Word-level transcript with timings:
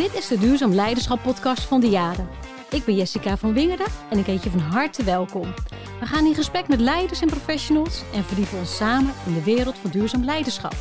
Dit 0.00 0.14
is 0.14 0.28
de 0.28 0.38
Duurzaam 0.38 0.72
Leiderschap 0.72 1.22
podcast 1.22 1.62
van 1.62 1.80
de 1.80 1.88
Jaren. 1.88 2.28
Ik 2.70 2.84
ben 2.84 2.94
Jessica 2.94 3.36
van 3.36 3.52
Wingerden 3.52 3.86
en 4.10 4.18
ik 4.18 4.26
heet 4.26 4.42
je 4.42 4.50
van 4.50 4.60
harte 4.60 5.04
welkom. 5.04 5.54
We 6.00 6.06
gaan 6.06 6.26
in 6.26 6.34
gesprek 6.34 6.68
met 6.68 6.80
leiders 6.80 7.20
en 7.20 7.28
professionals 7.28 8.02
en 8.14 8.24
verdiepen 8.24 8.58
ons 8.58 8.76
samen 8.76 9.12
in 9.26 9.34
de 9.34 9.42
wereld 9.42 9.78
van 9.78 9.90
duurzaam 9.90 10.24
leiderschap. 10.24 10.74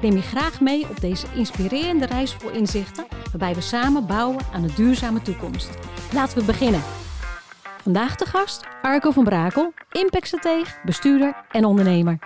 Neem 0.00 0.12
je 0.12 0.22
graag 0.22 0.60
mee 0.60 0.88
op 0.88 1.00
deze 1.00 1.26
inspirerende 1.34 2.06
reis 2.06 2.34
vol 2.34 2.50
inzichten, 2.50 3.06
waarbij 3.30 3.54
we 3.54 3.60
samen 3.60 4.06
bouwen 4.06 4.44
aan 4.52 4.62
een 4.62 4.74
duurzame 4.76 5.22
toekomst. 5.22 5.70
Laten 6.12 6.38
we 6.38 6.44
beginnen. 6.44 6.82
Vandaag 7.82 8.16
de 8.16 8.26
gast 8.26 8.64
Arco 8.82 9.10
van 9.10 9.24
Brakel, 9.24 9.72
impactstratege, 9.92 10.74
bestuurder 10.84 11.44
en 11.50 11.64
ondernemer. 11.64 12.18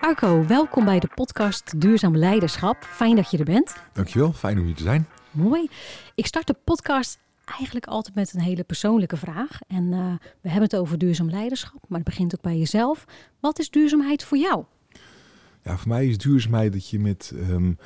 Arco, 0.00 0.46
welkom 0.46 0.84
bij 0.84 0.98
de 0.98 1.08
podcast 1.14 1.80
Duurzaam 1.80 2.16
Leiderschap. 2.16 2.84
Fijn 2.84 3.16
dat 3.16 3.30
je 3.30 3.38
er 3.38 3.44
bent. 3.44 3.74
Dankjewel, 3.92 4.32
fijn 4.32 4.58
om 4.58 4.64
hier 4.64 4.74
te 4.74 4.82
zijn. 4.82 5.06
Mooi. 5.34 5.68
Ik 6.14 6.26
start 6.26 6.46
de 6.46 6.56
podcast 6.64 7.18
eigenlijk 7.44 7.86
altijd 7.86 8.14
met 8.14 8.34
een 8.34 8.40
hele 8.40 8.64
persoonlijke 8.64 9.16
vraag. 9.16 9.58
En 9.66 9.84
uh, 9.84 10.12
we 10.40 10.48
hebben 10.48 10.62
het 10.62 10.76
over 10.76 10.98
duurzaam 10.98 11.30
leiderschap, 11.30 11.84
maar 11.88 11.98
het 11.98 12.08
begint 12.08 12.34
ook 12.34 12.42
bij 12.42 12.58
jezelf. 12.58 13.04
Wat 13.40 13.58
is 13.58 13.70
duurzaamheid 13.70 14.24
voor 14.24 14.38
jou? 14.38 14.64
Ja, 15.62 15.76
voor 15.76 15.88
mij 15.88 16.06
is 16.06 16.18
duurzaamheid 16.18 16.72
dat 16.72 16.88
je 16.88 16.98
met 16.98 17.32
um, 17.34 17.78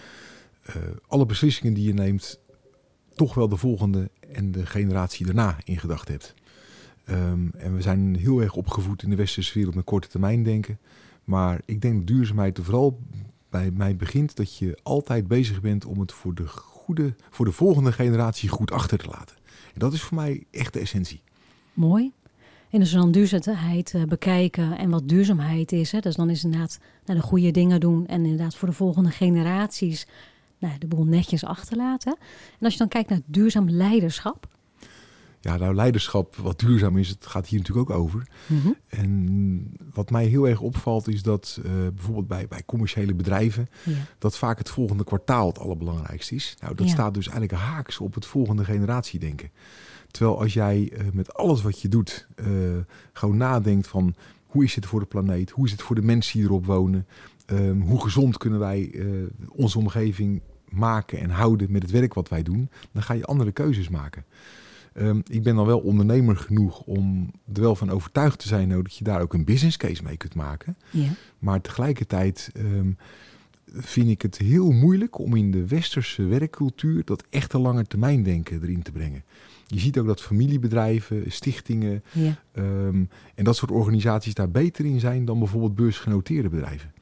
uh, 0.69 0.75
alle 1.07 1.27
beslissingen 1.27 1.75
die 1.75 1.87
je 1.87 1.95
neemt, 1.95 2.41
toch 3.15 3.35
wel 3.35 3.49
de 3.49 3.57
volgende 3.57 4.11
en 4.33 4.53
de 4.53 4.67
generatie 4.67 5.27
daarna 5.27 5.57
in 5.65 5.79
gedachten 5.79 6.13
hebt. 6.13 6.35
Um, 7.11 7.51
en 7.57 7.75
we 7.75 7.83
zijn 7.83 8.17
heel 8.17 8.41
erg 8.41 8.55
opgevoed 8.55 9.03
in 9.03 9.11
de 9.11 9.17
westerse 9.17 9.55
wereld 9.55 9.75
met 9.75 9.85
korte 9.85 10.09
termijn 10.09 10.43
denken. 10.43 10.79
Maar 11.25 11.61
ik 11.65 11.81
denk 11.81 11.97
dat 11.97 12.07
duurzaamheid 12.07 12.59
vooral 12.63 13.01
bij 13.51 13.71
mij 13.71 13.97
begint 13.97 14.37
dat 14.37 14.59
je 14.59 14.79
altijd 14.83 15.29
bezig 15.29 15.61
bent 15.61 15.85
om 15.85 16.01
het 16.01 16.13
voor 16.13 16.35
de, 16.35 16.47
goede, 16.89 17.15
voor 17.31 17.45
de 17.45 17.53
volgende 17.53 17.93
generatie 17.93 18.49
goed 18.49 18.71
achter 18.71 18.99
te 18.99 19.07
laten. 19.07 19.37
En 19.75 19.79
dat 19.79 19.93
is 19.93 20.03
voor 20.03 20.17
mij 20.17 20.45
echt 20.51 20.73
de 20.73 20.79
essentie. 20.79 21.23
Mooi. 21.73 22.13
En 22.71 22.81
als 22.81 22.93
we 22.93 22.99
dan 22.99 23.13
duurzaamheid 23.13 23.93
uh, 23.93 24.03
bekijken 24.03 24.79
en 24.79 24.91
wat 24.91 25.09
duurzaamheid 25.09 25.73
is, 25.73 25.93
hè, 25.93 26.01
dus 26.01 26.17
dan 26.17 26.31
is 26.31 26.45
inderdaad 26.45 26.79
nou, 27.05 27.19
de 27.19 27.25
goede 27.25 27.51
dingen 27.51 27.81
doen 27.81 28.07
en 28.07 28.23
inderdaad 28.23 28.55
voor 28.55 28.69
de 28.69 28.75
volgende 28.75 29.11
generaties 29.11 30.07
nou, 30.59 30.79
de 30.79 30.87
boel 30.87 31.05
netjes 31.05 31.45
achterlaten. 31.45 32.17
En 32.59 32.65
als 32.65 32.73
je 32.73 32.79
dan 32.79 32.89
kijkt 32.89 33.09
naar 33.09 33.21
duurzaam 33.27 33.71
leiderschap, 33.71 34.47
ja, 35.41 35.57
nou, 35.57 35.75
leiderschap, 35.75 36.37
wat 36.37 36.59
duurzaam 36.59 36.97
is, 36.97 37.09
het 37.09 37.27
gaat 37.27 37.47
hier 37.47 37.59
natuurlijk 37.59 37.91
ook 37.91 37.99
over. 37.99 38.29
Mm 38.47 38.61
-hmm. 38.61 38.77
En 38.89 39.77
wat 39.93 40.11
mij 40.11 40.27
heel 40.27 40.49
erg 40.49 40.61
opvalt, 40.61 41.09
is 41.09 41.23
dat 41.23 41.61
uh, 41.65 41.73
bijvoorbeeld 41.95 42.29
bij, 42.29 42.49
bij 42.49 42.63
commerciële 42.67 43.15
bedrijven, 43.15 43.69
ja. 43.85 43.93
dat 44.19 44.39
vaak 44.39 44.59
het 44.59 44.71
volgende 44.71 45.05
kwartaal 45.05 45.47
het 45.47 45.59
allerbelangrijkste 45.59 46.35
is. 46.35 46.57
Nou, 46.61 46.75
dat 46.75 46.87
ja. 46.87 46.93
staat 46.93 47.15
dus 47.15 47.29
eigenlijk 47.29 47.63
haaks 47.63 47.99
op 47.99 48.15
het 48.15 48.27
volgende 48.27 48.65
generatie 48.65 49.21
denken. 49.21 49.51
Terwijl 50.11 50.41
als 50.41 50.53
jij 50.53 50.93
uh, 50.93 51.01
met 51.13 51.35
alles 51.35 51.63
wat 51.63 51.81
je 51.81 51.89
doet, 51.89 52.27
uh, 52.37 52.47
gewoon 53.13 53.37
nadenkt 53.37 53.87
van 53.87 54.15
hoe 54.47 54.65
is 54.65 54.75
het 54.75 54.87
voor 54.87 55.01
de 55.01 55.07
planeet, 55.07 55.51
hoe 55.51 55.67
is 55.67 55.73
het 55.73 55.83
voor 55.83 55.97
de 55.97 56.03
mensen 56.03 56.39
die 56.39 56.49
erop 56.49 56.67
wonen, 56.67 57.07
um, 57.47 57.81
hoe 57.81 58.03
gezond 58.03 58.37
kunnen 58.37 58.59
wij 58.59 58.95
onze 59.49 59.79
omgeving 59.79 60.41
maken 60.69 61.19
en 61.19 61.31
houden 61.31 61.73
met 61.73 61.83
het 61.83 61.91
werk 61.91 62.15
wat 62.15 62.29
wij 62.29 62.43
doen, 62.43 62.71
dan 62.93 63.03
ga 63.03 63.15
je 63.15 63.25
andere 63.25 63.53
keuzes 63.53 63.89
maken. 63.89 64.25
Um, 65.01 65.23
ik 65.27 65.43
ben 65.43 65.55
dan 65.55 65.67
wel 65.67 65.79
ondernemer 65.79 66.37
genoeg 66.37 66.81
om 66.81 67.31
er 67.55 67.61
wel 67.61 67.75
van 67.77 67.91
overtuigd 67.91 68.39
te 68.39 68.49
zijn 68.49 68.69
nou, 68.69 68.83
dat 68.83 68.97
je 68.97 69.05
daar 69.05 69.21
ook 69.21 69.35
een 69.35 69.45
business 69.45 69.77
case 69.77 70.03
mee 70.03 70.17
kunt 70.17 70.35
maken. 70.35 70.77
Ja. 70.91 71.09
Maar 71.39 71.61
tegelijkertijd 71.61 72.51
um, 72.57 72.97
vind 73.73 74.09
ik 74.09 74.23
het 74.23 74.39
heel 74.39 74.71
moeilijk 74.71 75.19
om 75.19 75.37
in 75.37 75.51
de 75.51 75.67
westerse 75.67 76.25
werkcultuur 76.25 77.05
dat 77.05 77.25
echte 77.31 77.59
lange 77.59 77.85
termijn 77.85 78.23
denken 78.23 78.63
erin 78.63 78.83
te 78.83 78.93
brengen. 78.93 79.25
Je 79.67 79.79
ziet 79.79 79.99
ook 79.99 80.07
dat 80.07 80.23
familiebedrijven, 80.23 81.33
stichtingen 81.33 82.03
ja. 82.13 82.43
um, 82.53 83.09
en 83.35 83.45
dat 83.45 83.57
soort 83.57 83.71
organisaties 83.71 84.35
daar 84.35 84.51
beter 84.51 84.85
in 84.85 85.01
zijn 85.01 85.25
dan 85.25 85.39
bijvoorbeeld 85.39 85.75
beursgenoteerde 85.75 86.49
bedrijven. 86.49 86.93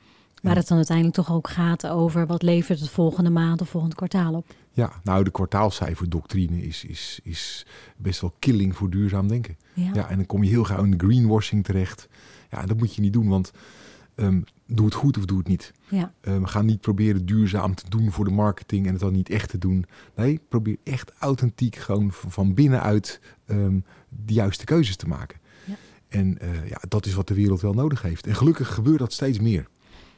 Waar 0.46 0.56
het 0.56 0.68
dan 0.68 0.76
uiteindelijk 0.76 1.16
toch 1.16 1.32
ook 1.32 1.48
gaat 1.48 1.86
over 1.86 2.26
wat 2.26 2.42
levert 2.42 2.80
het 2.80 2.88
volgende 2.88 3.30
maand 3.30 3.60
of 3.60 3.68
volgend 3.68 3.94
kwartaal 3.94 4.34
op. 4.34 4.46
Ja, 4.72 4.92
nou 5.02 5.24
de 5.24 5.30
kwartaalcijferdoctrine 5.30 6.62
is, 6.62 6.84
is, 6.84 7.20
is 7.22 7.66
best 7.96 8.20
wel 8.20 8.34
killing 8.38 8.76
voor 8.76 8.90
duurzaam 8.90 9.28
denken. 9.28 9.56
Ja. 9.72 9.90
ja 9.94 10.08
en 10.08 10.16
dan 10.16 10.26
kom 10.26 10.42
je 10.42 10.50
heel 10.50 10.64
gauw 10.64 10.84
in 10.84 10.90
de 10.90 11.06
greenwashing 11.06 11.64
terecht. 11.64 12.08
Ja, 12.50 12.66
dat 12.66 12.76
moet 12.76 12.94
je 12.94 13.00
niet 13.00 13.12
doen, 13.12 13.28
want 13.28 13.52
um, 14.14 14.44
doe 14.66 14.84
het 14.84 14.94
goed 14.94 15.18
of 15.18 15.24
doe 15.24 15.38
het 15.38 15.48
niet. 15.48 15.72
Ja. 15.88 16.12
Um, 16.22 16.46
ga 16.46 16.62
niet 16.62 16.80
proberen 16.80 17.26
duurzaam 17.26 17.74
te 17.74 17.88
doen 17.88 18.12
voor 18.12 18.24
de 18.24 18.30
marketing 18.30 18.86
en 18.86 18.92
het 18.92 19.00
dan 19.00 19.12
niet 19.12 19.30
echt 19.30 19.50
te 19.50 19.58
doen. 19.58 19.84
Nee, 20.14 20.40
probeer 20.48 20.76
echt 20.84 21.12
authentiek 21.18 21.76
gewoon 21.76 22.12
van 22.12 22.54
binnenuit 22.54 23.20
um, 23.46 23.84
de 24.08 24.32
juiste 24.32 24.64
keuzes 24.64 24.96
te 24.96 25.08
maken. 25.08 25.38
Ja. 25.64 25.74
En 26.08 26.38
uh, 26.42 26.68
ja, 26.68 26.78
dat 26.88 27.06
is 27.06 27.14
wat 27.14 27.28
de 27.28 27.34
wereld 27.34 27.60
wel 27.60 27.74
nodig 27.74 28.02
heeft. 28.02 28.26
En 28.26 28.34
gelukkig 28.34 28.74
gebeurt 28.74 28.98
dat 28.98 29.12
steeds 29.12 29.38
meer. 29.38 29.68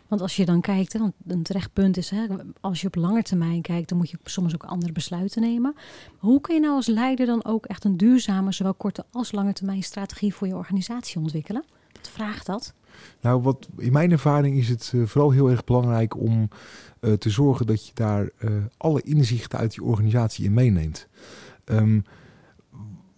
Want 0.09 0.21
als 0.21 0.37
je 0.37 0.45
dan 0.45 0.61
kijkt, 0.61 0.99
want 0.99 1.13
een 1.27 1.43
terecht 1.43 1.73
punt 1.73 1.97
is, 1.97 2.11
hè, 2.11 2.27
als 2.61 2.81
je 2.81 2.87
op 2.87 2.95
lange 2.95 3.23
termijn 3.23 3.63
kijkt, 3.63 3.89
dan 3.89 3.99
moet 3.99 4.11
je 4.11 4.19
soms 4.25 4.55
ook 4.55 4.65
andere 4.65 4.93
besluiten 4.93 5.43
nemen. 5.43 5.75
Hoe 6.19 6.41
kun 6.41 6.55
je 6.55 6.61
nou 6.61 6.75
als 6.75 6.87
leider 6.87 7.27
dan 7.27 7.45
ook 7.45 7.67
echt 7.67 7.85
een 7.85 7.97
duurzame, 7.97 8.53
zowel 8.53 8.75
korte 8.75 9.05
als 9.11 9.33
lange 9.33 9.53
termijn 9.53 9.83
strategie 9.83 10.35
voor 10.35 10.47
je 10.47 10.57
organisatie 10.57 11.21
ontwikkelen? 11.21 11.65
Wat 11.93 12.09
vraagt 12.09 12.47
dat? 12.47 12.75
Nou, 13.21 13.43
wat 13.43 13.69
in 13.77 13.93
mijn 13.93 14.11
ervaring 14.11 14.57
is 14.57 14.69
het 14.69 14.93
uh, 14.95 15.07
vooral 15.07 15.31
heel 15.31 15.51
erg 15.51 15.65
belangrijk 15.65 16.17
om 16.17 16.49
uh, 17.01 17.13
te 17.13 17.31
zorgen 17.31 17.67
dat 17.67 17.87
je 17.87 17.95
daar 17.95 18.31
uh, 18.39 18.51
alle 18.77 19.03
inzichten 19.03 19.59
uit 19.59 19.75
je 19.75 19.83
organisatie 19.83 20.45
in 20.45 20.53
meeneemt. 20.53 21.09
Um, 21.65 22.05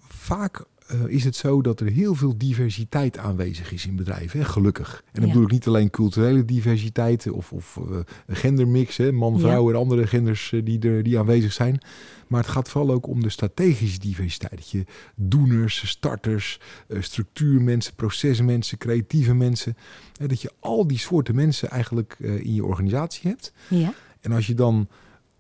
vaak 0.09 0.65
uh, 0.95 1.01
is 1.06 1.25
het 1.25 1.37
zo 1.37 1.62
dat 1.62 1.81
er 1.81 1.87
heel 1.87 2.15
veel 2.15 2.39
diversiteit 2.39 3.19
aanwezig 3.19 3.73
is 3.73 3.87
in 3.87 3.97
bedrijven. 3.97 4.39
Hè? 4.41 4.45
Gelukkig. 4.45 5.03
En 5.05 5.12
dan 5.12 5.23
ja. 5.23 5.28
bedoel 5.28 5.45
ik 5.45 5.53
niet 5.53 5.67
alleen 5.67 5.91
culturele 5.91 6.45
diversiteit 6.45 7.31
of, 7.31 7.53
of 7.53 7.78
uh, 7.91 7.99
gendermix, 8.28 8.97
hè? 8.97 9.12
man, 9.12 9.39
vrouw 9.39 9.65
ja. 9.65 9.75
en 9.75 9.81
andere 9.81 10.06
genders 10.06 10.53
uh, 10.53 10.65
die, 10.65 10.81
er, 10.81 11.03
die 11.03 11.19
aanwezig 11.19 11.53
zijn. 11.53 11.81
Maar 12.27 12.41
het 12.41 12.51
gaat 12.51 12.69
vooral 12.69 12.95
ook 12.95 13.06
om 13.06 13.23
de 13.23 13.28
strategische 13.28 13.99
diversiteit. 13.99 14.56
Dat 14.56 14.71
je 14.71 14.84
doeners, 15.15 15.89
starters, 15.89 16.61
structuurmensen, 16.89 17.95
procesmensen, 17.95 18.78
creatieve 18.78 19.34
mensen. 19.34 19.77
Hè? 20.17 20.27
Dat 20.27 20.43
je 20.43 20.51
al 20.61 20.87
die 20.87 20.99
soorten 20.99 21.34
mensen 21.34 21.71
eigenlijk 21.71 22.17
in 22.19 22.55
je 22.55 22.65
organisatie 22.65 23.31
hebt. 23.31 23.53
Ja. 23.69 23.95
En 24.21 24.33
als 24.33 24.47
je 24.47 24.55
dan 24.55 24.89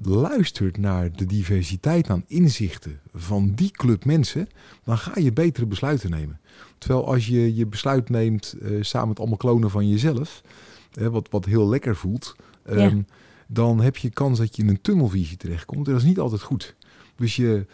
luistert 0.02 0.76
naar 0.76 1.12
de 1.12 1.26
diversiteit 1.26 2.10
aan 2.10 2.24
inzichten 2.26 3.00
van 3.14 3.52
die 3.54 3.70
club 3.70 4.04
mensen, 4.04 4.48
dan 4.84 4.98
ga 4.98 5.18
je 5.20 5.32
betere 5.32 5.66
besluiten 5.66 6.10
nemen. 6.10 6.40
Terwijl 6.78 7.06
als 7.06 7.26
je 7.26 7.54
je 7.54 7.66
besluit 7.66 8.08
neemt 8.08 8.54
uh, 8.62 8.82
samen 8.82 9.08
met 9.08 9.18
allemaal 9.18 9.36
klonen 9.36 9.70
van 9.70 9.88
jezelf, 9.88 10.42
wat, 10.92 11.28
wat 11.30 11.44
heel 11.44 11.68
lekker 11.68 11.96
voelt, 11.96 12.36
um, 12.70 12.78
Ja. 12.78 12.92
dan 13.46 13.80
heb 13.80 13.96
je 13.96 14.10
kans 14.10 14.38
dat 14.38 14.56
je 14.56 14.62
in 14.62 14.68
een 14.68 14.80
tunnelvisie 14.80 15.36
terechtkomt. 15.36 15.86
En 15.86 15.92
dat 15.92 16.02
is 16.02 16.08
niet 16.08 16.18
altijd 16.18 16.42
goed. 16.42 16.74
Dus, 17.16 17.36
je, 17.36 17.66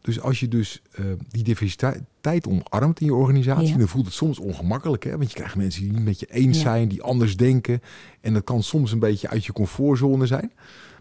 dus 0.00 0.20
als 0.20 0.40
je 0.40 0.48
dus 0.48 0.82
uh, 1.00 1.06
die 1.28 1.42
diversiteit 1.42 2.46
omarmt 2.48 3.00
in 3.00 3.06
je 3.06 3.14
organisatie, 3.14 3.68
Ja. 3.68 3.76
dan 3.76 3.88
voelt 3.88 4.04
het 4.04 4.14
soms 4.14 4.38
ongemakkelijk. 4.38 5.04
Hè? 5.04 5.10
Want 5.16 5.30
je 5.30 5.36
krijgt 5.36 5.56
mensen 5.56 5.82
die 5.82 5.92
niet 5.92 6.04
met 6.04 6.20
je 6.20 6.26
eens 6.30 6.56
Ja. 6.56 6.62
zijn, 6.62 6.88
die 6.88 7.02
anders 7.02 7.36
denken. 7.36 7.80
En 8.20 8.32
dat 8.34 8.44
kan 8.44 8.62
soms 8.62 8.92
een 8.92 8.98
beetje 8.98 9.28
uit 9.28 9.44
je 9.44 9.52
comfortzone 9.52 10.26
zijn. 10.26 10.52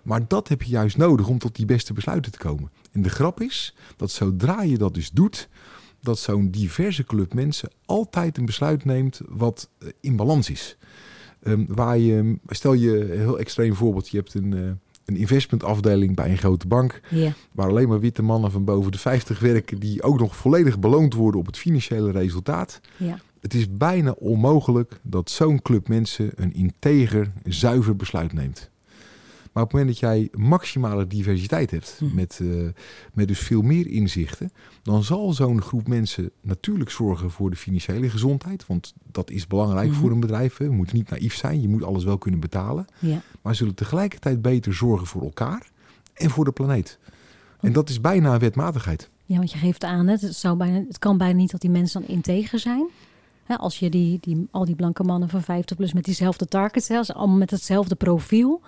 Maar 0.07 0.27
dat 0.27 0.47
heb 0.47 0.63
je 0.63 0.69
juist 0.69 0.97
nodig 0.97 1.27
om 1.27 1.37
tot 1.37 1.55
die 1.55 1.65
beste 1.65 1.93
besluiten 1.93 2.31
te 2.31 2.37
komen. 2.37 2.71
En 2.91 3.01
de 3.01 3.09
grap 3.09 3.41
is 3.41 3.75
dat 3.95 4.11
zodra 4.11 4.61
je 4.61 4.77
dat 4.77 4.93
dus 4.93 5.09
doet, 5.09 5.49
dat 6.01 6.19
zo'n 6.19 6.49
diverse 6.49 7.03
club 7.03 7.33
mensen 7.33 7.69
altijd 7.85 8.37
een 8.37 8.45
besluit 8.45 8.85
neemt 8.85 9.21
wat 9.29 9.69
eh, 9.79 9.87
in 9.99 10.15
balans 10.15 10.49
is. 10.49 10.77
Um, 11.43 11.65
waar 11.69 11.97
je, 11.97 12.37
stel 12.47 12.73
je 12.73 13.11
een 13.11 13.19
heel 13.19 13.39
extreem 13.39 13.75
voorbeeld, 13.75 14.09
je 14.09 14.17
hebt 14.17 14.33
een, 14.33 14.51
uh, 14.51 14.71
een 15.05 15.15
investmentafdeling 15.15 16.15
bij 16.15 16.29
een 16.29 16.37
grote 16.37 16.67
bank, 16.67 17.01
waar 17.51 17.67
alleen 17.67 17.87
maar 17.87 17.99
witte 17.99 18.21
mannen 18.21 18.51
van 18.51 18.63
boven 18.63 18.91
de 18.91 18.97
50 18.97 19.39
werken, 19.39 19.79
die 19.79 20.03
ook 20.03 20.19
nog 20.19 20.35
volledig 20.35 20.79
beloond 20.79 21.13
worden 21.13 21.39
op 21.39 21.45
het 21.45 21.57
financiële 21.57 22.11
resultaat. 22.11 22.79
Het 23.39 23.53
is 23.53 23.69
bijna 23.69 24.11
onmogelijk 24.11 24.99
dat 25.01 25.29
zo'n 25.29 25.61
club 25.61 25.87
mensen 25.87 26.31
een 26.35 26.53
integer, 26.53 27.31
zuiver 27.43 27.95
besluit 27.95 28.33
neemt. 28.33 28.69
Maar 29.57 29.65
op 29.65 29.71
het 29.71 29.81
moment 29.81 29.99
dat 30.01 30.09
jij 30.11 30.29
maximale 30.31 31.07
diversiteit 31.07 31.71
hebt, 31.71 31.95
Hm. 31.99 32.15
met, 32.15 32.39
uh, 32.41 32.69
met 33.13 33.27
dus 33.27 33.39
veel 33.39 33.61
meer 33.61 33.87
inzichten, 33.87 34.51
dan 34.83 35.03
zal 35.03 35.33
zo'n 35.33 35.61
groep 35.61 35.87
mensen 35.87 36.31
natuurlijk 36.41 36.89
zorgen 36.89 37.31
voor 37.31 37.49
de 37.49 37.55
financiële 37.55 38.09
gezondheid. 38.09 38.65
Want 38.67 38.93
dat 39.11 39.29
is 39.29 39.47
belangrijk 39.47 39.89
Mhm. 39.89 39.99
voor 39.99 40.11
een 40.11 40.19
bedrijf. 40.19 40.57
Hè. 40.57 40.67
We 40.67 40.73
moeten 40.73 40.95
niet 40.95 41.09
naïef 41.09 41.35
zijn, 41.35 41.61
je 41.61 41.67
moet 41.67 41.83
alles 41.83 42.03
wel 42.03 42.17
kunnen 42.17 42.39
betalen. 42.39 42.85
Ja. 42.99 43.21
Maar 43.41 43.55
zullen 43.55 43.75
tegelijkertijd 43.75 44.41
beter 44.41 44.73
zorgen 44.73 45.07
voor 45.07 45.21
elkaar 45.21 45.69
en 46.13 46.29
voor 46.29 46.45
de 46.45 46.51
planeet. 46.51 46.99
En 47.59 47.73
dat 47.73 47.89
is 47.89 48.01
bijna 48.01 48.39
wetmatigheid. 48.39 49.09
ja, 49.25 49.37
want 49.37 49.51
je 49.51 49.57
geeft 49.57 49.83
aan, 49.83 50.07
het, 50.07 50.21
zou 50.35 50.57
bijna, 50.57 50.83
het 50.87 50.99
kan 50.99 51.17
bijna 51.17 51.37
niet 51.37 51.51
dat 51.51 51.61
die 51.61 51.69
mensen 51.69 52.01
dan 52.01 52.09
integer 52.09 52.59
zijn. 52.59 52.87
Als 53.47 53.79
je 53.79 53.89
die, 53.89 54.17
die, 54.21 54.47
al 54.51 54.65
die 54.65 54.75
blanke 54.75 55.03
mannen 55.03 55.29
van 55.29 55.41
50 55.41 55.77
plus 55.77 55.93
met 55.93 56.03
diezelfde 56.05 56.45
targets, 56.47 56.87
hè, 56.87 56.97
als 56.97 57.07
ze 57.07 57.13
allemaal 57.13 57.37
met 57.37 57.51
hetzelfde 57.51 57.95
profiel. 57.95 58.61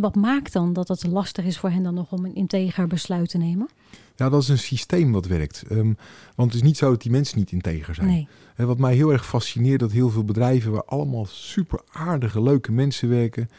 Wat 0.00 0.14
maakt 0.14 0.52
dan 0.52 0.72
dat 0.72 0.88
het 0.88 1.06
lastig 1.06 1.44
is 1.44 1.58
voor 1.58 1.70
hen 1.70 1.82
dan 1.82 1.94
nog 1.94 2.12
om 2.12 2.24
een 2.24 2.34
integer 2.34 2.86
besluit 2.86 3.28
te 3.28 3.38
nemen? 3.38 3.68
Ja, 4.16 4.28
dat 4.28 4.42
is 4.42 4.48
een 4.48 4.58
systeem 4.58 5.12
wat 5.12 5.26
werkt. 5.26 5.64
Ehm, 5.68 5.92
want 6.34 6.52
het 6.52 6.54
is 6.54 6.62
niet 6.62 6.76
zo 6.76 6.90
dat 6.90 7.02
die 7.02 7.10
mensen 7.10 7.38
niet 7.38 7.52
integer 7.52 7.94
zijn. 7.94 8.06
Nee. 8.06 8.28
En 8.54 8.66
wat 8.66 8.78
mij 8.78 8.94
heel 8.94 9.12
erg 9.12 9.26
fascineert, 9.26 9.80
dat 9.80 9.92
heel 9.92 10.10
veel 10.10 10.24
bedrijven 10.24 10.72
waar 10.72 10.84
allemaal 10.84 11.26
super 11.26 11.80
aardige, 11.92 12.42
leuke 12.42 12.72
mensen 12.72 13.08
werken, 13.08 13.50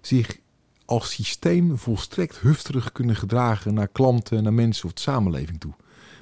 zich 0.00 0.38
als 0.84 1.10
systeem 1.10 1.78
volstrekt 1.78 2.38
hufterig 2.38 2.92
kunnen 2.92 3.16
gedragen 3.16 3.74
naar 3.74 3.88
klanten, 3.88 4.42
naar 4.42 4.52
mensen 4.52 4.84
of 4.84 4.92
de 4.92 5.00
samenleving 5.00 5.60
toe. 5.60 5.72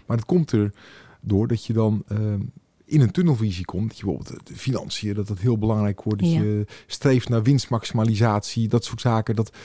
Maar 0.07 0.17
het 0.17 0.27
komt 0.27 0.53
er 0.53 0.73
door 1.21 1.47
dat 1.47 1.65
je 1.65 1.73
dan 1.73 2.03
ehm, 2.09 2.41
in 2.87 3.01
een 3.01 3.11
tunnelvisie 3.11 3.65
komt. 3.65 3.89
Dat 3.89 3.99
je 3.99 4.05
bijvoorbeeld 4.05 4.47
de 4.47 4.57
financiën, 4.57 5.15
dat 5.15 5.27
dat 5.27 5.39
heel 5.39 5.59
belangrijk 5.59 6.03
wordt. 6.03 6.21
Dat 6.23 6.31
Ja. 6.31 6.41
je 6.41 6.67
streeft 6.87 7.29
naar 7.29 7.43
winstmaximalisatie, 7.43 8.69
dat 8.69 8.85
soort 8.85 9.01
zaken. 9.01 9.37
Dat 9.37 9.57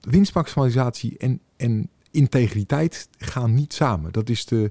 winstmaximalisatie 0.00 1.18
en, 1.18 1.40
en 1.56 1.88
integriteit 2.10 3.08
gaan 3.18 3.54
niet 3.54 3.72
samen. 3.72 4.12
Dat 4.12 4.28
is 4.28 4.44
de, 4.44 4.70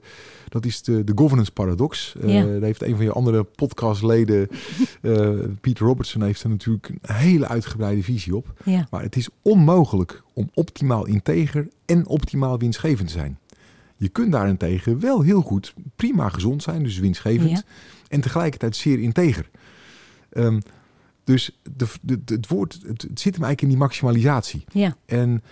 dat 0.49 0.65
is 0.65 0.81
de, 0.81 1.03
de 1.03 1.11
governance 1.15 1.51
paradox. 1.51 2.15
Eh, 2.21 2.27
daar 2.43 2.61
heeft 2.61 2.81
een 2.83 2.95
van 2.95 3.05
je 3.05 3.11
andere 3.11 3.43
podcastleden, 3.43 4.47
eh 5.01 5.29
Peter 5.61 5.85
Robertson, 5.85 6.21
heeft 6.23 6.43
er 6.43 6.49
natuurlijk 6.49 6.89
een 6.89 7.15
hele 7.15 7.47
uitgebreide 7.47 8.03
visie 8.03 8.35
op. 8.35 8.53
Ja, 8.65 8.87
Maar 8.89 9.01
het 9.01 9.15
is 9.15 9.29
onmogelijk 9.41 10.23
om 10.33 10.49
optimaal 10.53 11.05
integer 11.05 11.67
en 11.85 12.07
optimaal 12.07 12.57
winstgevend 12.59 13.07
te 13.07 13.13
zijn. 13.13 13.39
Je 13.97 14.09
kunt 14.09 14.31
daarentegen 14.31 14.99
wel 14.99 15.21
heel 15.21 15.41
goed 15.41 15.73
prima 15.95 16.29
gezond 16.29 16.63
zijn, 16.63 16.83
dus 16.83 16.99
winstgevend. 16.99 17.49
Ja. 17.49 17.63
En 18.07 18.21
tegelijkertijd 18.21 18.75
zeer 18.75 18.99
integer. 18.99 19.49
Ehm, 20.31 20.59
dus 21.23 21.59
de, 21.75 21.85
het 22.25 22.47
woord, 22.47 22.73
het, 22.73 23.01
het 23.01 23.19
zit 23.19 23.35
hem 23.35 23.43
eigenlijk 23.43 23.61
in 23.61 23.67
die 23.67 23.77
maximalisatie. 23.77 24.63
ja, 24.71 24.95
En 25.05 25.43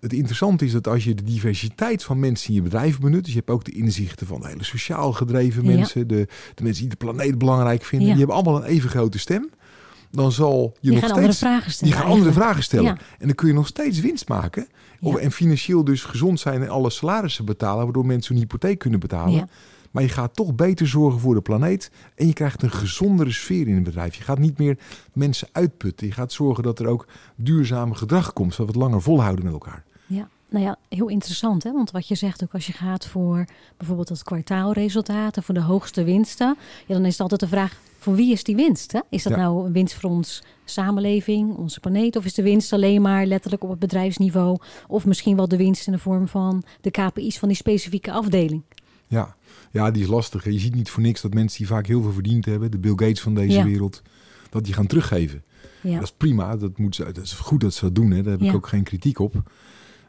het 0.00 0.12
interessante 0.12 0.64
is 0.64 0.72
dat 0.72 0.86
als 0.88 1.04
je 1.04 1.14
de 1.14 1.22
diversiteit 1.22 2.04
van 2.04 2.18
mensen 2.20 2.48
in 2.48 2.54
je 2.54 2.62
bedrijf 2.62 2.98
benut, 3.00 3.24
dus 3.24 3.32
je 3.32 3.38
hebt 3.38 3.50
ook 3.50 3.64
de 3.64 3.72
inzichten 3.72 4.26
van 4.26 4.40
de 4.40 4.48
hele 4.48 4.64
sociaal 4.64 5.12
gedreven 5.12 5.64
Ja. 5.64 5.76
mensen, 5.76 6.08
de, 6.08 6.26
de 6.54 6.62
mensen 6.62 6.82
die 6.82 6.90
de 6.90 7.04
planeet 7.04 7.38
belangrijk 7.38 7.84
vinden, 7.84 8.08
Ja. 8.08 8.14
die 8.14 8.24
hebben 8.24 8.44
allemaal 8.44 8.62
een 8.64 8.68
even 8.70 8.90
grote 8.90 9.18
stem. 9.18 9.50
Dan 10.10 10.32
zal 10.32 10.72
je 10.80 10.90
die 10.90 10.90
nog 10.90 11.00
gaan 11.00 11.08
steeds 11.08 11.22
andere 11.22 11.38
vragen 11.38 11.72
stellen. 11.72 11.92
die 11.92 12.02
gaan 12.02 12.10
andere 12.12 12.32
vragen 12.32 12.62
stellen. 12.62 12.84
Ja. 12.84 12.98
En 13.18 13.26
dan 13.26 13.34
kun 13.34 13.48
je 13.48 13.54
nog 13.54 13.66
steeds 13.66 14.00
winst 14.00 14.28
maken. 14.28 14.66
Of. 15.00 15.16
En 15.16 15.32
financieel 15.32 15.84
dus 15.84 16.04
gezond 16.04 16.40
zijn 16.40 16.62
en 16.62 16.68
alle 16.68 16.90
salarissen 16.90 17.44
betalen, 17.44 17.84
waardoor 17.84 18.06
mensen 18.06 18.34
een 18.34 18.40
hypotheek 18.40 18.78
kunnen 18.78 19.00
betalen. 19.00 19.48
Maar 19.96 20.04
je 20.04 20.10
gaat 20.10 20.34
toch 20.36 20.54
beter 20.54 20.86
zorgen 20.88 21.20
voor 21.20 21.34
de 21.34 21.40
planeet. 21.40 21.90
En 22.14 22.26
je 22.26 22.32
krijgt 22.32 22.62
een 22.62 22.70
gezondere 22.70 23.30
sfeer 23.32 23.68
in 23.68 23.74
het 23.74 23.84
bedrijf. 23.84 24.14
Je 24.14 24.22
gaat 24.22 24.38
niet 24.38 24.58
meer 24.58 24.78
mensen 25.12 25.48
uitputten. 25.52 26.06
Je 26.06 26.12
gaat 26.12 26.32
zorgen 26.32 26.62
dat 26.62 26.78
er 26.78 26.86
ook 26.86 27.06
duurzame 27.36 27.94
gedrag 27.94 28.32
komt. 28.32 28.54
Zodat 28.54 28.74
we 28.74 28.78
het 28.80 28.88
langer 28.88 29.02
volhouden 29.02 29.44
met 29.44 29.52
elkaar. 29.52 29.84
Ja, 30.06 30.28
nou 30.48 30.64
ja, 30.64 30.76
heel 30.88 31.08
interessant. 31.08 31.62
Hè? 31.62 31.72
Want 31.72 31.90
wat 31.90 32.08
je 32.08 32.14
zegt 32.14 32.42
ook 32.42 32.52
als 32.54 32.66
je 32.66 32.72
gaat 32.72 33.06
voor 33.06 33.44
bijvoorbeeld 33.76 34.08
het 34.08 34.22
kwartaalresultaten, 34.22 35.42
voor 35.42 35.54
de 35.54 35.60
hoogste 35.60 36.04
winsten. 36.04 36.56
Ja, 36.86 36.94
dan 36.94 37.04
is 37.04 37.12
het 37.12 37.20
altijd 37.20 37.40
de 37.40 37.48
vraag, 37.48 37.80
voor 37.98 38.14
wie 38.14 38.32
is 38.32 38.44
die 38.44 38.56
winst? 38.56 38.92
Hè? 38.92 39.00
Is 39.10 39.22
dat 39.22 39.32
Ja. 39.32 39.38
nou 39.38 39.66
een 39.66 39.72
winst 39.72 39.94
voor 39.94 40.10
ons 40.10 40.42
samenleving, 40.64 41.56
onze 41.56 41.80
planeet? 41.80 42.16
Of 42.16 42.24
is 42.24 42.34
de 42.34 42.42
winst 42.42 42.72
alleen 42.72 43.02
maar 43.02 43.26
letterlijk 43.26 43.62
op 43.62 43.70
het 43.70 43.78
bedrijfsniveau? 43.78 44.58
Of 44.88 45.06
misschien 45.06 45.36
wel 45.36 45.48
de 45.48 45.56
winst 45.56 45.86
in 45.86 45.92
de 45.92 45.98
vorm 45.98 46.28
van 46.28 46.62
de 46.80 46.90
KPI's 46.90 47.38
van 47.38 47.48
die 47.48 47.56
specifieke 47.56 48.12
afdeling? 48.12 48.62
Ja. 49.08 49.34
Ja, 49.70 49.90
die 49.90 50.02
is 50.02 50.08
lastig. 50.08 50.44
Je 50.44 50.58
ziet 50.58 50.74
niet 50.74 50.90
voor 50.90 51.02
niks 51.02 51.20
dat 51.20 51.34
mensen 51.34 51.58
die 51.58 51.66
vaak 51.66 51.86
heel 51.86 52.02
veel 52.02 52.12
verdiend 52.12 52.44
hebben. 52.44 52.70
De 52.70 52.78
Bill 52.78 52.90
Gates 52.96 53.20
van 53.20 53.34
deze 53.34 53.56
Ja. 53.58 53.64
wereld. 53.64 54.02
Dat 54.50 54.64
die 54.64 54.74
gaan 54.74 54.86
teruggeven. 54.86 55.44
Ja, 55.82 55.94
Dat 55.94 56.02
is 56.02 56.12
prima. 56.16 56.56
Dat, 56.56 56.78
moet, 56.78 56.94
ze- 56.94 57.04
dat 57.12 57.24
is 57.24 57.32
goed 57.32 57.60
dat 57.60 57.74
ze 57.74 57.84
dat 57.84 57.94
doen. 57.94 58.10
Hè. 58.10 58.22
Daar 58.22 58.32
heb 58.32 58.42
ik 58.42 58.54
ook 58.54 58.66
geen 58.68 58.82
kritiek 58.82 59.18
op. 59.18 59.50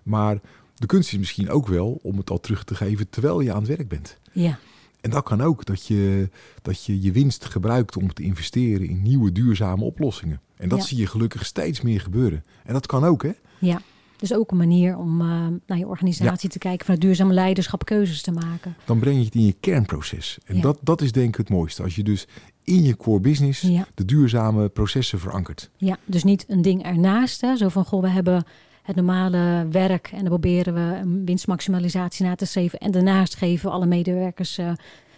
Maar 0.04 0.40
de 0.76 0.86
kunst 0.86 1.12
is 1.14 1.18
misschien 1.20 1.50
ook 1.50 1.68
wel 1.68 2.00
om 2.04 2.18
het 2.18 2.30
al 2.30 2.40
terug 2.40 2.64
te 2.64 2.76
geven 2.76 3.10
terwijl 3.10 3.40
je 3.42 3.52
aan 3.54 3.60
het 3.64 3.68
werk 3.78 3.88
bent. 3.88 4.18
ja, 4.32 4.60
En 5.02 5.10
dat 5.10 5.24
kan 5.24 5.42
ook, 5.42 5.66
dat 5.66 5.86
je 5.88 6.30
dat 6.62 6.84
je, 6.86 7.02
je 7.02 7.12
winst 7.12 7.46
gebruikt 7.46 7.98
om 7.98 8.14
te 8.14 8.24
investeren 8.24 8.88
in 8.88 9.02
nieuwe 9.02 9.32
duurzame 9.32 9.84
oplossingen. 9.84 10.42
En 10.56 10.70
dat 10.70 10.80
Ja. 10.80 10.86
zie 10.86 10.98
je 10.98 11.08
gelukkig 11.08 11.46
steeds 11.46 11.82
meer 11.82 12.02
gebeuren. 12.02 12.44
En 12.66 12.74
dat 12.74 12.86
kan 12.86 13.04
ook, 13.04 13.24
hè? 13.24 13.32
ja. 13.60 13.82
Dus 14.18 14.34
ook 14.34 14.52
een 14.52 14.58
manier 14.58 14.98
om 14.98 15.22
eh, 15.22 15.28
naar 15.68 15.78
je 15.78 15.88
organisatie 15.88 16.50
te 16.50 16.58
kijken, 16.58 16.86
vanuit 16.86 17.02
duurzaam 17.04 17.32
leiderschap 17.32 17.86
keuzes 17.86 18.22
te 18.22 18.32
maken. 18.32 18.76
Dan 18.86 19.00
breng 19.00 19.18
je 19.18 19.26
het 19.26 19.36
in 19.36 19.46
je 19.46 19.56
kernproces. 19.60 20.38
En 20.46 20.56
Ja. 20.56 20.62
dat, 20.62 20.78
dat 20.82 21.02
is 21.02 21.12
denk 21.12 21.28
ik 21.28 21.36
het 21.36 21.50
mooiste. 21.50 21.84
Als 21.84 21.96
je 21.96 22.04
dus 22.04 22.28
in 22.64 22.84
je 22.84 22.96
core 22.96 23.20
business 23.20 23.62
Ja. 23.62 23.88
de 23.96 24.06
duurzame 24.06 24.70
processen 24.70 25.20
verankert. 25.20 25.70
Ja, 25.78 25.98
dus 26.06 26.24
niet 26.24 26.46
een 26.48 26.62
ding 26.62 26.84
ernaast. 26.84 27.42
Hè? 27.42 27.56
Zo 27.56 27.70
van, 27.70 27.86
goh, 27.86 28.02
we 28.02 28.10
hebben 28.10 28.44
het 28.84 28.96
normale 28.96 29.68
werk 29.72 30.08
en 30.12 30.18
dan 30.20 30.28
proberen 30.28 30.74
we 30.74 30.96
een 31.02 31.26
winstmaximalisatie 31.26 32.26
na 32.26 32.36
te 32.36 32.46
streven. 32.46 32.80
En 32.80 32.92
daarnaast 32.92 33.36
geven 33.36 33.70
we 33.70 33.76
alle 33.76 33.86
medewerkers 33.86 34.58
eh, 34.58 34.72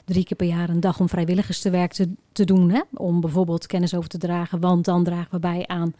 drie 0.05 0.23
keer 0.23 0.37
per 0.37 0.47
jaar 0.47 0.69
een 0.69 0.79
dag 0.79 0.99
om 0.99 1.09
vrijwilligerswerk 1.09 1.91
te, 1.93 2.09
te 2.31 2.43
doen. 2.45 2.69
Hè? 2.71 2.81
Om 2.93 3.21
bijvoorbeeld 3.21 3.67
kennis 3.67 3.93
over 3.95 4.09
te 4.09 4.17
dragen, 4.17 4.59
want 4.59 4.85
dan 4.85 5.03
dragen 5.03 5.31
we 5.31 5.39
bij 5.39 5.67
aan. 5.67 5.93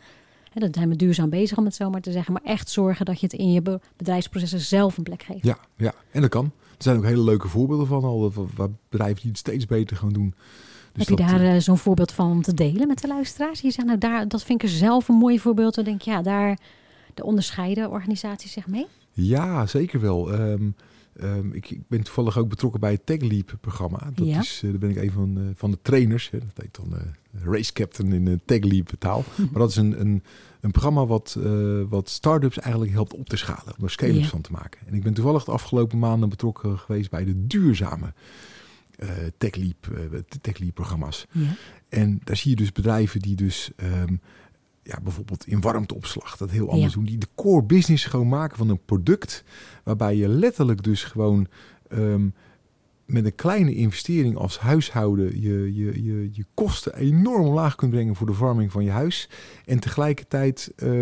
Hè, 0.49 0.59
dan 0.59 0.69
zijn 0.73 0.89
we 0.89 0.95
duurzaam 0.95 1.29
bezig 1.29 1.57
om 1.57 1.65
het 1.65 1.75
zo 1.75 1.89
maar 1.89 2.01
te 2.01 2.11
zeggen. 2.11 2.33
Maar 2.33 2.41
echt 2.43 2.69
zorgen 2.69 3.05
dat 3.05 3.19
je 3.19 3.25
het 3.25 3.35
in 3.39 3.51
je 3.51 3.61
be- 3.61 3.79
bedrijfsprocessen 3.97 4.59
zelf 4.59 4.97
een 4.97 5.03
plek 5.03 5.23
geeft. 5.23 5.43
Ja, 5.45 5.57
ja, 5.77 5.93
en 6.11 6.21
dat 6.21 6.29
kan. 6.29 6.45
Er 6.45 6.83
zijn 6.85 6.97
ook 6.97 7.03
hele 7.03 7.23
leuke 7.23 7.47
voorbeelden 7.47 7.87
van 7.87 8.03
al. 8.03 8.19
dat- 8.31 8.45
Waar 8.55 8.67
bedrijven 8.89 9.21
die 9.21 9.29
het 9.29 9.39
steeds 9.39 9.65
beter 9.65 9.97
gaan 9.97 10.13
doen. 10.13 10.33
Dus 10.93 11.07
Heb 11.07 11.17
je 11.17 11.23
dat, 11.23 11.31
daar 11.31 11.41
eh, 11.41 11.55
eh, 11.55 11.61
zo'n 11.61 11.77
voorbeeld 11.77 12.11
van 12.11 12.31
om 12.31 12.41
te 12.41 12.53
delen 12.53 12.87
met 12.87 13.01
de 13.01 13.07
luisteraars? 13.07 13.61
Je 13.61 13.71
zegt, 13.71 13.87
nou, 13.87 13.99
daar, 13.99 14.27
dat 14.27 14.43
vind 14.43 14.63
ik 14.63 14.69
er 14.69 14.75
zelf 14.75 15.07
een 15.07 15.15
mooi 15.15 15.39
voorbeeld. 15.39 15.75
Dan 15.75 15.83
denk 15.83 15.95
ik, 15.99 16.05
ja, 16.05 16.21
daar 16.21 16.57
de 17.13 17.23
onderscheiden 17.23 17.89
organisaties 17.89 18.51
zich 18.51 18.67
mee. 18.67 18.85
Ja, 19.13 19.65
zeker 19.65 19.99
wel. 19.99 20.33
Ehm, 20.33 20.63
ehm, 21.19 21.51
ik, 21.51 21.69
ik 21.69 21.87
ben 21.87 22.03
toevallig 22.03 22.37
ook 22.37 22.49
betrokken 22.49 22.79
bij 22.79 22.91
het 22.91 23.05
Tech 23.05 23.21
Leap 23.21 23.57
programma. 23.61 24.11
Dat 24.15 24.27
Ja. 24.27 24.39
is, 24.39 24.61
eh, 24.63 24.69
daar 24.69 24.79
ben 24.79 24.89
ik 24.89 24.95
een 24.95 25.11
van, 25.11 25.37
eh, 25.37 25.43
van 25.55 25.71
de 25.71 25.77
trainers. 25.81 26.29
Hè. 26.29 26.39
Dat 26.39 26.47
heet 26.65 26.75
dan 26.75 26.97
eh, 26.97 27.01
race 27.43 27.73
captain 27.73 28.13
in 28.13 28.25
de 28.25 28.39
Tech 28.45 28.63
Leap 28.63 28.89
taal. 28.99 29.23
Maar 29.37 29.59
dat 29.61 29.69
is 29.69 29.75
een, 29.75 29.99
een, 29.99 30.23
een 30.61 30.71
programma 30.71 31.05
wat, 31.05 31.37
eh, 31.43 31.81
wat 31.89 32.09
start-ups 32.09 32.59
eigenlijk 32.59 32.91
helpt 32.93 33.13
op 33.13 33.29
te 33.29 33.37
schalen. 33.37 33.73
Om 33.79 33.87
er 33.97 34.13
Ja. 34.15 34.23
van 34.27 34.41
te 34.41 34.51
maken. 34.51 34.79
En 34.87 34.93
ik 34.93 35.03
ben 35.03 35.13
toevallig 35.13 35.43
de 35.43 35.51
afgelopen 35.51 35.99
maanden 35.99 36.29
betrokken 36.29 36.79
geweest 36.79 37.09
bij 37.09 37.25
de 37.25 37.47
duurzame 37.47 38.13
eh 38.95 39.09
Tech 39.37 39.55
Leap, 39.55 39.87
eh, 39.87 40.19
Tech 40.41 40.57
Leap 40.57 40.73
programma's. 40.73 41.25
Ja. 41.31 41.55
En 41.89 42.19
daar 42.23 42.37
zie 42.37 42.49
je 42.49 42.55
dus 42.55 42.71
bedrijven 42.71 43.19
die 43.19 43.35
dus 43.35 43.71
ehm, 43.75 44.15
ja, 44.89 44.99
bijvoorbeeld 45.03 45.47
in 45.47 45.61
warmteopslag 45.61 46.37
dat 46.37 46.49
heel 46.51 46.69
anders 46.69 46.93
Ja. 46.93 46.97
doen. 46.99 47.05
Die 47.07 47.17
de 47.17 47.27
core 47.35 47.63
business 47.63 48.05
gewoon 48.05 48.27
maken 48.29 48.57
van 48.57 48.69
een 48.69 48.85
product 48.85 49.43
waarbij 49.83 50.15
je 50.15 50.27
letterlijk 50.27 50.83
dus 50.83 51.03
gewoon 51.03 51.47
ehm, 51.87 52.27
met 53.05 53.25
een 53.25 53.35
kleine 53.35 53.75
investering 53.75 54.35
als 54.37 54.59
huishouden 54.59 55.41
je, 55.41 55.75
je, 55.75 56.03
je, 56.03 56.29
je 56.31 56.45
kosten 56.53 56.95
enorm 56.95 57.45
laag 57.47 57.75
kunt 57.75 57.91
brengen 57.91 58.15
voor 58.15 58.27
de 58.27 58.33
verwarming 58.33 58.71
van 58.71 58.83
je 58.83 58.89
huis. 58.91 59.29
En 59.65 59.79
tegelijkertijd 59.79 60.71
eh, 60.75 61.01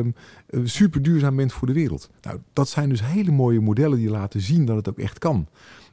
super 0.64 1.02
duurzaam 1.02 1.36
bent 1.36 1.54
voor 1.54 1.68
de 1.68 1.74
wereld. 1.74 2.10
Nou, 2.22 2.40
dat 2.54 2.70
zijn 2.70 2.90
dus 2.90 3.02
hele 3.04 3.32
mooie 3.32 3.60
modellen 3.60 3.98
die 3.98 4.10
laten 4.10 4.42
zien 4.42 4.66
dat 4.66 4.76
het 4.76 4.90
ook 4.90 5.00
echt 5.00 5.20
kan. 5.20 5.48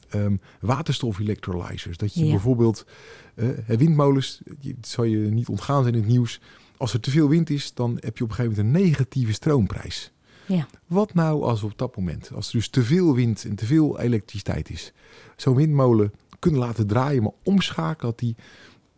Ehm 0.08 0.36
waterstof 0.60 1.18
electrolyzers. 1.18 1.96
Dat 1.96 2.14
je 2.14 2.24
Ja. 2.24 2.30
bijvoorbeeld 2.30 2.86
eh, 3.34 3.48
windmolens, 3.66 4.40
het 4.60 4.88
zal 4.88 5.04
je 5.04 5.16
niet 5.18 5.48
ontgaan 5.48 5.82
zijn 5.82 5.94
in 5.94 6.00
het 6.00 6.10
nieuws. 6.10 6.40
Als 6.76 6.92
er 6.92 7.00
te 7.00 7.10
veel 7.10 7.28
wind 7.28 7.50
is, 7.50 7.74
dan 7.74 7.98
heb 8.00 8.18
je 8.18 8.24
op 8.24 8.30
een 8.30 8.36
gegeven 8.36 8.64
moment 8.64 8.76
een 8.76 8.82
negatieve 8.82 9.32
stroomprijs. 9.32 10.12
Ja. 10.46 10.66
Wat 10.86 11.14
nou 11.14 11.42
als 11.42 11.62
op 11.62 11.78
dat 11.78 11.96
moment, 11.96 12.30
als 12.34 12.46
er 12.46 12.52
dus 12.52 12.68
te 12.68 12.82
veel 12.82 13.14
wind 13.14 13.44
en 13.44 13.54
te 13.54 13.66
veel 13.66 14.00
elektriciteit 14.00 14.70
is, 14.70 14.92
zo'n 15.36 15.54
windmolen 15.54 16.12
kunnen 16.38 16.60
laten 16.60 16.86
draaien, 16.86 17.22
maar 17.22 17.32
omschakelen 17.42 18.10
dat 18.10 18.18
die 18.18 18.36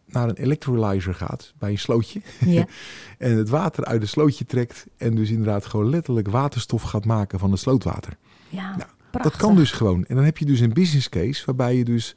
naar 0.06 0.28
een 0.28 0.37
electrolyzer 0.37 1.14
gaat 1.14 1.52
bij 1.59 1.71
een 1.71 1.78
slootje 1.78 2.21
Ja. 2.40 2.66
en 3.18 3.37
het 3.37 3.49
water 3.49 3.85
uit 3.85 4.00
het 4.00 4.11
slootje 4.11 4.45
trekt 4.45 4.87
en 4.97 5.14
dus 5.14 5.30
inderdaad 5.30 5.66
gewoon 5.66 5.88
letterlijk 5.88 6.28
waterstof 6.28 6.83
gaat 6.83 7.04
maken 7.04 7.38
van 7.38 7.50
het 7.50 7.61
slootwater. 7.61 8.16
Ja, 8.49 8.76
Nou. 8.76 8.90
Dat 9.23 9.37
kan 9.37 9.56
dus 9.56 9.73
gewoon. 9.73 10.04
En 10.04 10.14
dan 10.14 10.25
heb 10.25 10.38
je 10.38 10.45
dus 10.45 10.61
een 10.61 10.73
business 10.73 11.09
case 11.09 11.45
waarbij 11.45 11.76
je 11.76 11.85
dus 11.85 12.14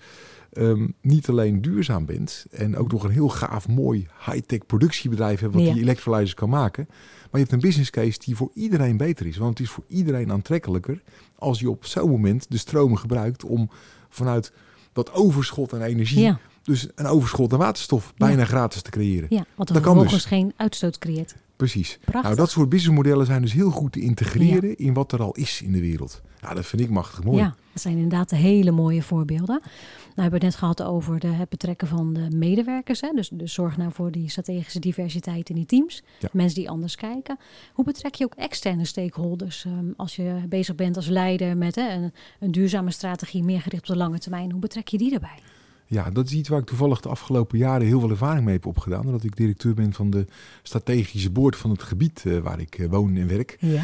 ehm, 0.53 0.87
niet 1.01 1.29
alleen 1.29 1.61
duurzaam 1.61 2.05
bent 2.05 2.45
en 2.51 2.77
ook 2.77 2.91
nog 2.91 3.03
een 3.03 3.09
heel 3.11 3.29
gaaf, 3.29 3.67
mooi 3.67 4.07
high-tech 4.25 4.65
productiebedrijf 4.65 5.39
hebt 5.39 5.53
wat 5.53 5.63
Ja. 5.63 5.73
die 5.73 5.81
electrolyzers 5.81 6.33
kan 6.33 6.49
maken. 6.49 6.85
Maar 6.87 7.27
je 7.31 7.37
hebt 7.47 7.51
een 7.51 7.59
business 7.59 7.89
case 7.89 8.19
die 8.19 8.35
voor 8.35 8.51
iedereen 8.53 8.97
beter 8.97 9.25
is. 9.25 9.37
Want 9.37 9.57
het 9.57 9.67
is 9.67 9.73
voor 9.73 9.83
iedereen 9.87 10.31
aantrekkelijker 10.31 11.01
als 11.35 11.59
je 11.59 11.69
op 11.69 11.85
zo'n 11.85 12.09
moment 12.09 12.45
de 12.49 12.57
stromen 12.57 12.97
gebruikt 12.97 13.43
om 13.43 13.69
vanuit 14.09 14.51
dat 14.93 15.13
overschot 15.13 15.73
aan 15.73 15.81
energie, 15.81 16.19
Ja, 16.21 16.39
dus 16.63 16.87
een 16.95 17.05
overschot 17.05 17.53
aan 17.53 17.59
waterstof, 17.59 18.05
Ja. 18.05 18.25
bijna 18.27 18.45
gratis 18.45 18.81
te 18.81 18.89
creëren. 18.89 19.27
ja, 19.31 19.45
wat 19.55 19.67
Dat 19.67 19.81
kan 19.81 20.07
dus. 20.07 20.25
geen 20.25 20.53
uitstoot 20.55 20.97
creëert. 20.97 21.35
Precies. 21.55 21.97
Prachtig. 22.01 22.23
Nou, 22.23 22.35
dat 22.35 22.49
soort 22.49 22.69
businessmodellen 22.69 23.25
zijn 23.25 23.41
dus 23.41 23.53
heel 23.53 23.69
goed 23.71 23.91
te 23.91 23.99
integreren 23.99 24.77
in 24.77 24.93
wat 24.93 25.11
er 25.11 25.21
al 25.21 25.31
is 25.33 25.61
in 25.61 25.71
de 25.71 25.79
wereld. 25.79 26.21
Ja, 26.41 26.53
dat 26.53 26.65
vind 26.65 26.81
ik 26.81 26.89
machtig 26.89 27.23
mooi. 27.23 27.37
Ja, 27.37 27.55
Dat 27.79 27.91
zijn 27.91 28.03
inderdaad 28.03 28.31
hele 28.31 28.71
mooie 28.71 29.01
voorbeelden. 29.01 29.59
Nou, 29.59 30.21
hebben 30.21 30.39
we 30.39 30.45
het 30.45 30.55
net 30.55 30.55
gehad 30.55 30.83
over 30.83 31.19
de, 31.19 31.27
het 31.27 31.49
betrekken 31.49 31.87
van 31.87 32.13
de 32.13 32.27
medewerkers. 32.35 33.01
Hè? 33.01 33.11
Dus, 33.15 33.29
dus 33.29 33.53
zorg 33.53 33.77
nou 33.77 33.91
voor 33.91 34.11
die 34.11 34.29
strategische 34.29 34.79
diversiteit 34.79 35.49
in 35.49 35.55
die 35.55 35.65
teams. 35.65 36.03
Mensen 36.31 36.59
die 36.59 36.69
anders 36.69 36.95
kijken. 36.95 37.37
Hoe 37.73 37.85
betrek 37.85 38.15
je 38.15 38.25
ook 38.25 38.33
externe 38.35 38.85
stakeholders 38.85 39.65
um, 39.65 39.93
als 39.97 40.15
je 40.15 40.41
bezig 40.49 40.75
bent 40.75 40.95
als 40.95 41.07
leider 41.07 41.57
met 41.57 41.75
hè, 41.75 41.93
een, 41.93 42.13
een 42.39 42.51
duurzame 42.51 42.91
strategie 42.91 43.43
meer 43.43 43.61
gericht 43.61 43.81
op 43.81 43.87
de 43.87 43.97
lange 43.97 44.19
termijn? 44.19 44.51
Hoe 44.51 44.61
betrek 44.61 44.87
je 44.87 44.97
die 44.97 45.13
erbij? 45.13 45.39
Ja, 45.85 46.09
dat 46.09 46.25
is 46.25 46.33
iets 46.33 46.49
waar 46.49 46.59
ik 46.59 46.65
toevallig 46.65 47.01
de 47.01 47.09
afgelopen 47.09 47.57
jaren 47.57 47.87
heel 47.87 47.99
veel 47.99 48.09
ervaring 48.09 48.45
mee 48.45 48.55
heb 48.55 48.65
opgedaan. 48.65 49.05
Omdat 49.05 49.23
ik 49.23 49.35
directeur 49.35 49.73
ben 49.73 49.93
van 49.93 50.09
de 50.09 50.25
strategische 50.63 51.31
boord 51.31 51.55
van 51.55 51.69
het 51.69 51.83
gebied 51.83 52.23
uh, 52.27 52.39
waar 52.39 52.59
ik 52.59 52.77
uh, 52.77 52.89
woon 52.89 53.15
en 53.15 53.27
werk. 53.27 53.57
Ja. 53.59 53.83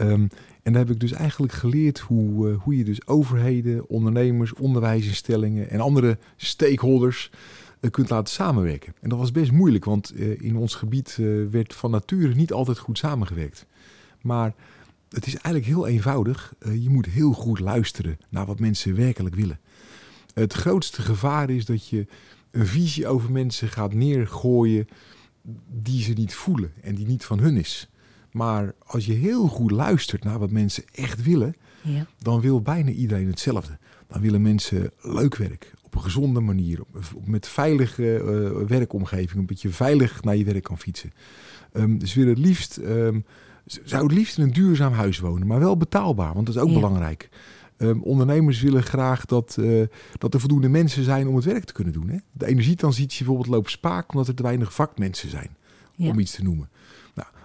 Um, 0.00 0.28
en 0.70 0.76
daar 0.76 0.86
heb 0.86 0.94
ik 0.94 1.00
dus 1.00 1.12
eigenlijk 1.12 1.52
geleerd 1.52 1.98
hoe, 1.98 2.48
uh, 2.48 2.56
hoe 2.62 2.76
je 2.76 2.84
dus 2.84 3.06
overheden, 3.06 3.88
ondernemers, 3.88 4.54
onderwijsinstellingen 4.54 5.70
en 5.70 5.80
andere 5.80 6.18
stakeholders 6.36 7.30
kunt 7.90 8.10
laten 8.10 8.34
samenwerken. 8.34 8.94
En 9.00 9.08
dat 9.08 9.18
was 9.18 9.32
best 9.32 9.52
moeilijk, 9.52 9.84
want 9.84 10.14
in 10.18 10.56
ons 10.56 10.74
gebied 10.74 11.18
werd 11.50 11.74
van 11.74 11.90
nature 11.90 12.34
niet 12.34 12.52
altijd 12.52 12.78
goed 12.78 12.98
samengewerkt. 12.98 13.66
Maar 14.20 14.54
het 15.08 15.26
is 15.26 15.34
eigenlijk 15.34 15.64
heel 15.64 15.86
eenvoudig. 15.86 16.54
je 16.80 16.90
moet 16.90 17.06
heel 17.06 17.32
goed 17.32 17.60
luisteren 17.60 18.18
naar 18.28 18.46
wat 18.46 18.60
mensen 18.60 18.96
werkelijk 18.96 19.34
willen. 19.34 19.60
Het 20.34 20.52
grootste 20.52 21.02
gevaar 21.02 21.50
is 21.50 21.64
dat 21.64 21.88
je 21.88 22.06
een 22.50 22.66
visie 22.66 23.06
over 23.06 23.32
mensen 23.32 23.68
gaat 23.68 23.94
neergooien 23.94 24.88
die 25.68 26.02
ze 26.02 26.12
niet 26.12 26.34
voelen 26.34 26.72
en 26.82 26.94
die 26.94 27.06
niet 27.06 27.24
van 27.24 27.38
hun 27.38 27.56
is. 27.56 27.89
Maar 28.30 28.72
als 28.86 29.06
je 29.06 29.12
heel 29.12 29.48
goed 29.48 29.70
luistert 29.70 30.24
naar 30.24 30.38
wat 30.38 30.50
mensen 30.50 30.84
echt 30.92 31.22
willen, 31.22 31.54
ja. 31.82 32.06
dan 32.18 32.40
wil 32.40 32.60
bijna 32.62 32.90
iedereen 32.90 33.26
hetzelfde. 33.26 33.78
Dan 34.08 34.20
willen 34.20 34.42
mensen 34.42 34.90
leuk 35.00 35.36
werk, 35.36 35.72
op 35.82 35.94
een 35.94 36.02
gezonde 36.02 36.40
manier, 36.40 36.80
met 37.24 37.48
veilige 37.48 38.22
uh, 38.24 38.66
werkomgeving, 38.66 39.48
dat 39.48 39.62
je 39.62 39.70
veilig 39.70 40.22
naar 40.22 40.36
je 40.36 40.44
werk 40.44 40.62
kan 40.62 40.78
fietsen. 40.78 41.12
Um, 41.72 42.06
ze 42.06 42.18
willen 42.18 42.34
het 42.34 42.44
liefst, 42.44 42.76
um, 42.76 43.24
zou 43.64 44.02
het 44.02 44.12
liefst 44.12 44.38
in 44.38 44.44
een 44.44 44.52
duurzaam 44.52 44.92
huis 44.92 45.18
wonen, 45.18 45.46
maar 45.46 45.60
wel 45.60 45.76
betaalbaar, 45.76 46.34
want 46.34 46.46
dat 46.46 46.54
is 46.54 46.60
ook 46.60 46.72
belangrijk. 46.72 47.28
Um, 47.78 48.02
ondernemers 48.02 48.60
willen 48.60 48.82
graag 48.82 49.24
dat, 49.24 49.56
uh, 49.60 49.86
dat 50.18 50.34
er 50.34 50.40
voldoende 50.40 50.68
mensen 50.68 51.04
zijn 51.04 51.28
om 51.28 51.36
het 51.36 51.44
werk 51.44 51.64
te 51.64 51.72
kunnen 51.72 51.92
doen. 51.92 52.08
Hè? 52.08 52.16
De 52.32 52.46
energietransitie 52.46 53.18
bijvoorbeeld 53.18 53.54
loopt 53.54 53.70
spaak 53.70 54.10
omdat 54.12 54.28
er 54.28 54.34
te 54.34 54.42
weinig 54.42 54.74
vakmensen 54.74 55.30
zijn, 55.30 55.56
om 55.98 56.18
iets 56.18 56.32
te 56.32 56.42
noemen. 56.42 56.68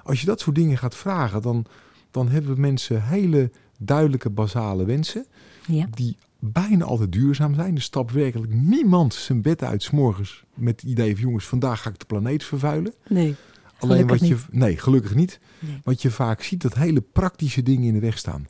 Als 0.06 0.20
je 0.20 0.26
dat 0.26 0.40
soort 0.40 0.56
dingen 0.56 0.78
gaat 0.78 0.96
vragen, 0.96 1.42
dan, 1.42 1.66
dan 2.12 2.30
hebben 2.30 2.60
mensen 2.60 3.04
hele 3.04 3.52
duidelijke 3.78 4.30
basale 4.30 4.86
wensen. 4.86 5.26
Ja. 5.68 5.88
Die 5.92 6.18
bijna 6.40 6.86
altijd 6.86 7.12
duurzaam 7.12 7.56
zijn. 7.56 7.76
Er 7.76 7.82
stapt 7.82 8.12
werkelijk 8.12 8.54
niemand 8.54 9.14
zijn 9.14 9.42
bed 9.42 9.64
uit 9.64 9.84
s 9.84 9.90
morgens 9.90 10.44
met 10.54 10.82
het 10.82 10.90
idee 10.90 11.14
van 11.14 11.24
jongens, 11.24 11.46
vandaag 11.46 11.82
ga 11.82 11.90
ik 11.90 12.00
de 12.00 12.06
planeet 12.06 12.44
vervuilen. 12.44 12.94
Nee. 13.08 13.36
Alleen 13.80 14.08
wat 14.08 14.20
je. 14.20 14.34
Niet. 14.34 14.48
Nee, 14.52 14.78
gelukkig 14.78 15.16
niet. 15.16 15.40
Nee. 15.60 15.80
Wat 15.84 16.02
je 16.02 16.12
vaak 16.12 16.42
ziet, 16.42 16.62
dat 16.62 16.74
hele 16.74 17.02
praktische 17.02 17.64
dingen 17.64 17.88
in 17.88 17.94
de 17.94 18.00
weg 18.00 18.18
staan. 18.18 18.48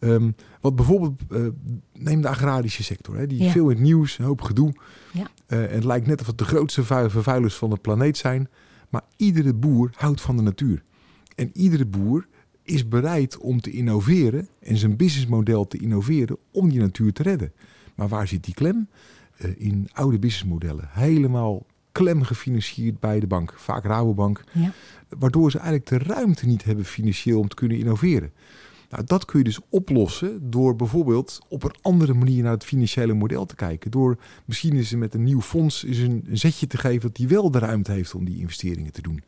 Um, 0.00 0.34
wat 0.60 0.76
bijvoorbeeld, 0.76 1.20
uh, 1.30 1.46
neem 1.92 2.20
de 2.20 2.28
agrarische 2.28 2.82
sector, 2.82 3.16
hè, 3.16 3.26
die 3.26 3.42
ja. 3.42 3.50
veel 3.50 3.68
in 3.68 3.76
het 3.76 3.84
nieuws, 3.84 4.18
een 4.18 4.24
hoop 4.24 4.42
gedoe. 4.42 4.74
Ja. 5.12 5.28
Uh, 5.48 5.62
en 5.64 5.74
het 5.74 5.84
lijkt 5.84 6.06
net 6.06 6.20
of 6.20 6.26
het 6.26 6.38
de 6.38 6.44
grootste 6.44 6.84
vervuilers 6.84 7.54
van 7.54 7.70
de 7.70 7.76
planeet 7.76 8.16
zijn. 8.16 8.48
Maar 8.96 9.04
iedere 9.16 9.54
boer 9.54 9.90
houdt 9.96 10.20
van 10.20 10.36
de 10.36 10.42
natuur. 10.42 10.82
En 11.34 11.50
iedere 11.52 11.86
boer 11.86 12.26
is 12.62 12.88
bereid 12.88 13.38
om 13.38 13.60
te 13.60 13.70
innoveren 13.70 14.48
en 14.60 14.76
zijn 14.76 14.96
businessmodel 14.96 15.66
te 15.66 15.78
innoveren 15.78 16.36
om 16.50 16.68
die 16.68 16.80
natuur 16.80 17.12
te 17.12 17.22
redden. 17.22 17.52
Maar 17.94 18.08
waar 18.08 18.28
zit 18.28 18.44
die 18.44 18.54
klem? 18.54 18.88
Uh, 19.38 19.50
in 19.58 19.88
oude 19.92 20.18
businessmodellen. 20.18 20.88
Helemaal 20.92 21.66
klem 21.92 22.22
gefinancierd 22.22 23.00
bij 23.00 23.20
de 23.20 23.26
bank, 23.26 23.54
vaak 23.56 23.84
Rabobank. 23.84 24.44
Ja. 24.52 24.72
Waardoor 25.18 25.50
ze 25.50 25.58
eigenlijk 25.58 25.88
de 25.88 26.12
ruimte 26.12 26.46
niet 26.46 26.64
hebben 26.64 26.84
financieel 26.84 27.40
om 27.40 27.48
te 27.48 27.56
kunnen 27.56 27.78
innoveren. 27.78 28.32
Nou, 28.90 29.04
dat 29.04 29.24
kun 29.24 29.38
je 29.38 29.44
dus 29.44 29.60
oplossen 29.68 30.50
door 30.50 30.76
bijvoorbeeld 30.76 31.38
op 31.48 31.62
een 31.62 31.74
andere 31.82 32.14
manier 32.14 32.42
naar 32.42 32.52
het 32.52 32.64
financiële 32.64 33.12
model 33.12 33.46
te 33.46 33.54
kijken. 33.54 33.90
Door 33.90 34.18
misschien 34.44 34.76
eens 34.76 34.90
met 34.90 35.14
een 35.14 35.22
nieuw 35.22 35.40
fonds 35.40 35.84
eens 35.84 35.98
een, 35.98 36.24
zetje 36.32 36.66
te 36.66 36.78
geven 36.78 37.00
dat 37.00 37.16
die 37.16 37.28
wel 37.28 37.50
de 37.50 37.58
ruimte 37.58 37.92
heeft 37.92 38.14
om 38.14 38.24
die 38.24 38.38
investeringen 38.38 38.92
te 38.92 39.02
doen. 39.02 39.22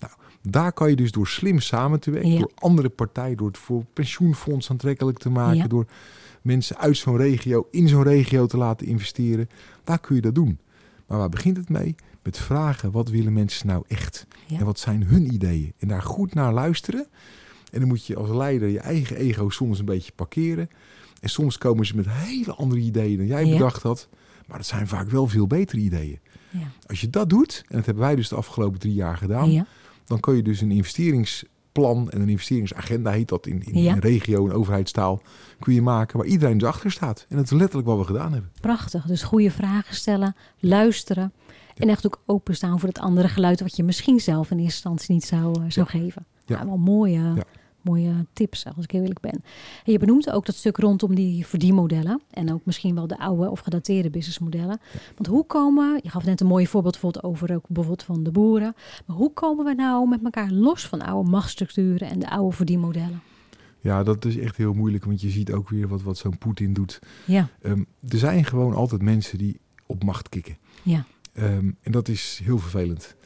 Nou, 0.00 0.12
daar 0.42 0.72
kan 0.72 0.90
je 0.90 0.96
dus 0.96 1.12
door 1.12 1.28
slim 1.28 1.60
samen 1.60 2.00
te 2.00 2.10
werken, 2.10 2.38
door 2.38 2.52
andere 2.54 2.88
partijen, 2.88 3.36
door 3.36 3.48
het 3.48 3.58
voor 3.58 3.84
pensioenfonds 3.92 4.70
aantrekkelijk 4.70 5.18
te 5.18 5.30
maken, 5.30 5.68
door 5.68 5.86
mensen 6.42 6.78
uit 6.78 6.96
zo'n 6.96 7.16
regio 7.16 7.68
in 7.70 7.88
zo'n 7.88 8.02
regio 8.02 8.46
te 8.46 8.56
laten 8.56 8.86
investeren. 8.86 9.48
Daar 9.84 9.98
kun 9.98 10.14
je 10.14 10.20
dat 10.20 10.34
doen. 10.34 10.58
Maar 11.06 11.18
waar 11.18 11.28
begint 11.28 11.56
het 11.56 11.68
mee? 11.68 11.94
Met 12.22 12.38
vragen, 12.38 12.90
wat 12.90 13.08
willen 13.08 13.32
mensen 13.32 13.66
nou 13.66 13.84
echt? 13.88 14.26
En 14.58 14.64
wat 14.64 14.78
zijn 14.78 15.04
hun 15.04 15.34
ideeën? 15.34 15.72
En 15.78 15.88
daar 15.88 16.02
goed 16.02 16.34
naar 16.34 16.52
luisteren. 16.52 17.06
En 17.70 17.78
dan 17.78 17.88
moet 17.88 18.06
je 18.06 18.16
als 18.16 18.30
leider 18.30 18.68
je 18.68 18.80
eigen 18.80 19.16
ego 19.16 19.48
soms 19.48 19.78
een 19.78 19.84
beetje 19.84 20.12
parkeren. 20.12 20.68
En 21.20 21.28
soms 21.28 21.58
komen 21.58 21.86
ze 21.86 21.96
met 21.96 22.06
hele 22.08 22.54
andere 22.54 22.80
ideeën 22.80 23.16
dan 23.16 23.26
jij 23.26 23.50
bedacht 23.50 23.82
had. 23.82 24.08
Maar 24.46 24.56
dat 24.56 24.66
zijn 24.66 24.88
vaak 24.88 25.10
wel 25.10 25.26
veel 25.26 25.46
betere 25.46 25.80
ideeën. 25.80 26.18
Ja. 26.50 26.72
Als 26.86 27.00
je 27.00 27.10
dat 27.10 27.30
doet, 27.30 27.64
en 27.68 27.76
dat 27.76 27.86
hebben 27.86 28.04
wij 28.04 28.16
dus 28.16 28.28
de 28.28 28.34
afgelopen 28.34 28.78
drie 28.78 28.94
jaar 28.94 29.16
gedaan, 29.16 29.50
ja. 29.50 29.66
dan 30.04 30.20
kun 30.20 30.36
je 30.36 30.42
dus 30.42 30.60
een 30.60 30.70
investeringsplan 30.70 32.10
en 32.10 32.20
een 32.20 32.28
investeringsagenda, 32.28 33.10
heet 33.10 33.28
dat 33.28 33.46
in, 33.46 33.62
in, 33.62 33.86
een 33.86 33.98
regio, 33.98 34.44
een 34.44 34.52
overheidstaal, 34.52 35.22
kun 35.58 35.74
je 35.74 35.82
maken 35.82 36.18
waar 36.18 36.26
iedereen 36.26 36.58
dus 36.58 36.68
achter 36.68 36.90
staat. 36.90 37.26
En 37.28 37.36
dat 37.36 37.44
is 37.44 37.50
letterlijk 37.50 37.88
wat 37.88 37.98
we 37.98 38.04
gedaan 38.04 38.32
hebben. 38.32 38.50
Prachtig. 38.60 39.06
Dus 39.06 39.22
goede 39.22 39.50
vragen 39.50 39.94
stellen, 39.94 40.36
luisteren. 40.58 41.32
En 41.76 41.88
echt 41.88 42.06
ook 42.06 42.20
openstaan 42.26 42.78
voor 42.78 42.88
het 42.88 42.98
andere 42.98 43.28
geluid 43.28 43.60
wat 43.60 43.76
je 43.76 43.82
misschien 43.82 44.20
zelf 44.20 44.50
in 44.50 44.58
eerste 44.58 44.88
instantie 44.88 45.14
niet 45.14 45.24
zou, 45.24 45.60
uh, 45.60 45.70
zou 45.70 45.86
geven. 45.86 46.26
Ja. 46.46 46.66
wel 46.66 46.76
mooie, 46.76 47.44
mooie 47.82 48.26
tips, 48.32 48.66
als 48.76 48.84
ik 48.84 48.90
heel 48.90 49.00
eerlijk 49.00 49.20
ben. 49.20 49.42
En 49.84 49.92
je 49.92 49.98
benoemt 49.98 50.30
ook 50.30 50.46
dat 50.46 50.54
stuk 50.54 50.76
rondom 50.76 51.14
die 51.14 51.46
verdienmodellen. 51.46 52.20
En 52.30 52.52
ook 52.52 52.64
misschien 52.64 52.94
wel 52.94 53.06
de 53.06 53.18
oude 53.18 53.50
of 53.50 53.60
gedateerde 53.60 54.10
businessmodellen. 54.10 54.80
Want 55.14 55.26
hoe 55.26 55.46
komen, 55.46 56.00
je 56.02 56.10
gaf 56.10 56.24
net 56.24 56.40
een 56.40 56.46
mooi 56.46 56.66
voorbeeld 56.66 56.92
bijvoorbeeld 56.92 57.24
over 57.24 57.54
ook 57.54 57.64
bijvoorbeeld 57.68 58.02
van 58.02 58.22
de 58.22 58.30
boeren. 58.30 58.74
Maar 59.06 59.16
hoe 59.16 59.32
komen 59.32 59.64
we 59.64 59.74
nou 59.74 60.08
met 60.08 60.20
elkaar 60.24 60.50
los 60.50 60.86
van 60.86 61.02
oude 61.02 61.30
machtsstructuren 61.30 62.10
en 62.10 62.18
de 62.18 62.30
oude 62.30 62.56
verdienmodellen? 62.56 63.22
Ja, 63.80 64.02
dat 64.02 64.24
is 64.24 64.38
echt 64.38 64.56
heel 64.56 64.72
moeilijk, 64.72 65.04
want 65.04 65.20
je 65.20 65.30
ziet 65.30 65.52
ook 65.52 65.68
weer 65.68 65.88
wat, 65.88 66.02
wat 66.02 66.18
zo'n 66.18 66.38
Poetin 66.38 66.72
doet. 66.72 66.98
Ja. 67.26 67.48
Um, 67.62 67.86
er 68.08 68.18
zijn 68.18 68.44
gewoon 68.44 68.74
altijd 68.74 69.02
mensen 69.02 69.38
die 69.38 69.60
op 69.86 70.04
macht 70.04 70.28
kikken. 70.28 70.56
Ja. 70.82 71.04
Um, 71.34 71.76
en 71.80 71.92
dat 71.92 72.08
is 72.08 72.40
heel 72.44 72.58
vervelend. 72.58 73.16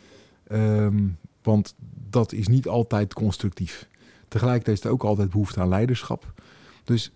Um, 0.52 1.18
want 1.42 1.74
dat 2.10 2.32
is 2.32 2.48
niet 2.48 2.68
altijd 2.68 3.14
constructief. 3.14 3.88
Tegelijkertijd 4.34 4.78
is 4.78 4.84
er 4.84 4.90
ook 4.90 5.04
altijd 5.04 5.30
behoefte 5.30 5.60
aan 5.60 5.68
leiderschap. 5.68 6.32
Dus 6.84 7.12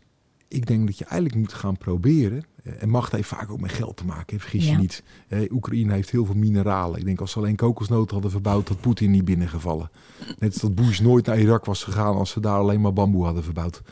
ik 0.48 0.66
denk 0.66 0.86
dat 0.86 0.98
je 0.98 1.04
eigenlijk 1.04 1.40
moet 1.40 1.52
gaan 1.52 1.76
proberen. 1.76 2.44
Eh, 2.62 2.82
en 2.82 2.88
macht 2.88 3.12
heeft 3.12 3.28
vaak 3.28 3.50
ook 3.50 3.60
met 3.60 3.72
geld 3.72 3.96
te 3.96 4.04
maken, 4.04 4.40
vergis 4.40 4.68
je 4.68 4.76
niet. 4.76 5.02
Eh, 5.28 5.52
Oekraïne 5.52 5.92
heeft 5.92 6.10
heel 6.10 6.24
veel 6.24 6.34
mineralen. 6.34 6.98
Ik 6.98 7.04
denk 7.04 7.20
als 7.20 7.30
ze 7.30 7.38
alleen 7.38 7.56
kokosnoten 7.56 8.12
hadden 8.12 8.30
verbouwd, 8.30 8.68
had 8.68 8.80
Poetin 8.80 9.10
niet 9.10 9.24
binnengevallen. 9.24 9.90
Net 10.38 10.52
als 10.52 10.62
dat 10.62 10.74
Bush 10.74 11.00
nooit 11.00 11.26
naar 11.26 11.38
Irak 11.38 11.64
was 11.64 11.84
gegaan 11.84 12.14
als 12.14 12.30
ze 12.30 12.40
daar 12.40 12.58
alleen 12.58 12.80
maar 12.80 12.92
bamboe 12.92 13.24
hadden 13.24 13.44
verbouwd. 13.44 13.82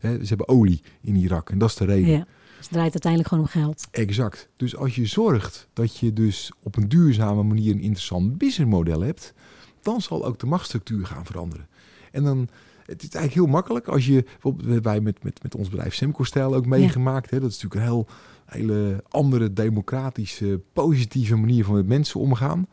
Eh, 0.00 0.10
ze 0.10 0.26
hebben 0.26 0.48
olie 0.48 0.82
in 1.02 1.16
Irak 1.16 1.50
en 1.50 1.58
dat 1.58 1.68
is 1.68 1.74
de 1.74 1.84
reden. 1.84 2.10
Ja. 2.10 2.26
Dus 2.56 2.66
het 2.66 2.70
draait 2.70 2.92
uiteindelijk 2.92 3.28
gewoon 3.32 3.44
om 3.44 3.50
geld. 3.50 3.88
Exact. 3.90 4.48
Dus 4.56 4.76
als 4.76 4.94
je 4.94 5.06
zorgt 5.06 5.68
dat 5.72 5.96
je 5.96 6.12
dus 6.12 6.52
op 6.62 6.76
een 6.76 6.88
duurzame 6.88 7.42
manier 7.42 7.72
een 7.72 7.80
interessant 7.80 8.38
businessmodel 8.38 9.00
hebt, 9.00 9.34
dan 9.82 10.00
zal 10.00 10.24
ook 10.24 10.38
de 10.38 10.46
machtsstructuur 10.46 11.06
gaan 11.06 11.26
veranderen. 11.26 11.68
En 12.12 12.24
dan, 12.24 12.48
het 12.88 13.02
is 13.02 13.08
eigenlijk 13.08 13.34
heel 13.34 13.54
makkelijk 13.54 13.88
als 13.88 14.06
je, 14.06 14.22
bijvoorbeeld 14.22 14.82
wij 14.82 15.00
met, 15.00 15.22
met, 15.22 15.42
met 15.42 15.54
ons 15.54 15.68
bedrijf 15.68 15.94
Semco 15.94 16.24
Stijl 16.24 16.54
ook 16.54 16.66
meegemaakt. 16.66 17.30
Hè, 17.30 17.40
dat 17.40 17.50
is 17.50 17.62
natuurlijk 17.62 17.80
een 17.80 17.94
heel, 17.94 18.06
hele 18.44 19.04
andere 19.08 19.52
democratische, 19.52 20.60
positieve 20.72 21.36
manier 21.36 21.64
van 21.64 21.74
met 21.74 21.86
mensen 21.86 22.20
omgaan. 22.20 22.66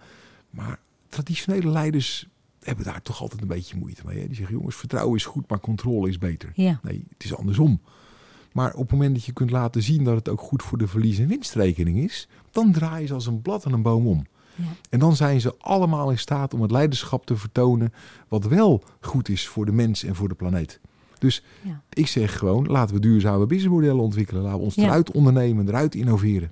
Maar 0.50 0.80
traditionele 1.10 1.70
leiders 1.70 2.28
hebben 2.60 2.86
daar 2.86 3.02
toch 3.02 3.22
altijd 3.22 3.42
een 3.42 3.48
beetje 3.48 3.78
moeite 3.78 4.02
mee. 4.06 4.20
Hè? 4.20 4.26
Die 4.26 4.36
zeggen, 4.36 4.56
jongens, 4.56 4.76
vertrouwen 4.76 5.16
is 5.16 5.26
goed, 5.26 5.50
maar 5.50 5.60
controle 5.60 6.10
is 6.10 6.18
beter. 6.18 6.52
Ja. 6.54 6.80
Nee, 6.84 7.06
het 7.10 7.24
is 7.24 7.36
andersom. 7.36 7.82
Maar 8.52 8.74
op 8.74 8.82
het 8.82 8.92
moment 8.92 9.16
dat 9.16 9.26
je 9.26 9.34
kunt 9.34 9.52
laten 9.52 9.84
zien 9.84 10.04
dat 10.04 10.16
het 10.16 10.30
ook 10.30 10.42
goed 10.42 10.64
voor 10.64 10.78
de 10.78 10.88
verlies- 10.88 11.20
en 11.20 11.28
winstrekening 11.28 11.98
is, 11.98 12.28
dan 12.52 12.72
draaien 12.72 13.08
ze 13.08 13.14
als 13.14 13.26
een 13.26 13.42
blad 13.42 13.66
aan 13.66 13.74
een 13.74 13.82
boom 13.82 14.08
om. 14.08 14.26
Ja. 14.56 14.64
En 14.90 15.00
dan 15.00 15.16
zijn 15.16 15.42
ze 15.42 15.56
allemaal 15.58 16.12
in 16.12 16.20
staat 16.20 16.54
om 16.54 16.62
het 16.62 16.72
leiderschap 16.72 17.26
te 17.26 17.38
vertonen 17.38 17.94
wat 18.28 18.46
wel 18.46 18.84
goed 19.02 19.30
is 19.30 19.48
voor 19.48 19.66
de 19.66 19.72
mens 19.72 20.04
en 20.04 20.16
voor 20.16 20.28
de 20.28 20.36
planeet. 20.36 20.80
Dus 21.20 21.44
ja. 21.62 21.82
ik 21.90 22.08
zeg 22.08 22.38
gewoon, 22.38 22.66
laten 22.68 22.96
we 22.96 23.02
duurzame 23.02 23.46
businessmodellen 23.46 24.04
ontwikkelen. 24.04 24.42
Laten 24.42 24.58
we 24.58 24.64
ons 24.64 24.76
eruit 24.76 25.12
ondernemen, 25.12 25.68
eruit 25.68 25.96
innoveren. 25.96 26.52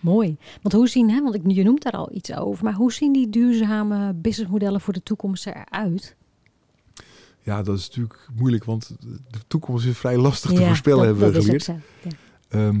Mooi. 0.00 0.36
Want 0.62 0.74
hoe 0.74 0.88
zien, 0.88 1.10
hè, 1.10 1.22
want 1.22 1.38
je 1.46 1.64
noemt 1.64 1.82
daar 1.82 1.92
al 1.92 2.12
iets 2.12 2.34
over, 2.34 2.64
maar 2.64 2.74
hoe 2.74 2.92
zien 2.92 3.12
die 3.12 3.30
duurzame 3.30 4.12
businessmodellen 4.12 4.80
voor 4.80 4.92
de 4.92 5.02
toekomst 5.02 5.46
eruit? 5.46 6.16
Ja, 7.42 7.62
dat 7.62 7.78
is 7.78 7.86
natuurlijk 7.86 8.28
moeilijk, 8.34 8.64
want 8.64 8.96
de 9.30 9.38
toekomst 9.46 9.86
is 9.86 9.98
vrij 9.98 10.16
lastig 10.16 10.50
te 10.50 10.64
voorspellen, 10.66 11.04
hebben 11.04 11.32
we 11.32 11.42
geleerd. 11.42 11.70
Ehm, 12.48 12.80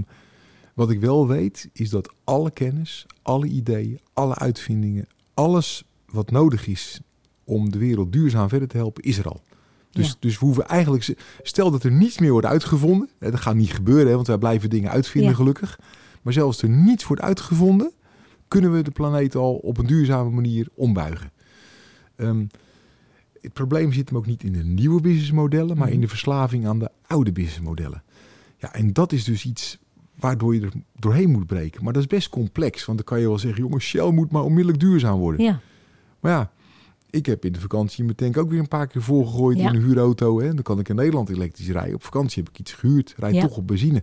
wat 0.74 0.90
ik 0.90 1.00
wel 1.00 1.28
weet, 1.28 1.68
is 1.72 1.90
dat 1.90 2.12
alle 2.24 2.50
kennis, 2.50 3.06
alle 3.22 3.46
ideeën, 3.46 4.00
alle 4.12 4.34
uitvindingen, 4.34 5.06
alles 5.34 5.84
wat 6.06 6.30
nodig 6.30 6.66
is 6.66 7.00
om 7.44 7.70
de 7.70 7.78
wereld 7.78 8.12
duurzaam 8.12 8.48
verder 8.48 8.68
te 8.68 8.76
helpen, 8.76 9.02
is 9.02 9.18
er 9.18 9.28
al. 9.28 9.42
Dus, 9.90 10.16
dus 10.18 10.38
we 10.38 10.44
hoeven 10.44 10.68
eigenlijk, 10.68 11.14
stel 11.42 11.70
dat 11.70 11.84
er 11.84 11.92
niets 11.92 12.18
meer 12.18 12.32
wordt 12.32 12.46
uitgevonden, 12.46 13.08
hè, 13.18 13.30
dat 13.30 13.40
gaat 13.40 13.54
niet 13.54 13.72
gebeuren, 13.72 14.06
hè, 14.06 14.14
want 14.14 14.26
wij 14.26 14.38
blijven 14.38 14.70
dingen 14.70 14.90
uitvinden 14.90 15.34
gelukkig. 15.34 15.78
Maar 16.22 16.32
zelfs 16.32 16.62
als 16.62 16.70
er 16.70 16.76
niets 16.76 17.06
wordt 17.06 17.22
uitgevonden, 17.22 17.92
kunnen 18.48 18.72
we 18.72 18.82
de 18.82 18.90
planeet 18.90 19.34
al 19.34 19.54
op 19.54 19.78
een 19.78 19.86
duurzame 19.86 20.30
manier 20.30 20.68
ombuigen. 20.74 21.32
Um, 22.16 22.48
het 23.40 23.52
probleem 23.52 23.92
zit 23.92 24.08
hem 24.08 24.18
ook 24.18 24.26
niet 24.26 24.42
in 24.42 24.52
de 24.52 24.64
nieuwe 24.64 25.00
businessmodellen, 25.00 25.76
maar 25.76 25.88
in 25.88 25.92
mhm. 25.92 26.02
de 26.02 26.08
verslaving 26.08 26.66
aan 26.66 26.78
de 26.78 26.90
oude 27.06 27.32
businessmodellen. 27.32 28.02
Ja, 28.56 28.74
en 28.74 28.92
dat 28.92 29.12
is 29.12 29.24
dus 29.24 29.44
iets 29.44 29.78
waardoor 30.20 30.54
je 30.54 30.60
er 30.60 30.72
doorheen 30.98 31.30
moet 31.30 31.46
breken. 31.46 31.84
Maar 31.84 31.92
dat 31.92 32.02
is 32.02 32.08
best 32.08 32.28
complex, 32.28 32.84
want 32.84 32.98
dan 32.98 33.06
kan 33.06 33.20
je 33.20 33.28
wel 33.28 33.38
zeggen, 33.38 33.62
jongens, 33.62 33.84
Shell 33.84 34.10
moet 34.10 34.30
maar 34.30 34.42
onmiddellijk 34.42 34.80
duurzaam 34.80 35.18
worden. 35.18 35.44
Ja. 35.44 35.60
Maar 36.20 36.32
ja, 36.32 36.50
ik 37.10 37.26
heb 37.26 37.44
in 37.44 37.52
de 37.52 37.60
vakantie 37.60 38.04
mijn 38.04 38.16
tank 38.16 38.36
ook 38.36 38.50
weer 38.50 38.58
een 38.58 38.68
paar 38.68 38.86
keer 38.86 39.02
volgegooid 39.02 39.58
in 39.58 39.66
een 39.66 39.82
huurauto. 39.82 40.40
Hè. 40.40 40.54
Dan 40.54 40.62
kan 40.62 40.78
ik 40.78 40.88
in 40.88 40.94
Nederland 40.94 41.28
elektrisch 41.28 41.68
rijden. 41.68 41.94
Op 41.94 42.04
vakantie 42.04 42.42
heb 42.42 42.52
ik 42.52 42.58
iets 42.58 42.72
gehuurd, 42.72 43.14
rijd 43.16 43.40
toch 43.40 43.56
op 43.56 43.66
benzine. 43.66 44.02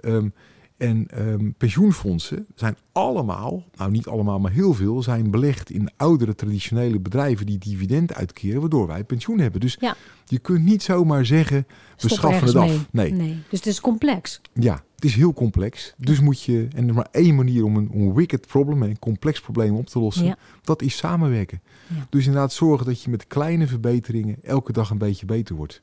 Um, 0.00 0.32
en 0.76 1.06
ehm, 1.10 1.50
pensioenfondsen 1.56 2.46
zijn 2.54 2.76
allemaal, 2.92 3.64
nou 3.76 3.90
niet 3.90 4.06
allemaal, 4.06 4.40
maar 4.40 4.52
heel 4.52 4.74
veel, 4.74 5.02
zijn 5.02 5.30
belegd 5.30 5.70
in 5.70 5.90
oudere 5.96 6.34
traditionele 6.34 7.00
bedrijven 7.00 7.46
die 7.46 7.58
dividend 7.58 8.14
uitkeren, 8.14 8.60
waardoor 8.60 8.86
wij 8.86 9.04
pensioen 9.04 9.38
hebben. 9.38 9.60
Dus 9.60 9.76
ja. 9.80 9.96
je 10.26 10.38
kunt 10.38 10.64
niet 10.64 10.82
zomaar 10.82 11.26
zeggen, 11.26 11.66
we 11.98 12.08
schaffen 12.08 12.46
het 12.46 12.56
af. 12.56 12.86
Nee. 12.90 13.12
nee. 13.12 13.38
Dus 13.48 13.58
het 13.58 13.66
is 13.66 13.80
complex. 13.80 14.40
Ja, 14.52 14.84
het 14.94 15.04
is 15.04 15.14
heel 15.14 15.32
complex. 15.32 15.94
Dus 15.98 16.20
moet 16.20 16.42
je, 16.42 16.68
en 16.74 16.82
er 16.82 16.88
is 16.88 16.94
maar 16.94 17.08
één 17.10 17.34
manier 17.34 17.64
om 17.64 17.76
een, 17.76 17.90
een 17.92 18.14
wicked 18.14 18.46
problem, 18.46 18.82
een 18.82 18.98
complex 18.98 19.40
probleem 19.40 19.74
op 19.74 19.86
te 19.86 19.98
lossen, 19.98 20.36
dat 20.62 20.82
is 20.82 20.96
samenwerken. 20.96 21.60
Dus 22.08 22.26
inderdaad 22.26 22.52
zorgen 22.52 22.86
dat 22.86 23.02
je 23.02 23.10
met 23.10 23.26
kleine 23.26 23.66
verbeteringen 23.66 24.36
elke 24.42 24.72
dag 24.72 24.90
een 24.90 24.98
beetje 24.98 25.26
beter 25.26 25.54
wordt. 25.54 25.82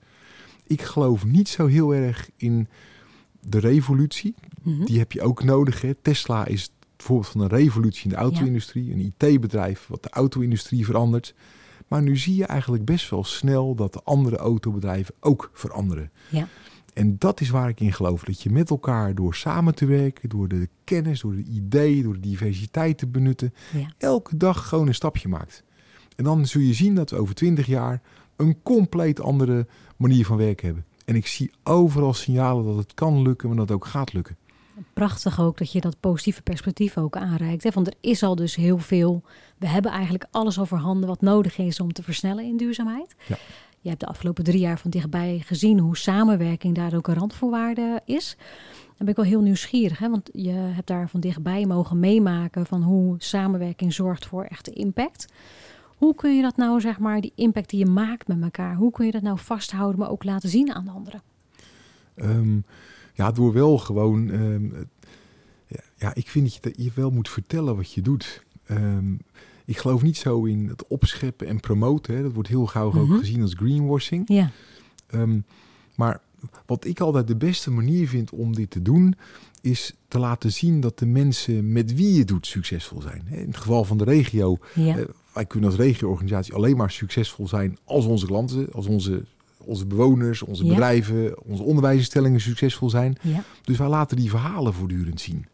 Ik 0.67 0.81
geloof 0.81 1.25
niet 1.25 1.49
zo 1.49 1.65
heel 1.65 1.93
erg 1.93 2.29
in 2.37 2.67
de 3.41 3.59
revolutie. 3.59 4.35
Mhm. 4.61 4.85
Die 4.85 4.99
heb 4.99 5.11
je 5.11 5.21
ook 5.21 5.43
nodig. 5.43 5.81
Hè. 5.81 5.93
Tesla 6.01 6.45
is 6.45 6.61
het 6.61 6.71
voorbeeld 6.97 7.31
van 7.31 7.41
een 7.41 7.47
revolutie 7.47 8.03
in 8.03 8.09
de 8.09 8.15
auto-industrie. 8.15 8.93
Een 8.93 9.13
IT-bedrijf 9.17 9.87
wat 9.87 10.03
de 10.03 10.09
auto-industrie 10.09 10.85
verandert. 10.85 11.33
Maar 11.87 12.01
nu 12.01 12.17
zie 12.17 12.35
je 12.35 12.45
eigenlijk 12.45 12.85
best 12.85 13.09
wel 13.09 13.23
snel 13.23 13.75
dat 13.75 13.93
de 13.93 14.01
andere 14.03 14.37
autobedrijven 14.37 15.15
ook 15.19 15.49
veranderen. 15.53 16.11
Ja. 16.29 16.47
En 16.93 17.15
dat 17.17 17.41
is 17.41 17.49
waar 17.49 17.69
ik 17.69 17.79
in 17.79 17.93
geloof. 17.93 18.23
Dat 18.23 18.41
je 18.41 18.49
met 18.49 18.69
elkaar 18.69 19.15
door 19.15 19.35
samen 19.35 19.75
te 19.75 19.85
werken, 19.85 20.29
door 20.29 20.47
de 20.47 20.69
kennis, 20.83 21.21
door 21.21 21.35
de 21.35 21.43
ideeën, 21.43 22.03
door 22.03 22.13
de 22.13 22.19
diversiteit 22.19 22.97
te 22.97 23.07
benutten, 23.07 23.53
elke 23.97 24.37
dag 24.37 24.67
gewoon 24.67 24.87
een 24.87 24.95
stapje 24.95 25.27
maakt. 25.27 25.63
En 26.15 26.23
dan 26.23 26.45
zul 26.45 26.61
je 26.61 26.73
zien 26.73 26.95
dat 26.95 27.09
we 27.09 27.15
over 27.15 27.35
twintig 27.35 27.65
jaar 27.65 28.01
een 28.35 28.61
compleet 28.63 29.21
andere 29.21 29.67
manier 29.97 30.25
van 30.25 30.37
werken 30.37 30.65
hebben. 30.65 30.85
En 31.05 31.15
ik 31.15 31.27
zie 31.27 31.51
overal 31.63 32.13
signalen 32.13 32.65
dat 32.65 32.75
het 32.75 32.93
kan 32.93 33.21
lukken, 33.21 33.47
maar 33.47 33.57
dat 33.57 33.67
het 33.67 33.77
ook 33.77 33.85
gaat 33.85 34.13
lukken. 34.13 34.37
Prachtig 34.93 35.41
ook 35.41 35.57
dat 35.57 35.71
je 35.71 35.81
dat 35.81 35.99
positieve 35.99 36.41
perspectief 36.41 36.97
ook 36.97 37.15
aanreikt. 37.17 37.63
Hè? 37.63 37.69
Want 37.69 37.87
er 37.87 37.93
is 38.01 38.23
al 38.23 38.35
dus 38.35 38.55
heel 38.55 38.77
veel. 38.77 39.23
We 39.57 39.67
hebben 39.67 39.91
eigenlijk 39.91 40.25
alles 40.31 40.59
overhanden 40.59 41.09
wat 41.09 41.21
nodig 41.21 41.57
is 41.57 41.79
om 41.79 41.93
te 41.93 42.03
versnellen 42.03 42.43
in 42.43 42.57
duurzaamheid. 42.57 43.15
Ja. 43.27 43.37
Je 43.81 43.89
hebt 43.89 44.01
de 44.01 44.07
afgelopen 44.07 44.43
drie 44.43 44.59
jaar 44.59 44.79
van 44.79 44.91
dichtbij 44.91 45.41
gezien 45.45 45.79
hoe 45.79 45.97
samenwerking 45.97 46.75
daar 46.75 46.95
ook 46.95 47.07
een 47.07 47.15
randvoorwaarde 47.15 48.01
is. 48.05 48.35
Dan 48.85 48.97
ben 48.97 49.07
ik 49.07 49.15
wel 49.15 49.25
heel 49.25 49.41
nieuwsgierig, 49.41 49.97
hè? 49.97 50.09
want 50.09 50.29
je 50.33 50.51
hebt 50.51 50.87
daar 50.87 51.09
van 51.09 51.19
dichtbij 51.19 51.65
mogen 51.65 51.99
meemaken 51.99 52.65
van 52.65 52.81
hoe 52.81 53.15
samenwerking 53.17 53.93
zorgt 53.93 54.25
voor 54.25 54.43
echte 54.43 54.71
impact. 54.71 55.25
Hoe 56.01 56.15
kun 56.15 56.35
je 56.35 56.41
dat 56.41 56.55
nou, 56.57 56.79
zeg 56.79 56.99
maar, 56.99 57.21
die 57.21 57.31
impact 57.35 57.69
die 57.69 57.79
je 57.79 57.85
maakt 57.85 58.27
met 58.27 58.41
elkaar, 58.41 58.75
hoe 58.75 58.91
kun 58.91 59.05
je 59.05 59.11
dat 59.11 59.21
nou 59.21 59.39
vasthouden, 59.39 59.99
maar 59.99 60.09
ook 60.09 60.23
laten 60.23 60.49
zien 60.49 60.73
aan 60.73 60.85
de 60.85 60.91
anderen? 60.91 61.21
Ehm, 62.15 62.59
ja, 63.13 63.31
door 63.31 63.53
wel 63.53 63.77
gewoon. 63.77 64.29
Ehm, 64.29 64.65
ja, 65.95 66.15
ik 66.15 66.27
vind 66.27 66.61
dat 66.61 66.75
je, 66.75 66.83
je 66.83 66.91
wel 66.95 67.09
moet 67.09 67.29
vertellen 67.29 67.75
wat 67.75 67.93
je 67.93 68.01
doet. 68.01 68.43
Ehm, 68.65 69.13
ik 69.65 69.77
geloof 69.77 70.01
niet 70.01 70.17
zo 70.17 70.43
in 70.43 70.67
het 70.67 70.87
opscheppen 70.87 71.47
en 71.47 71.59
promoten. 71.59 72.15
Hè. 72.15 72.21
Dat 72.21 72.33
wordt 72.33 72.49
heel 72.49 72.65
gauw 72.65 72.93
ook 72.93 73.07
mhm. 73.07 73.17
gezien 73.17 73.41
als 73.41 73.53
greenwashing. 73.53 74.23
Ja. 74.25 74.51
maar 75.95 76.21
wat 76.65 76.85
ik 76.85 76.99
altijd 76.99 77.27
de 77.27 77.35
beste 77.35 77.71
manier 77.71 78.07
vind 78.07 78.31
om 78.31 78.55
dit 78.55 78.69
te 78.69 78.81
doen, 78.81 79.15
is 79.61 79.93
te 80.07 80.19
laten 80.19 80.51
zien 80.51 80.79
dat 80.79 80.99
de 80.99 81.05
mensen 81.05 81.71
met 81.71 81.95
wie 81.95 82.13
je 82.13 82.25
doet 82.25 82.47
succesvol 82.47 83.01
zijn. 83.01 83.27
In 83.29 83.47
het 83.47 83.57
geval 83.57 83.83
van 83.83 83.97
de 83.97 84.03
regio, 84.03 84.57
ja. 84.73 84.97
Eh, 84.97 85.03
wij 85.33 85.45
kunnen 85.45 85.69
als 85.69 85.79
regio-organisatie 85.79 86.53
alleen 86.53 86.77
maar 86.77 86.91
succesvol 86.91 87.47
zijn 87.47 87.77
als 87.83 88.05
onze 88.05 88.25
klanten, 88.25 88.73
als 88.73 88.85
onze, 88.85 89.25
onze 89.57 89.85
bewoners, 89.85 90.41
onze 90.41 90.65
bedrijven, 90.65 91.43
onze 91.45 91.63
onderwijsinstellingen 91.63 92.41
succesvol 92.41 92.89
zijn. 92.89 93.17
Ja. 93.21 93.43
Dus 93.63 93.77
wij 93.77 93.87
laten 93.87 94.17
die 94.17 94.29
verhalen 94.29 94.73
voortdurend 94.73 95.21
zien. 95.21 95.45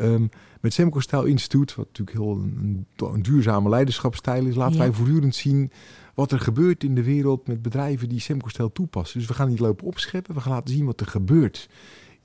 Um, 0.00 0.30
met 0.60 0.72
Semco 0.72 1.00
Style 1.00 1.28
Instituut, 1.28 1.74
wat 1.74 1.86
natuurlijk 1.86 2.16
heel 2.16 2.30
een, 2.30 2.86
een 2.96 3.22
duurzame 3.22 3.68
leiderschapsstijl 3.68 4.46
is, 4.46 4.54
laten 4.54 4.78
wij 4.78 4.92
voortdurend 4.92 5.34
zien 5.34 5.70
wat 6.14 6.32
er 6.32 6.40
gebeurt 6.40 6.84
in 6.84 6.94
de 6.94 7.02
wereld 7.02 7.46
met 7.46 7.62
bedrijven 7.62 8.08
die 8.08 8.20
Semco 8.20 8.48
Style 8.48 8.72
toepassen. 8.72 9.18
Dus 9.18 9.28
we 9.28 9.34
gaan 9.34 9.48
niet 9.48 9.58
lopen 9.58 9.86
opscheppen, 9.86 10.34
we 10.34 10.40
gaan 10.40 10.52
laten 10.52 10.74
zien 10.74 10.84
wat 10.84 11.00
er 11.00 11.06
gebeurt 11.06 11.68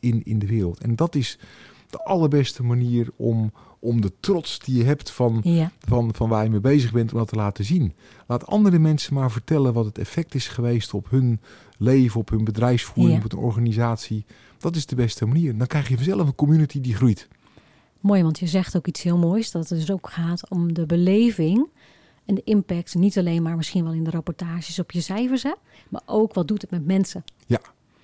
in, 0.04 0.22
in 0.24 0.39
de 0.39 0.48
wereld. 0.48 0.80
En 0.80 0.96
dat 0.96 1.16
is 1.16 1.39
de 1.89 2.04
allerbeste 2.04 2.63
manier 2.63 3.08
om, 3.16 3.52
om 3.80 4.02
de 4.02 4.12
trots 4.20 4.60
die 4.60 4.78
je 4.78 4.84
hebt 4.84 5.12
van, 5.12 5.44
van, 5.80 6.13
van 6.13 6.30
waar 6.30 6.44
je 6.44 6.50
mee 6.50 6.60
bezig 6.60 6.92
bent, 6.92 7.12
om 7.12 7.18
dat 7.18 7.28
te 7.28 7.36
laten 7.36 7.66
zien. 7.66 7.94
Laat 8.28 8.48
andere 8.48 8.80
mensen 8.80 9.13
maar 9.13 9.32
vertellen 9.32 9.74
wat 9.74 9.86
het 9.86 9.98
effect 9.98 10.36
is 10.36 10.48
geweest 10.48 10.94
op 10.94 11.10
hun 11.10 11.39
leven, 11.78 12.20
op 12.20 12.30
hun 12.30 12.44
bedrijfsvoering, 12.44 13.24
op 13.24 13.32
een 13.32 13.38
organisatie. 13.38 14.26
Dat 14.58 14.76
is 14.76 14.86
de 14.86 14.96
beste 14.96 15.26
manier. 15.26 15.58
Dan 15.58 15.68
krijg 15.68 15.89
je 15.89 15.96
vanzelf 15.96 16.28
een 16.28 16.36
community 16.36 16.82
die 16.82 16.96
groeit. 16.96 17.28
Mooi, 18.00 18.24
want 18.24 18.39
je 18.39 18.48
zegt 18.48 18.78
ook 18.78 18.88
iets 18.88 19.04
heel 19.04 19.18
moois, 19.18 19.52
dat 19.52 19.70
het 19.70 19.80
dus 19.80 19.92
ook 19.92 20.10
gaat 20.10 20.50
om 20.50 20.74
de 20.74 20.86
beleving 20.86 21.68
en 22.26 22.36
de 22.36 22.44
impact. 22.44 22.96
Niet 22.96 23.18
alleen 23.18 23.44
maar 23.44 23.56
misschien 23.56 23.84
wel 23.84 23.94
in 23.94 24.04
de 24.04 24.10
rapportages 24.10 24.80
op 24.80 24.92
je 24.92 25.02
cijfers, 25.02 25.44
hè, 25.44 25.54
maar 25.89 26.02
ook 26.06 26.34
wat 26.34 26.48
doet 26.48 26.62
het 26.62 26.72
met 26.72 26.86
mensen. 26.86 27.24
Ja, 27.46 27.60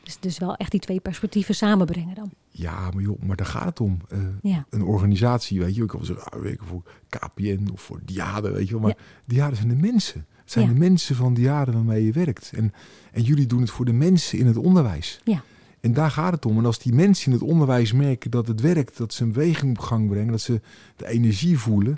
dus, 0.10 0.20
dus 0.20 0.38
wel 0.40 0.56
echt 0.56 0.72
die 0.72 0.80
twee 0.80 1.00
perspectieven 1.00 1.56
samenbrengen 1.56 2.16
dan. 2.16 2.32
Ja, 2.50 2.92
maar 2.92 3.04
joh, 3.04 3.22
maar 3.22 3.36
daar 3.36 3.46
gaat 3.46 3.66
het 3.66 3.80
om. 3.80 4.00
Uh, 4.14 4.20
ja. 4.42 4.66
Een 4.70 4.84
organisatie, 4.84 5.60
weet 5.60 5.76
je, 5.76 5.82
ik 5.82 5.88
kan 5.88 6.06
zeggen, 6.06 6.32
ah, 6.32 6.52
voor 6.58 6.84
KPN 7.10 7.70
of 7.74 7.82
voor 7.82 8.00
Diade, 8.06 8.52
weet 8.52 8.68
je 8.68 8.72
wel. 8.72 8.82
Maar 8.82 8.96
ja. 8.98 9.04
Diade 9.26 9.56
zijn 9.56 9.68
de 9.68 9.76
mensen. 9.76 10.26
Het 10.36 10.52
zijn 10.52 10.74
de 10.74 10.80
mensen 10.80 11.16
van 11.16 11.34
Diade 11.34 11.72
waarmee 11.72 12.06
je 12.06 12.12
werkt. 12.12 12.52
En, 12.56 12.74
en 13.12 13.22
jullie 13.22 13.46
doen 13.46 13.62
het 13.62 13.70
voor 13.70 13.86
de 13.86 13.94
mensen 13.94 14.40
in 14.40 14.48
het 14.48 14.58
onderwijs. 14.58 15.22
Ja. 15.24 15.44
En 15.80 15.94
daar 15.94 16.12
gaat 16.12 16.32
het 16.32 16.46
om. 16.46 16.58
En 16.58 16.66
als 16.66 16.80
die 16.80 16.94
mensen 16.94 17.26
in 17.26 17.38
het 17.40 17.48
onderwijs 17.48 17.92
merken 17.92 18.32
dat 18.32 18.48
het 18.48 18.62
werkt, 18.62 18.98
dat 18.98 19.14
ze 19.14 19.24
een 19.24 19.32
beweging 19.32 19.78
op 19.78 19.84
gang 19.84 20.10
brengen, 20.10 20.32
dat 20.32 20.42
ze 20.42 20.62
de 20.96 21.08
energie 21.08 21.60
voelen, 21.60 21.98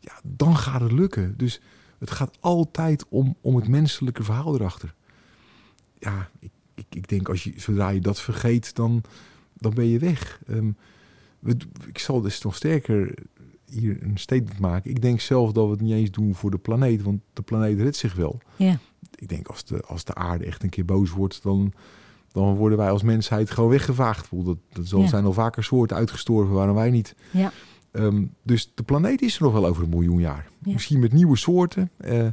ja, 0.00 0.12
dan 0.22 0.56
gaat 0.56 0.80
het 0.80 0.92
lukken. 0.92 1.34
Dus 1.36 1.60
het 1.98 2.10
gaat 2.10 2.36
altijd 2.40 3.04
om, 3.08 3.36
om 3.40 3.56
het 3.56 3.68
menselijke 3.68 4.22
verhaal 4.22 4.54
erachter. 4.54 4.94
Ja, 5.98 6.30
ik, 6.38 6.50
ik, 6.80 6.94
ik 6.94 7.08
denk 7.08 7.28
als 7.28 7.44
je, 7.44 7.52
zodra 7.56 7.88
je 7.88 8.00
dat 8.00 8.20
vergeet, 8.20 8.74
dan, 8.74 9.02
dan 9.54 9.74
ben 9.74 9.86
je 9.86 9.98
weg. 9.98 10.40
Um, 10.48 10.76
we, 11.38 11.56
ik 11.88 11.98
zal 11.98 12.20
dus 12.20 12.42
nog 12.42 12.56
sterker 12.56 13.14
hier 13.64 14.02
een 14.02 14.18
statement 14.18 14.58
maken. 14.58 14.90
Ik 14.90 15.02
denk 15.02 15.20
zelf 15.20 15.52
dat 15.52 15.64
we 15.64 15.70
het 15.70 15.80
niet 15.80 15.92
eens 15.92 16.10
doen 16.10 16.34
voor 16.34 16.50
de 16.50 16.58
planeet, 16.58 17.02
want 17.02 17.20
de 17.32 17.42
planeet 17.42 17.80
redt 17.80 17.96
zich 17.96 18.14
wel. 18.14 18.40
Ja. 18.56 18.78
Ik 19.14 19.28
denk 19.28 19.48
als 19.48 19.64
de, 19.64 19.80
als 19.80 20.04
de 20.04 20.14
aarde 20.14 20.44
echt 20.44 20.62
een 20.62 20.68
keer 20.68 20.84
boos 20.84 21.10
wordt, 21.10 21.42
dan, 21.42 21.72
dan 22.32 22.54
worden 22.54 22.78
wij 22.78 22.90
als 22.90 23.02
mensheid 23.02 23.50
gewoon 23.50 23.70
weggevaagd. 23.70 24.28
Dat, 24.30 24.58
dat 24.72 24.86
zal 24.86 25.08
zijn 25.08 25.24
al 25.24 25.32
vaker 25.32 25.64
soorten 25.64 25.96
uitgestorven, 25.96 26.54
waarom 26.54 26.74
wij 26.74 26.90
niet. 26.90 27.14
Ja. 27.30 27.52
Um, 27.92 28.34
dus 28.42 28.72
de 28.74 28.82
planeet 28.82 29.22
is 29.22 29.36
er 29.36 29.42
nog 29.42 29.52
wel 29.52 29.66
over 29.66 29.82
een 29.82 29.88
miljoen 29.88 30.20
jaar. 30.20 30.48
Misschien 30.58 31.00
met 31.00 31.12
nieuwe 31.12 31.36
soorten. 31.36 31.90
Uh, 32.04 32.26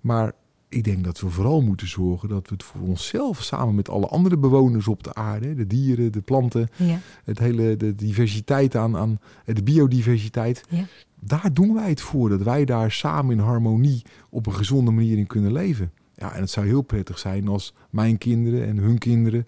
maar 0.00 0.32
ik 0.68 0.84
denk 0.84 1.04
dat 1.04 1.20
we 1.20 1.30
vooral 1.30 1.62
moeten 1.62 1.88
zorgen 1.88 2.28
dat 2.28 2.48
we 2.48 2.54
het 2.54 2.62
voor 2.62 2.80
onszelf 2.80 3.42
samen 3.42 3.74
met 3.74 3.88
alle 3.88 4.06
andere 4.06 4.36
bewoners 4.36 4.88
op 4.88 5.02
de 5.02 5.14
aarde, 5.14 5.54
de 5.54 5.66
dieren, 5.66 6.12
de 6.12 6.20
planten, 6.20 6.68
ja. 6.76 7.00
het 7.24 7.38
hele 7.38 7.76
de 7.76 7.94
diversiteit 7.94 8.76
aan, 8.76 8.96
aan 8.96 9.20
de 9.44 9.62
biodiversiteit. 9.62 10.64
Ja. 10.68 10.84
Daar 11.20 11.52
doen 11.52 11.74
wij 11.74 11.88
het 11.88 12.00
voor, 12.00 12.28
dat 12.28 12.42
wij 12.42 12.64
daar 12.64 12.92
samen 12.92 13.36
in 13.36 13.44
harmonie 13.44 14.02
op 14.30 14.46
een 14.46 14.54
gezonde 14.54 14.90
manier 14.90 15.18
in 15.18 15.26
kunnen 15.26 15.52
leven. 15.52 15.92
Ja, 16.14 16.32
en 16.32 16.40
het 16.40 16.50
zou 16.50 16.66
heel 16.66 16.82
prettig 16.82 17.18
zijn 17.18 17.48
als 17.48 17.74
mijn 17.90 18.18
kinderen 18.18 18.66
en 18.66 18.76
hun 18.76 18.98
kinderen, 18.98 19.46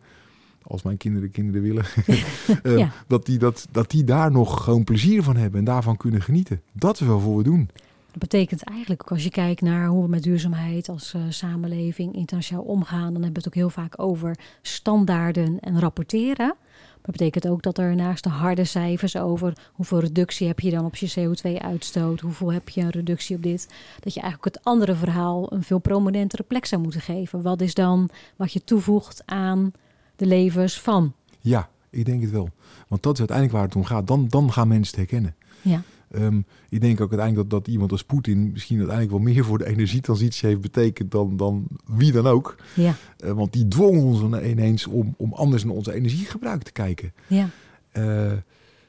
als 0.63 0.83
mijn 0.83 0.97
kinderen 0.97 1.31
kinderen 1.31 1.63
willen, 1.63 1.85
uh, 2.63 2.91
dat, 3.07 3.27
die, 3.27 3.39
dat, 3.39 3.69
dat 3.71 3.91
die 3.91 4.05
daar 4.05 4.31
nog 4.31 4.65
gewoon 4.65 4.85
plezier 4.85 5.23
van 5.23 5.37
hebben 5.37 5.59
en 5.59 5.65
daarvan 5.65 5.97
kunnen 5.97 6.23
genieten. 6.23 6.63
Dat 6.73 7.01
is 7.01 7.07
wel 7.07 7.21
voor 7.21 7.37
we 7.37 7.43
doen. 7.43 7.71
Dat 8.11 8.19
betekent 8.19 8.63
eigenlijk 8.63 9.03
ook 9.03 9.11
als 9.11 9.25
je 9.25 9.31
kijkt 9.31 9.61
naar 9.61 9.87
hoe 9.87 10.03
we 10.03 10.09
met 10.09 10.23
duurzaamheid 10.23 10.89
als 10.89 11.15
uh, 11.15 11.23
samenleving 11.29 12.15
internationaal 12.15 12.63
omgaan, 12.63 13.13
dan 13.13 13.23
hebben 13.23 13.33
we 13.33 13.39
het 13.39 13.47
ook 13.47 13.55
heel 13.55 13.71
vaak 13.71 14.01
over 14.01 14.39
standaarden 14.63 15.61
en 15.61 15.81
rapporteren. 15.81 16.55
Maar 17.03 17.17
betekent 17.17 17.49
ook 17.49 17.63
dat 17.63 17.79
er 17.79 17.95
naast 17.95 18.25
de 18.25 18.31
harde 18.31 18.65
cijfers 18.65 19.17
over 19.17 19.53
hoeveel 19.73 20.01
reductie 20.01 20.47
heb 20.47 20.61
je 20.61 20.71
dan 20.71 20.85
op 20.85 20.97
je 20.97 21.13
CO2-uitstoot, 21.19 22.21
hoeveel 22.21 22.53
heb 22.53 22.69
je 22.69 22.81
een 22.81 22.91
reductie 22.91 23.37
op 23.37 23.43
dit, 23.43 23.69
dat 24.01 24.15
je 24.15 24.21
eigenlijk 24.21 24.55
het 24.55 24.65
andere 24.65 24.95
verhaal 24.95 25.53
een 25.53 25.63
veel 25.63 25.79
prominentere 25.79 26.43
plek 26.43 26.67
zou 26.67 26.83
moeten 26.83 27.01
geven. 27.01 27.43
Wat 27.43 27.61
is 27.61 27.75
dan 27.75 28.11
wat 28.37 28.53
je 28.53 28.65
toevoegt 28.65 29.23
aan 29.27 29.73
de 30.17 30.27
levens 30.27 30.81
van? 30.81 31.13
Ja, 31.39 31.69
ik 31.91 32.05
denk 32.05 32.23
het 32.23 32.31
wel. 32.31 32.49
Want 32.89 33.03
dat 33.03 33.13
is 33.13 33.19
uiteindelijk 33.19 33.57
waar 33.57 33.67
het 33.67 33.77
om 33.77 33.85
gaat. 33.85 34.07
Dan, 34.07 34.29
dan 34.29 34.53
gaan 34.53 34.69
mensen 34.69 35.01
het 35.01 35.11
herkennen. 35.11 35.37
Ja. 35.63 35.83
Um, 36.17 36.45
ik 36.69 36.81
denk 36.81 37.01
ook 37.01 37.11
uiteindelijk 37.11 37.51
dat, 37.51 37.65
dat 37.65 37.73
iemand 37.73 37.93
als 37.93 38.05
Poetin 38.05 38.51
misschien 38.53 38.79
uiteindelijk 38.79 39.17
wel 39.25 39.33
meer 39.35 39.45
voor 39.45 39.59
de 39.59 39.67
energietransitie 39.67 40.49
heeft 40.49 40.61
betekend 40.61 41.11
dan, 41.11 41.37
dan 41.37 41.67
wie 41.87 42.13
dan 42.13 42.27
ook. 42.27 42.57
Ja. 42.75 42.95
Uh, 43.25 43.31
want 43.33 43.53
die 43.53 43.69
dwong 43.69 44.03
ons 44.03 44.21
ineens 44.45 44.87
om, 44.87 45.15
om 45.17 45.33
anders 45.33 45.65
naar 45.65 45.75
onze 45.75 45.93
energiegebruik 45.93 46.63
te 46.63 46.73
kijken. 46.73 47.13
Ja. 47.27 47.49
Uh, 47.93 48.33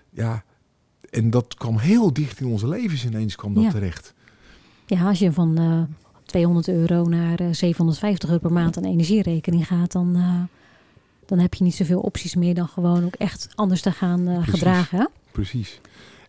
ja, 0.10 0.44
en 1.10 1.30
dat 1.30 1.56
kwam 1.56 1.78
heel 1.78 2.14
dicht 2.14 2.40
in 2.40 2.46
onze 2.48 2.68
levens 2.68 3.06
ineens 3.06 3.36
kwam 3.36 3.54
dat 3.54 3.64
Ja. 3.64 3.70
terecht. 3.72 4.14
Ja, 4.86 5.08
als 5.08 5.20
je 5.20 5.32
van 5.32 5.58
eh 5.58 5.82
200 6.26 6.68
euro 6.68 7.04
naar 7.06 7.40
eh 7.40 7.48
750 7.52 8.30
euro 8.30 8.42
per 8.42 8.54
maand 8.54 8.78
aan 8.78 8.86
energierekening 8.86 9.68
gaat, 9.68 9.92
dan, 9.92 10.16
eh, 10.16 10.42
dan 11.26 11.40
heb 11.40 11.54
je 11.54 11.64
niet 11.64 11.76
zoveel 11.76 12.00
opties 12.00 12.36
meer 12.36 12.54
dan 12.54 12.68
gewoon 12.68 13.06
ook 13.06 13.16
echt 13.16 13.50
anders 13.56 13.82
te 13.82 13.92
gaan 13.92 14.28
eh, 14.28 14.34
Precies. 14.34 14.54
gedragen. 14.54 15.10
Precies. 15.32 15.80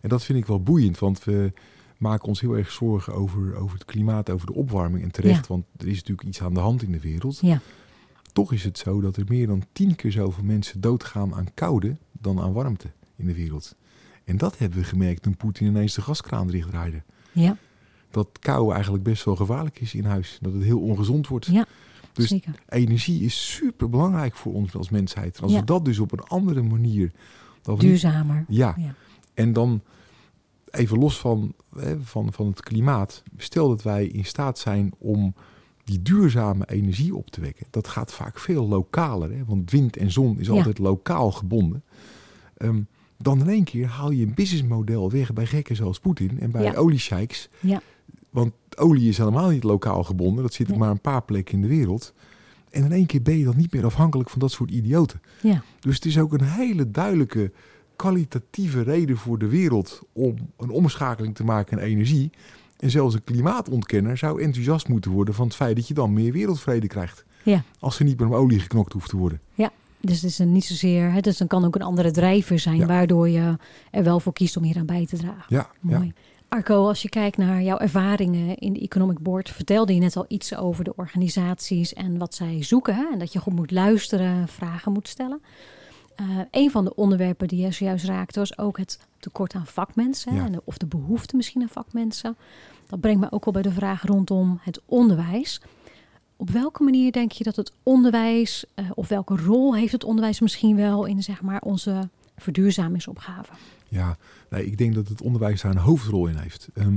En 0.01 0.09
dat 0.09 0.23
vind 0.23 0.37
ik 0.37 0.45
wel 0.45 0.61
boeiend, 0.63 0.99
want 0.99 1.23
we 1.23 1.51
maken 1.97 2.27
ons 2.27 2.41
heel 2.41 2.57
erg 2.57 2.71
zorgen 2.71 3.13
over, 3.13 3.55
over 3.55 3.73
het 3.77 3.85
klimaat, 3.85 4.29
over 4.29 4.47
de 4.47 4.53
opwarming. 4.53 5.03
En 5.03 5.11
terecht, 5.11 5.47
want 5.47 5.65
er 5.77 5.87
is 5.87 5.95
natuurlijk 5.95 6.27
iets 6.27 6.41
aan 6.41 6.53
de 6.53 6.59
hand 6.59 6.83
in 6.83 6.91
de 6.91 6.99
wereld. 6.99 7.39
Ja. 7.41 7.59
Toch 8.33 8.53
is 8.53 8.63
het 8.63 8.77
zo 8.77 9.01
dat 9.01 9.17
er 9.17 9.25
meer 9.27 9.47
dan 9.47 9.63
tien 9.71 9.95
keer 9.95 10.11
zoveel 10.11 10.43
mensen 10.43 10.81
doodgaan 10.81 11.33
aan 11.35 11.47
koude 11.53 11.97
dan 12.11 12.39
aan 12.39 12.53
warmte 12.53 12.87
in 13.15 13.25
de 13.25 13.33
wereld. 13.33 13.75
En 14.23 14.37
dat 14.37 14.57
hebben 14.57 14.79
we 14.79 14.83
gemerkt 14.85 15.21
toen 15.21 15.37
Poetin 15.37 15.67
ineens 15.67 15.93
de 15.93 16.01
gaskraan 16.01 16.47
dichtdraaide. 16.47 17.03
Ja, 17.31 17.57
Dat 18.11 18.27
kou 18.39 18.73
eigenlijk 18.73 19.03
best 19.03 19.23
wel 19.25 19.35
gevaarlijk 19.35 19.79
is 19.79 19.93
in 19.93 20.05
huis. 20.05 20.37
Dat 20.41 20.53
het 20.53 20.63
heel 20.63 20.79
ongezond 20.79 21.27
wordt. 21.27 21.45
Ja, 21.45 21.65
dus 22.13 22.27
zeker. 22.27 22.55
energie 22.69 23.23
is 23.23 23.53
super 23.55 23.89
belangrijk 23.89 24.35
voor 24.35 24.53
ons 24.53 24.75
als 24.75 24.89
mensheid. 24.89 25.37
En 25.37 25.43
als 25.43 25.51
Ja. 25.51 25.59
we 25.59 25.65
dat 25.65 25.85
dus 25.85 25.99
op 25.99 26.11
een 26.11 26.23
andere 26.23 26.61
manier. 26.61 27.11
Dat 27.61 27.65
we 27.65 27.71
niet- 27.71 27.81
Duurzamer. 27.81 28.45
ja, 28.47 28.75
Ja. 28.77 28.93
En 29.41 29.53
dan 29.53 29.81
even 30.71 30.97
los 30.99 31.19
van, 31.19 31.53
hè, 31.75 31.99
van, 32.01 32.33
van 32.33 32.47
het 32.47 32.61
klimaat. 32.61 33.23
Stel 33.37 33.67
dat 33.67 33.81
wij 33.81 34.05
in 34.05 34.25
staat 34.25 34.59
zijn 34.59 34.91
om 34.97 35.33
die 35.83 36.01
duurzame 36.01 36.65
energie 36.69 37.15
op 37.15 37.29
te 37.29 37.41
wekken. 37.41 37.65
Dat 37.69 37.87
gaat 37.87 38.13
vaak 38.13 38.39
veel 38.39 38.67
lokaler. 38.67 39.31
Hè? 39.31 39.45
Want 39.45 39.71
wind 39.71 39.97
en 39.97 40.11
zon 40.11 40.39
is 40.39 40.47
Ja. 40.47 40.53
altijd 40.53 40.77
lokaal 40.77 41.31
gebonden. 41.31 41.83
Ehm, 42.57 42.81
dan 43.17 43.39
in 43.39 43.49
één 43.49 43.63
keer 43.63 43.87
haal 43.87 44.11
je 44.11 44.25
een 44.25 44.33
businessmodel 44.33 45.11
weg 45.11 45.33
bij 45.33 45.45
gekken 45.45 45.75
zoals 45.75 45.99
Poetin 45.99 46.39
en 46.39 46.51
bij 46.51 46.63
Ja. 46.63 46.73
oliesheiks. 46.73 47.49
Ja. 47.59 47.81
Want 48.29 48.53
olie 48.75 49.09
is 49.09 49.17
helemaal 49.17 49.49
niet 49.49 49.63
lokaal 49.63 50.03
gebonden. 50.03 50.43
Dat 50.43 50.53
zit 50.53 50.67
Nee. 50.67 50.77
maar 50.77 50.89
een 50.89 51.01
paar 51.01 51.23
plekken 51.23 51.53
in 51.55 51.61
de 51.61 51.67
wereld. 51.67 52.13
En 52.69 52.83
in 52.83 52.91
één 52.91 53.05
keer 53.05 53.21
ben 53.21 53.37
je 53.37 53.43
dan 53.45 53.57
niet 53.57 53.73
meer 53.73 53.85
afhankelijk 53.85 54.29
van 54.29 54.39
dat 54.39 54.51
soort 54.51 54.71
idioten. 54.71 55.21
Ja. 55.41 55.63
Dus 55.79 55.95
het 55.95 56.05
is 56.05 56.19
ook 56.19 56.33
een 56.33 56.43
hele 56.43 56.91
duidelijke 56.91 57.51
kwalitatieve 58.01 58.81
reden 58.81 59.17
voor 59.17 59.37
de 59.37 59.47
wereld 59.47 60.01
om 60.13 60.35
een 60.57 60.69
omschakeling 60.69 61.35
te 61.35 61.43
maken 61.43 61.77
in 61.77 61.83
energie. 61.83 62.29
En 62.79 62.89
zelfs 62.89 63.13
een 63.15 63.23
klimaatontkenner 63.23 64.17
zou 64.17 64.41
enthousiast 64.41 64.87
moeten 64.87 65.11
worden 65.11 65.33
van 65.33 65.45
het 65.45 65.55
feit 65.55 65.75
dat 65.75 65.87
je 65.87 65.93
dan 65.93 66.13
meer 66.13 66.31
wereldvrede 66.31 66.87
krijgt. 66.87 67.25
Ja. 67.43 67.63
Als 67.79 67.99
er 67.99 68.05
niet 68.05 68.19
meer 68.19 68.27
om 68.27 68.33
olie 68.35 68.59
geknokt 68.59 68.93
hoeft 68.93 69.09
te 69.09 69.17
worden. 69.17 69.39
Dus 70.03 70.15
het 70.21 70.29
is 70.31 70.39
een 70.39 70.51
niet 70.51 70.65
zozeer, 70.65 71.11
hè, 71.11 71.19
dus 71.19 71.37
dan 71.37 71.47
kan 71.47 71.65
ook 71.65 71.75
een 71.75 71.81
andere 71.81 72.11
drijver 72.11 72.59
zijn, 72.59 72.75
Ja. 72.77 72.85
waardoor 72.85 73.29
je 73.29 73.57
er 73.91 74.03
wel 74.03 74.19
voor 74.19 74.33
kiest 74.33 74.57
om 74.57 74.63
hier 74.63 74.77
aan 74.77 74.85
bij 74.85 75.05
te 75.05 75.17
dragen. 75.17 75.45
Ja, 75.47 75.69
ja. 75.81 75.97
Mooi. 75.97 76.13
Arco, 76.47 76.87
als 76.87 77.01
je 77.01 77.09
kijkt 77.09 77.37
naar 77.37 77.61
jouw 77.61 77.77
ervaringen 77.77 78.57
in 78.57 78.73
de 78.73 78.79
Economic 78.79 79.19
Board, 79.19 79.49
vertelde 79.49 79.93
je 79.93 79.99
net 79.99 80.15
al 80.15 80.25
iets 80.27 80.55
over 80.55 80.83
de 80.83 80.95
organisaties 80.95 81.93
en 81.93 82.17
wat 82.17 82.35
zij 82.35 82.63
zoeken. 82.63 82.95
Hè? 82.95 83.05
En 83.11 83.19
dat 83.19 83.33
je 83.33 83.39
goed 83.39 83.53
moet 83.53 83.71
luisteren, 83.71 84.47
vragen 84.47 84.91
moet 84.91 85.07
stellen. 85.07 85.41
Eh, 86.21 86.39
een 86.51 86.71
van 86.71 86.83
de 86.83 86.95
onderwerpen 86.95 87.47
die 87.47 87.61
je 87.61 87.71
zojuist 87.71 88.05
raakte 88.05 88.39
was 88.39 88.57
ook 88.57 88.77
het 88.77 88.99
tekort 89.19 89.53
aan 89.53 89.67
vakmensen. 89.67 90.35
Ja. 90.35 90.45
en 90.45 90.61
of 90.63 90.77
de 90.77 90.85
behoefte 90.85 91.35
misschien 91.35 91.61
aan 91.61 91.69
vakmensen. 91.69 92.37
Dat 92.87 92.99
brengt 92.99 93.19
me 93.19 93.31
ook 93.31 93.45
al 93.45 93.51
bij 93.51 93.61
de 93.61 93.71
vraag 93.71 94.03
rondom 94.03 94.59
het 94.61 94.81
onderwijs. 94.85 95.61
Op 96.35 96.49
welke 96.49 96.83
manier 96.83 97.11
denk 97.11 97.31
je 97.31 97.43
dat 97.43 97.55
het 97.55 97.71
onderwijs, 97.83 98.65
eh, 98.73 98.85
of 98.93 99.07
welke 99.07 99.35
rol 99.35 99.75
heeft 99.75 99.91
het 99.91 100.03
onderwijs 100.03 100.39
misschien 100.39 100.75
wel 100.75 101.05
in 101.05 101.23
zeg 101.23 101.41
maar, 101.41 101.61
onze 101.61 102.09
verduurzamingsopgave? 102.37 103.53
Ja, 103.87 104.17
nee, 104.49 104.65
ik 104.65 104.77
denk 104.77 104.95
dat 104.95 105.07
het 105.07 105.21
onderwijs 105.21 105.61
daar 105.61 105.71
een 105.71 105.77
hoofdrol 105.77 106.27
in 106.27 106.35
heeft. 106.35 106.69
Ehm, 106.73 106.95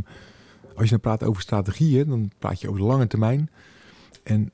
als 0.75 0.85
je 0.85 0.91
dan 0.91 1.01
praat 1.01 1.23
over 1.23 1.43
strategieën, 1.43 2.09
dan 2.09 2.31
praat 2.39 2.61
je 2.61 2.69
over 2.69 2.81
de 2.81 2.87
lange 2.87 3.07
termijn. 3.07 3.51
En 4.23 4.51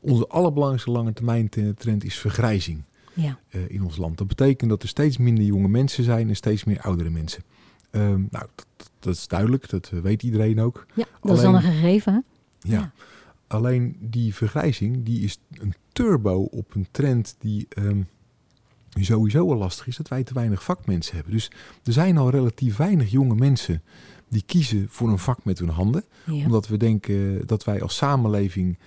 onze 0.00 0.26
allerbelangrijkste 0.26 0.90
lange 0.90 1.12
termijn 1.12 1.48
te- 1.48 1.74
trend 1.74 2.04
is 2.04 2.18
vergrijzing 2.18 2.82
Ja, 3.16 3.38
eh, 3.48 3.68
in 3.68 3.82
ons 3.82 3.96
land. 3.96 4.18
Dat 4.18 4.26
betekent 4.26 4.70
dat 4.70 4.82
er 4.82 4.88
steeds 4.88 5.16
minder 5.16 5.44
jonge 5.44 5.68
mensen 5.68 6.04
zijn 6.04 6.28
en 6.28 6.36
steeds 6.36 6.64
meer 6.64 6.80
oudere 6.80 7.10
mensen. 7.10 7.42
Ehm, 7.90 8.24
nou, 8.30 8.46
dat, 8.54 8.90
dat 8.98 9.14
is 9.14 9.28
duidelijk, 9.28 9.68
dat 9.68 9.90
eh, 9.94 10.00
weet 10.00 10.22
iedereen 10.22 10.60
ook. 10.60 10.86
ja 10.94 11.04
dat 11.20 11.36
is 11.36 11.42
dan 11.42 11.54
een 11.54 11.62
gegeven. 11.62 12.12
hè? 12.12 12.20
Ja. 12.70 12.78
Ja. 12.78 12.92
Alleen 13.46 13.96
die 14.00 14.34
vergrijzing, 14.34 15.04
die 15.04 15.20
is 15.24 15.38
een 15.52 15.74
turbo 15.92 16.42
op 16.42 16.74
een 16.74 16.86
trend 16.90 17.36
die 17.38 17.66
ehm, 17.68 18.02
sowieso 18.90 19.50
al 19.50 19.56
lastig 19.58 19.86
is, 19.86 19.96
dat 19.96 20.08
wij 20.08 20.24
te 20.24 20.34
weinig 20.34 20.62
vakmensen 20.64 21.14
hebben. 21.14 21.32
Dus 21.32 21.50
er 21.84 21.92
zijn 21.92 22.18
al 22.18 22.30
relatief 22.30 22.76
weinig 22.76 23.10
jonge 23.10 23.34
mensen 23.34 23.82
die 24.28 24.42
kiezen 24.46 24.86
voor 24.88 25.08
een 25.08 25.18
vak 25.18 25.44
met 25.44 25.58
hun 25.58 25.68
handen. 25.68 26.04
Ja. 26.24 26.44
Omdat 26.44 26.68
we 26.68 26.76
denken 26.76 27.46
dat 27.46 27.64
wij 27.64 27.82
als 27.82 27.96
samenleving 27.96 28.78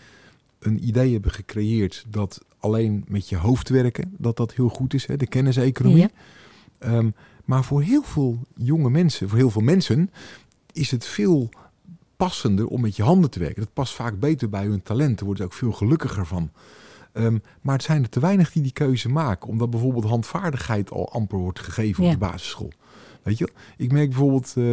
een 0.60 0.88
idee 0.88 1.12
hebben 1.14 1.32
gecreëerd 1.32 2.06
dat 2.08 2.46
alleen 2.60 3.06
met 3.08 3.30
je 3.30 3.36
hoofd 3.38 3.70
werken, 3.70 4.16
dat 4.18 4.38
dat 4.38 4.54
heel 4.54 4.70
goed 4.70 4.94
is, 4.94 5.06
hè, 5.06 5.18
de 5.18 5.28
kenniseconomie. 5.28 6.00
Ja. 6.02 6.10
Ehm, 6.78 7.10
maar 7.46 7.64
voor 7.64 7.82
heel 7.82 8.04
veel 8.04 8.40
jonge 8.56 8.90
mensen, 8.90 9.30
voor 9.30 9.38
heel 9.38 9.50
veel 9.50 9.62
mensen, 9.62 10.10
is 10.74 10.92
het 10.92 11.06
veel 11.06 11.50
passender 12.18 12.68
om 12.68 12.82
met 12.82 12.96
je 12.96 13.04
handen 13.04 13.30
te 13.30 13.40
werken. 13.40 13.62
Dat 13.62 13.74
past 13.74 13.94
vaak 13.94 14.20
beter 14.20 14.50
bij 14.50 14.66
hun 14.66 14.84
talent. 14.84 15.18
Daar 15.18 15.26
worden 15.26 15.38
ze 15.44 15.52
ook 15.52 15.58
veel 15.58 15.72
gelukkiger 15.72 16.26
van. 16.26 16.52
Ehm, 17.14 17.38
maar 17.62 17.76
het 17.76 17.84
zijn 17.84 18.04
er 18.04 18.10
te 18.10 18.20
weinig 18.20 18.52
die 18.52 18.64
die 18.64 18.72
keuze 18.72 19.10
maken. 19.10 19.50
Omdat 19.50 19.70
bijvoorbeeld 19.70 20.06
handvaardigheid 20.06 20.92
al 20.92 21.12
amper 21.12 21.38
wordt 21.38 21.60
gegeven 21.60 22.04
Ja. 22.04 22.10
op 22.14 22.20
de 22.20 22.26
basisschool. 22.26 22.72
Weet 23.24 23.38
je, 23.38 23.50
ik 23.78 23.92
merk 23.92 24.10
bijvoorbeeld, 24.10 24.54
eh, 24.58 24.64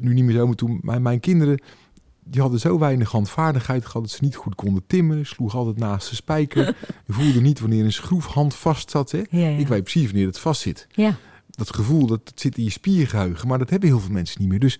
nu 0.00 0.14
niet 0.14 0.24
meer 0.24 0.34
zo, 0.34 0.46
maar 0.46 0.56
toen 0.56 0.78
mijn, 0.82 1.02
mijn 1.02 1.20
kinderen, 1.20 1.62
die 2.30 2.40
hadden 2.40 2.60
zo 2.60 2.78
weinig 2.78 3.10
handvaardigheid 3.10 3.86
gehad 3.86 4.02
dat 4.02 4.10
ze 4.10 4.24
niet 4.24 4.36
goed 4.36 4.54
konden 4.54 4.82
timmeren. 4.86 5.26
Sloeg 5.26 5.54
altijd 5.54 5.76
naast 5.78 6.08
de 6.08 6.14
spijker. 6.14 6.66
Je 7.06 7.12
voelde 7.12 7.40
niet 7.40 7.60
wanneer 7.60 7.84
een 7.84 7.92
schroefhand 7.92 8.54
vast 8.54 8.90
zat. 8.90 9.10
Hè? 9.10 9.22
Ja, 9.30 9.48
ja. 9.48 9.58
Ik 9.58 9.68
weet 9.68 9.82
precies 9.82 10.06
wanneer 10.06 10.26
het 10.26 10.38
vast 10.38 10.60
zit. 10.60 10.86
Ja, 10.90 11.16
Dat 11.50 11.74
gevoel, 11.74 12.06
dat, 12.06 12.20
dat 12.24 12.40
zit 12.40 12.56
in 12.58 12.64
je 12.64 12.70
spiergeheugen. 12.70 13.48
Maar 13.48 13.58
dat 13.58 13.70
hebben 13.70 13.88
heel 13.88 14.00
veel 14.00 14.12
mensen 14.12 14.40
niet 14.40 14.48
meer. 14.48 14.58
Dus 14.58 14.78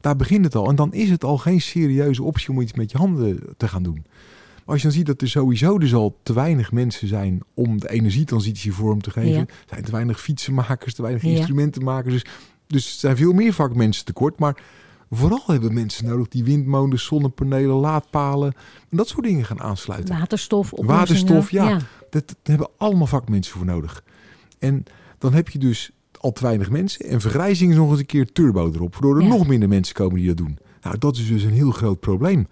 daar 0.00 0.16
begint 0.16 0.44
het 0.44 0.54
al. 0.54 0.68
En 0.68 0.74
dan 0.74 0.92
is 0.92 1.10
het 1.10 1.24
al 1.24 1.38
geen 1.38 1.60
serieuze 1.60 2.22
optie 2.22 2.48
om 2.48 2.60
iets 2.60 2.72
met 2.72 2.90
je 2.90 2.98
handen 2.98 3.40
te 3.56 3.68
gaan 3.68 3.82
doen. 3.82 4.04
Maar 4.04 4.74
als 4.74 4.76
je 4.76 4.88
dan 4.88 4.96
ziet 4.96 5.06
dat 5.06 5.20
er 5.20 5.28
sowieso 5.28 5.78
dus 5.78 5.94
al 5.94 6.18
te 6.22 6.32
weinig 6.32 6.72
mensen 6.72 7.08
zijn 7.08 7.40
om 7.54 7.80
de 7.80 7.90
energietransitie 7.90 8.72
vorm 8.72 9.02
te 9.02 9.10
geven. 9.10 9.40
Er 9.40 9.48
zijn 9.68 9.84
te 9.84 9.90
weinig 9.92 10.20
fietsenmakers, 10.20 10.94
te 10.94 11.02
weinig 11.02 11.22
instrumentenmakers. 11.22 12.12
Dus, 12.12 12.24
dus 12.66 12.92
er 12.92 12.98
zijn 12.98 13.16
veel 13.16 13.32
meer 13.32 13.52
vakmensen 13.52 14.04
tekort. 14.04 14.38
Maar 14.38 14.62
vooral 15.10 15.42
hebben 15.46 15.74
mensen 15.74 16.06
nodig 16.06 16.28
die 16.28 16.44
windmolens, 16.44 17.04
zonnepanelen, 17.04 17.76
laadpalen 17.76 18.52
en 18.90 18.96
dat 18.96 19.08
soort 19.08 19.24
dingen 19.24 19.44
gaan 19.44 19.60
aansluiten. 19.60 20.18
waterstof. 20.18 20.72
Waterstof, 20.76 21.50
ja. 21.50 21.68
ja. 21.68 21.78
Dat, 22.10 22.36
hebben 22.42 22.68
allemaal 22.76 23.06
vakmensen 23.06 23.56
voor 23.56 23.66
nodig. 23.66 24.04
En 24.58 24.84
dan 25.18 25.32
heb 25.32 25.48
je 25.48 25.58
dus 25.58 25.90
al 26.20 26.32
te 26.32 26.42
weinig 26.42 26.70
mensen. 26.70 27.06
En 27.06 27.20
vergrijzing 27.20 27.70
is 27.70 27.76
nog 27.76 27.90
eens 27.90 27.98
een 28.00 28.06
keer 28.06 28.32
turbo 28.32 28.72
erop. 28.74 28.92
Waardoor 28.92 29.16
er 29.16 29.22
Ja. 29.22 29.28
nog 29.28 29.46
minder 29.46 29.68
mensen 29.68 29.94
komen 29.94 30.16
die 30.16 30.26
dat 30.26 30.36
doen. 30.36 30.58
Nou, 30.82 30.98
dat 30.98 31.16
is 31.16 31.28
dus 31.28 31.42
een 31.42 31.52
heel 31.52 31.70
groot 31.70 32.00
probleem. 32.00 32.46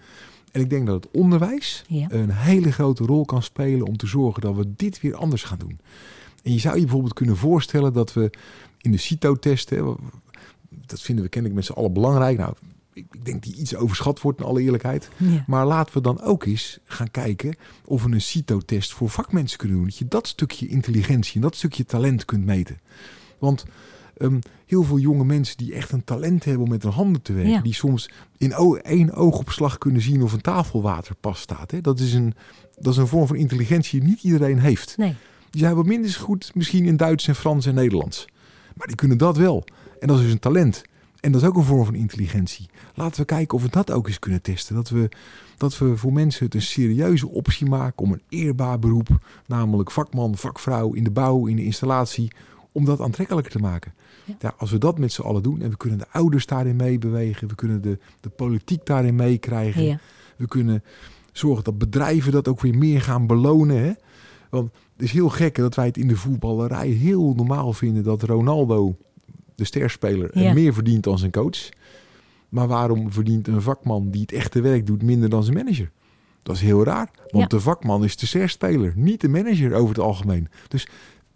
En 0.52 0.60
ik 0.60 0.70
denk 0.70 0.86
dat 0.86 1.04
het 1.04 1.12
onderwijs 1.12 1.84
Ja. 1.86 2.06
een 2.10 2.30
hele 2.30 2.72
grote 2.72 3.04
rol 3.04 3.24
kan 3.24 3.42
spelen 3.42 3.86
om 3.86 3.96
te 3.96 4.06
zorgen 4.06 4.42
dat 4.42 4.56
we 4.56 4.72
dit 4.76 5.00
weer 5.00 5.14
anders 5.14 5.42
gaan 5.42 5.58
doen. 5.58 5.78
En 6.42 6.52
je 6.52 6.58
zou 6.58 6.74
je 6.74 6.80
bijvoorbeeld 6.82 7.14
kunnen 7.14 7.36
voorstellen 7.36 7.92
dat 7.92 8.12
we 8.12 8.30
in 8.80 8.90
de 8.90 8.96
CITO-test, 8.96 9.70
hè, 9.70 9.82
dat 10.68 11.00
vinden 11.02 11.24
we 11.24 11.30
kennelijk 11.30 11.60
met 11.60 11.68
z'n 11.68 11.78
allen 11.78 11.92
belangrijk. 11.92 12.38
Nou, 12.38 12.54
ik, 12.92 13.06
ik 13.12 13.24
denk 13.24 13.42
die 13.42 13.54
iets 13.54 13.76
overschat 13.76 14.20
wordt 14.20 14.40
in 14.40 14.46
alle 14.46 14.62
eerlijkheid. 14.62 15.08
Ja. 15.16 15.44
Maar 15.46 15.66
laten 15.66 15.94
we 15.94 16.00
dan 16.00 16.20
ook 16.20 16.44
eens 16.44 16.78
gaan 16.84 17.10
kijken 17.10 17.56
of 17.84 18.02
we 18.02 18.12
een 18.12 18.20
CITO-test 18.20 18.92
voor 18.92 19.08
vakmensen 19.08 19.58
kunnen 19.58 19.76
doen. 19.76 19.86
Dat 19.86 19.96
je 19.98 20.08
dat 20.08 20.26
stukje 20.26 20.68
intelligentie 20.68 21.34
en 21.34 21.40
dat 21.40 21.56
stukje 21.56 21.84
talent 21.84 22.24
kunt 22.24 22.44
meten. 22.44 22.80
Want 23.38 23.64
ehm, 24.16 24.38
heel 24.66 24.82
veel 24.82 24.98
jonge 24.98 25.24
mensen 25.24 25.56
die 25.56 25.74
echt 25.74 25.92
een 25.92 26.04
talent 26.04 26.44
hebben 26.44 26.62
om 26.62 26.70
met 26.70 26.82
hun 26.82 26.92
handen 26.92 27.22
te 27.22 27.32
werken. 27.32 27.52
Ja. 27.52 27.60
Die 27.60 27.74
soms 27.74 28.10
in 28.36 28.52
één 28.82 29.12
oogopslag 29.12 29.78
kunnen 29.78 30.02
zien 30.02 30.22
of 30.22 30.32
een 30.32 30.40
tafelwater 30.40 31.14
pas 31.14 31.40
staat. 31.40 31.70
Hè? 31.70 31.80
Dat, 31.80 32.00
is 32.00 32.14
een, 32.14 32.34
dat 32.78 32.92
is 32.92 32.98
een 32.98 33.06
vorm 33.06 33.26
van 33.26 33.36
intelligentie 33.36 34.00
die 34.00 34.08
niet 34.08 34.22
iedereen 34.22 34.58
heeft. 34.58 34.96
Nee. 34.96 35.14
Die 35.50 35.60
zijn 35.60 35.74
wat 35.74 35.86
minder 35.86 36.10
goed 36.10 36.50
misschien 36.54 36.84
in 36.84 36.96
Duits 36.96 37.28
en 37.28 37.34
Frans 37.34 37.66
en 37.66 37.74
Nederlands. 37.74 38.26
Maar 38.74 38.86
die 38.86 38.96
kunnen 38.96 39.18
dat 39.18 39.36
wel. 39.36 39.64
En 40.00 40.08
dat 40.08 40.16
is 40.16 40.22
dus 40.22 40.32
een 40.32 40.38
talent. 40.38 40.82
En 41.20 41.32
dat 41.32 41.42
is 41.42 41.48
ook 41.48 41.56
een 41.56 41.64
vorm 41.64 41.84
van 41.84 41.94
intelligentie. 41.94 42.68
Laten 42.94 43.20
we 43.20 43.26
kijken 43.26 43.56
of 43.56 43.62
we 43.62 43.70
dat 43.70 43.90
ook 43.90 44.06
eens 44.06 44.18
kunnen 44.18 44.42
testen. 44.42 44.74
Dat 44.74 44.88
we, 44.88 45.08
dat 45.56 45.78
we 45.78 45.96
voor 45.96 46.12
mensen 46.12 46.44
het 46.44 46.54
een 46.54 46.62
serieuze 46.62 47.28
optie 47.28 47.68
maken 47.68 48.04
om 48.04 48.12
een 48.12 48.22
eerbaar 48.28 48.78
beroep, 48.78 49.08
namelijk 49.46 49.90
vakman, 49.90 50.36
vakvrouw 50.36 50.92
in 50.92 51.04
de 51.04 51.10
bouw, 51.10 51.46
in 51.46 51.56
de 51.56 51.64
installatie, 51.64 52.32
om 52.72 52.84
dat 52.84 53.00
aantrekkelijker 53.00 53.52
te 53.52 53.58
maken. 53.58 53.94
Ja. 54.24 54.34
ja 54.40 54.54
als 54.58 54.70
we 54.70 54.78
dat 54.78 54.98
met 54.98 55.12
z'n 55.12 55.22
allen 55.22 55.42
doen 55.42 55.62
en 55.62 55.70
we 55.70 55.76
kunnen 55.76 55.98
de 55.98 56.08
ouders 56.10 56.46
daarin 56.46 56.76
meebewegen, 56.76 57.48
we 57.48 57.54
kunnen 57.54 57.82
de, 57.82 57.98
de 58.20 58.28
politiek 58.28 58.86
daarin 58.86 59.14
meekrijgen, 59.14 59.82
ja. 59.82 59.98
we 60.36 60.48
kunnen 60.48 60.82
zorgen 61.32 61.64
dat 61.64 61.78
bedrijven 61.78 62.32
dat 62.32 62.48
ook 62.48 62.60
weer 62.60 62.78
meer 62.78 63.00
gaan 63.00 63.26
belonen. 63.26 63.82
Hè? 63.82 63.92
Want 64.50 64.70
het 64.92 65.02
is 65.02 65.12
heel 65.12 65.28
gek 65.28 65.54
dat 65.54 65.74
wij 65.74 65.86
het 65.86 65.96
in 65.96 66.08
de 66.08 66.16
voetballerij 66.16 66.88
heel 66.88 67.32
normaal 67.36 67.72
vinden 67.72 68.02
dat 68.02 68.22
Ronaldo, 68.22 68.96
de 69.58 69.64
sterspeler, 69.64 70.30
meer 70.54 70.74
verdient 70.74 71.04
dan 71.04 71.18
zijn 71.18 71.30
coach. 71.30 71.68
Maar 72.48 72.66
waarom 72.66 73.12
verdient 73.12 73.48
een 73.48 73.62
vakman 73.62 74.10
die 74.10 74.20
het 74.20 74.32
echte 74.32 74.60
werk 74.60 74.86
doet 74.86 75.02
minder 75.02 75.28
dan 75.28 75.44
zijn 75.44 75.56
manager? 75.56 75.90
Dat 76.42 76.56
is 76.56 76.62
heel 76.62 76.84
raar. 76.84 77.10
Want 77.30 77.50
de 77.50 77.60
vakman 77.60 78.04
is 78.04 78.16
de 78.16 78.26
sterspeler, 78.26 78.92
niet 78.96 79.20
de 79.20 79.28
manager 79.28 79.74
over 79.74 79.88
het 79.88 80.04
algemeen. 80.04 80.48
Dus 80.68 80.88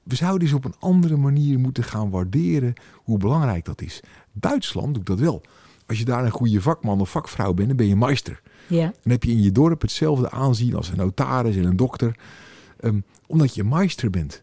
we 0.03 0.15
zouden 0.15 0.47
eens 0.47 0.57
op 0.57 0.65
een 0.65 0.75
andere 0.79 1.17
manier 1.17 1.59
moeten 1.59 1.85
gaan 1.85 2.11
waarderen 2.11 2.75
hoe 2.95 3.19
belangrijk 3.19 3.65
dat 3.65 3.83
is. 3.83 4.01
Duitsland 4.33 4.95
doet 4.95 5.07
dat 5.07 5.19
wel. 5.19 5.43
Als 5.87 5.99
je 5.99 6.05
daar 6.05 6.25
een 6.25 6.31
goede 6.31 6.61
vakman 6.61 7.01
of 7.01 7.11
vakvrouw 7.11 7.55
bent, 7.55 7.69
dan 7.69 7.77
ben 7.77 7.89
je 7.89 7.97
meester. 7.97 8.41
Ja. 8.67 8.93
Dan 9.03 9.13
heb 9.13 9.25
je 9.25 9.31
in 9.31 9.43
je 9.43 9.53
dorp 9.53 9.81
hetzelfde 9.81 10.31
aanzien 10.31 10.75
als 10.75 10.89
een 10.89 10.97
notaris 10.97 11.57
en 11.57 11.65
een 11.65 11.77
dokter. 11.77 12.17
Ehm, 12.81 13.01
omdat 13.27 13.55
je 13.55 13.65
meester 13.65 14.11
bent. 14.11 14.43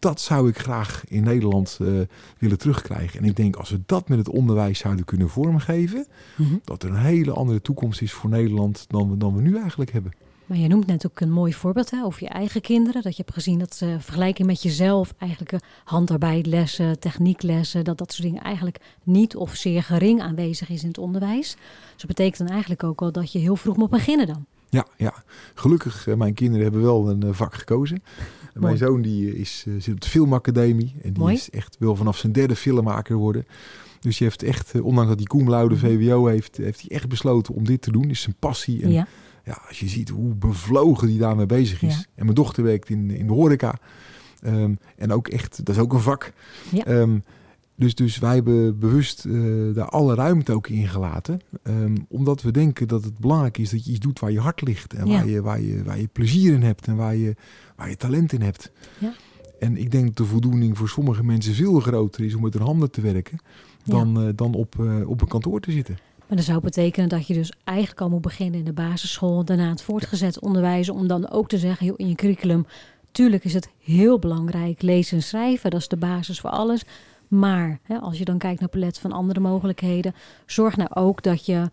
Dat 0.00 0.20
zou 0.20 0.48
ik 0.48 0.58
graag 0.58 1.04
in 1.08 1.22
Nederland 1.22 1.78
uh, 1.82 2.00
willen 2.38 2.58
terugkrijgen. 2.58 3.20
En 3.20 3.24
ik 3.24 3.36
denk 3.36 3.56
als 3.56 3.70
we 3.70 3.80
dat 3.86 4.08
met 4.08 4.18
het 4.18 4.28
onderwijs 4.28 4.78
zouden 4.78 5.04
kunnen 5.04 5.28
vormgeven, 5.28 6.06
mhm. 6.36 6.54
dat 6.64 6.82
er 6.82 6.90
een 6.90 6.96
hele 6.96 7.32
andere 7.32 7.60
toekomst 7.60 8.02
is 8.02 8.12
voor 8.12 8.30
Nederland 8.30 8.84
dan 8.88 9.10
we, 9.10 9.16
dan 9.16 9.34
we 9.34 9.42
nu 9.42 9.56
eigenlijk 9.56 9.92
hebben. 9.92 10.12
Maar 10.50 10.58
je 10.58 10.68
noemt 10.68 10.86
net 10.86 11.06
ook 11.06 11.20
een 11.20 11.30
mooi 11.30 11.54
voorbeeld 11.54 11.90
hè, 11.90 12.04
over 12.04 12.22
je 12.22 12.28
eigen 12.28 12.60
kinderen. 12.60 13.02
Dat 13.02 13.16
je 13.16 13.22
hebt 13.22 13.34
gezien 13.34 13.58
dat 13.58 13.74
ze 13.74 13.96
vergelijking 14.00 14.46
met 14.46 14.62
jezelf 14.62 15.14
eigenlijk 15.18 15.52
eh, 15.52 15.58
handarbeidlessen, 15.84 16.98
technieklessen, 16.98 17.84
dat 17.84 17.98
dat 17.98 18.12
soort 18.12 18.28
dingen 18.28 18.42
eigenlijk 18.42 18.80
niet 19.02 19.36
of 19.36 19.54
zeer 19.54 19.82
gering 19.82 20.22
aanwezig 20.22 20.68
is 20.68 20.82
in 20.82 20.88
het 20.88 20.98
onderwijs. 20.98 21.50
Dus 21.50 21.96
dat 21.96 22.06
betekent 22.06 22.38
dan 22.38 22.48
eigenlijk 22.48 22.84
ook 22.84 23.00
wel 23.00 23.12
dat 23.12 23.32
je 23.32 23.38
heel 23.38 23.56
vroeg 23.56 23.76
moet 23.76 23.90
beginnen 23.90 24.26
dan. 24.26 24.46
Ja, 24.68 24.86
ja. 24.96 25.14
gelukkig, 25.54 26.06
mijn 26.16 26.34
kinderen 26.34 26.62
hebben 26.62 26.82
wel 26.82 27.10
een 27.10 27.34
vak 27.34 27.54
gekozen. 27.54 28.02
Mijn 28.54 28.76
zoon 28.76 29.02
die 29.02 29.38
is, 29.38 29.66
zit 29.78 29.94
op 29.94 30.00
de 30.00 30.08
filmacademie 30.08 30.94
en 31.02 31.12
die 31.12 31.32
is 31.32 31.50
echt, 31.50 31.76
wil 31.78 31.96
vanaf 31.96 32.16
zijn 32.16 32.32
derde 32.32 32.56
filmmaker 32.56 33.16
worden. 33.16 33.46
Dus 34.00 34.18
je 34.18 34.24
heeft 34.24 34.42
echt, 34.42 34.80
ondanks 34.80 35.08
dat 35.08 35.18
hij 35.18 35.26
cum 35.26 35.48
laude 35.48 35.74
mhm. 35.74 35.86
VWO 35.86 36.26
heeft, 36.26 36.56
heeft 36.56 36.80
hij 36.80 36.90
echt 36.90 37.08
besloten 37.08 37.54
om 37.54 37.64
dit 37.64 37.82
te 37.82 37.92
doen. 37.92 38.10
Is 38.10 38.20
zijn 38.20 38.36
passie. 38.38 38.82
En 38.82 38.90
ja 38.90 39.06
ja, 39.44 39.62
als 39.68 39.80
je 39.80 39.88
ziet 39.88 40.08
hoe 40.08 40.34
bevlogen 40.34 41.08
die 41.08 41.18
daarmee 41.18 41.46
bezig 41.46 41.82
is. 41.82 42.06
En 42.14 42.24
mijn 42.24 42.34
dochter 42.34 42.64
werkt 42.64 42.88
in, 42.88 43.10
in 43.10 43.26
de 43.26 43.32
horeca. 43.32 43.78
Um, 44.46 44.78
en 44.96 45.12
ook 45.12 45.28
echt, 45.28 45.64
dat 45.64 45.74
is 45.74 45.80
ook 45.80 45.92
een 45.92 46.00
vak. 46.00 46.32
Ja. 46.70 46.86
Um, 46.86 47.24
dus, 47.80 47.94
dus 47.94 48.18
wij 48.18 48.34
hebben 48.34 48.78
bewust 48.78 49.24
uh, 49.24 49.74
daar 49.74 49.88
alle 49.88 50.14
ruimte 50.14 50.52
ook 50.52 50.68
in 50.68 50.88
gelaten. 50.88 51.40
Um, 51.62 52.06
omdat 52.08 52.42
we 52.42 52.50
denken 52.50 52.88
dat 52.88 53.04
het 53.04 53.18
belangrijk 53.18 53.58
is 53.58 53.70
dat 53.70 53.84
je 53.84 53.90
iets 53.90 54.00
doet 54.00 54.18
waar 54.18 54.30
je 54.30 54.40
hart 54.40 54.62
ligt. 54.62 54.94
En 54.94 55.06
ja. 55.06 55.12
waar, 55.12 55.28
je, 55.28 55.42
waar, 55.42 55.60
je, 55.60 55.82
waar 55.84 56.00
je 56.00 56.08
plezier 56.12 56.52
in 56.52 56.62
hebt 56.62 56.86
en 56.86 56.96
waar 56.96 57.16
je, 57.16 57.34
waar 57.76 57.88
je 57.88 57.96
talent 57.96 58.32
in 58.32 58.42
hebt. 58.42 58.72
Ja. 58.98 59.12
En 59.58 59.76
ik 59.76 59.90
denk 59.90 60.06
dat 60.06 60.16
de 60.16 60.24
voldoening 60.24 60.78
voor 60.78 60.88
sommige 60.88 61.24
mensen 61.24 61.54
veel 61.54 61.80
groter 61.80 62.24
is 62.24 62.34
om 62.34 62.42
met 62.42 62.54
hun 62.54 62.62
handen 62.62 62.90
te 62.90 63.00
werken. 63.00 63.38
Dan, 63.84 64.26
uh, 64.26 64.32
dan 64.34 64.54
op, 64.54 64.74
uh, 64.80 65.08
op 65.08 65.20
een 65.20 65.28
kantoor 65.28 65.60
te 65.60 65.72
zitten. 65.72 65.98
Maar 66.26 66.36
dat 66.36 66.46
zou 66.46 66.60
betekenen 66.60 67.08
dat 67.08 67.26
je 67.26 67.34
dus 67.34 67.52
eigenlijk 67.64 68.00
al 68.00 68.08
moet 68.08 68.20
beginnen 68.20 68.58
in 68.58 68.64
de 68.64 68.72
basisschool, 68.72 69.44
daarna 69.44 69.70
het 69.70 69.82
voortgezet 69.82 70.40
onderwijs, 70.40 70.88
om 70.88 71.06
dan 71.06 71.30
ook 71.30 71.48
te 71.48 71.58
zeggen, 71.58 71.86
joh, 71.86 71.94
in 71.96 72.08
je 72.08 72.14
curriculum, 72.14 72.66
tuurlijk 73.12 73.44
is 73.44 73.54
het 73.54 73.68
heel 73.78 74.18
belangrijk 74.18 74.82
lezen 74.82 75.16
en 75.16 75.22
schrijven, 75.22 75.70
dat 75.70 75.80
is 75.80 75.88
de 75.88 75.96
basis 75.96 76.40
voor 76.40 76.50
alles. 76.50 76.84
Maar 77.30 77.78
hè, 77.82 77.98
als 77.98 78.18
je 78.18 78.24
dan 78.24 78.38
kijkt 78.38 78.60
naar 78.60 78.68
palet 78.68 78.98
van 78.98 79.12
andere 79.12 79.40
mogelijkheden, 79.40 80.14
zorg 80.46 80.76
nou 80.76 80.90
ook 80.94 81.22
dat 81.22 81.46
je 81.46 81.70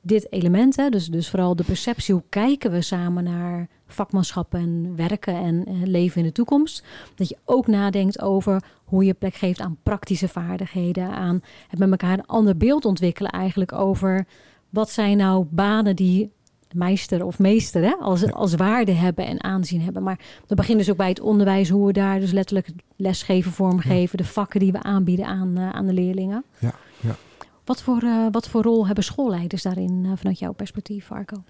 dit 0.00 0.32
element, 0.32 0.76
hè, 0.76 0.88
dus, 0.88 1.06
dus 1.06 1.30
vooral 1.30 1.56
de 1.56 1.64
perceptie, 1.64 2.14
hoe 2.14 2.22
kijken 2.28 2.70
we 2.70 2.82
samen 2.82 3.24
naar 3.24 3.68
vakmanschap 3.86 4.54
en 4.54 4.96
werken 4.96 5.34
en, 5.34 5.64
leven 5.84 6.20
in 6.20 6.26
de 6.26 6.32
toekomst. 6.32 6.84
Dat 7.14 7.28
je 7.28 7.36
ook 7.44 7.66
nadenkt 7.66 8.20
over 8.20 8.62
hoe 8.84 9.04
je 9.04 9.14
plek 9.14 9.34
geeft 9.34 9.60
aan 9.60 9.78
praktische 9.82 10.28
vaardigheden, 10.28 11.10
aan 11.10 11.40
het 11.68 11.78
met 11.78 11.90
elkaar 11.90 12.18
een 12.18 12.26
ander 12.26 12.56
beeld 12.56 12.84
ontwikkelen 12.84 13.30
eigenlijk 13.30 13.72
over 13.72 14.26
wat 14.70 14.90
zijn 14.90 15.16
nou 15.16 15.46
banen 15.50 15.96
die 15.96 16.32
meester 16.74 17.24
of 17.24 17.38
meester 17.38 17.82
hè, 17.82 17.94
als, 18.00 18.32
als 18.32 18.54
waarde 18.54 18.92
hebben 18.92 19.26
en 19.26 19.44
aanzien 19.44 19.80
hebben. 19.80 20.02
Maar 20.02 20.18
we 20.46 20.54
beginnen 20.54 20.84
dus 20.84 20.92
ook 20.92 20.98
bij 20.98 21.08
het 21.08 21.20
onderwijs, 21.20 21.68
hoe 21.68 21.86
we 21.86 21.92
daar 21.92 22.20
dus 22.20 22.30
letterlijk 22.30 22.68
lesgeven, 22.96 23.52
vormgeven, 23.52 24.16
de 24.16 24.24
vakken 24.24 24.60
die 24.60 24.72
we 24.72 24.82
aanbieden 24.82 25.26
aan, 25.26 25.58
uh, 25.58 25.70
aan 25.70 25.86
de 25.86 25.92
leerlingen. 25.92 26.44
Ja, 26.58 26.74
ja. 27.00 27.16
Wat, 27.64 27.82
voor, 27.82 28.02
uh, 28.02 28.26
wat 28.30 28.48
voor 28.48 28.62
rol 28.62 28.86
hebben 28.86 29.04
schoolleiders 29.04 29.62
daarin 29.62 30.04
uh, 30.04 30.12
vanuit 30.16 30.38
jouw 30.38 30.52
perspectief, 30.52 31.12
Arco? 31.12 31.42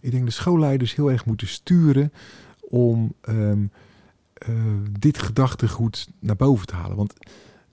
Ik 0.00 0.10
denk 0.10 0.24
de 0.24 0.30
schoolleiders 0.30 0.94
heel 0.94 1.10
erg 1.10 1.26
moeten 1.26 1.48
sturen 1.48 2.12
om 2.60 3.12
um, 3.28 3.70
dit 4.98 5.18
gedachtegoed 5.18 6.08
naar 6.18 6.36
boven 6.36 6.66
te 6.66 6.74
halen. 6.74 6.96
Want 6.96 7.12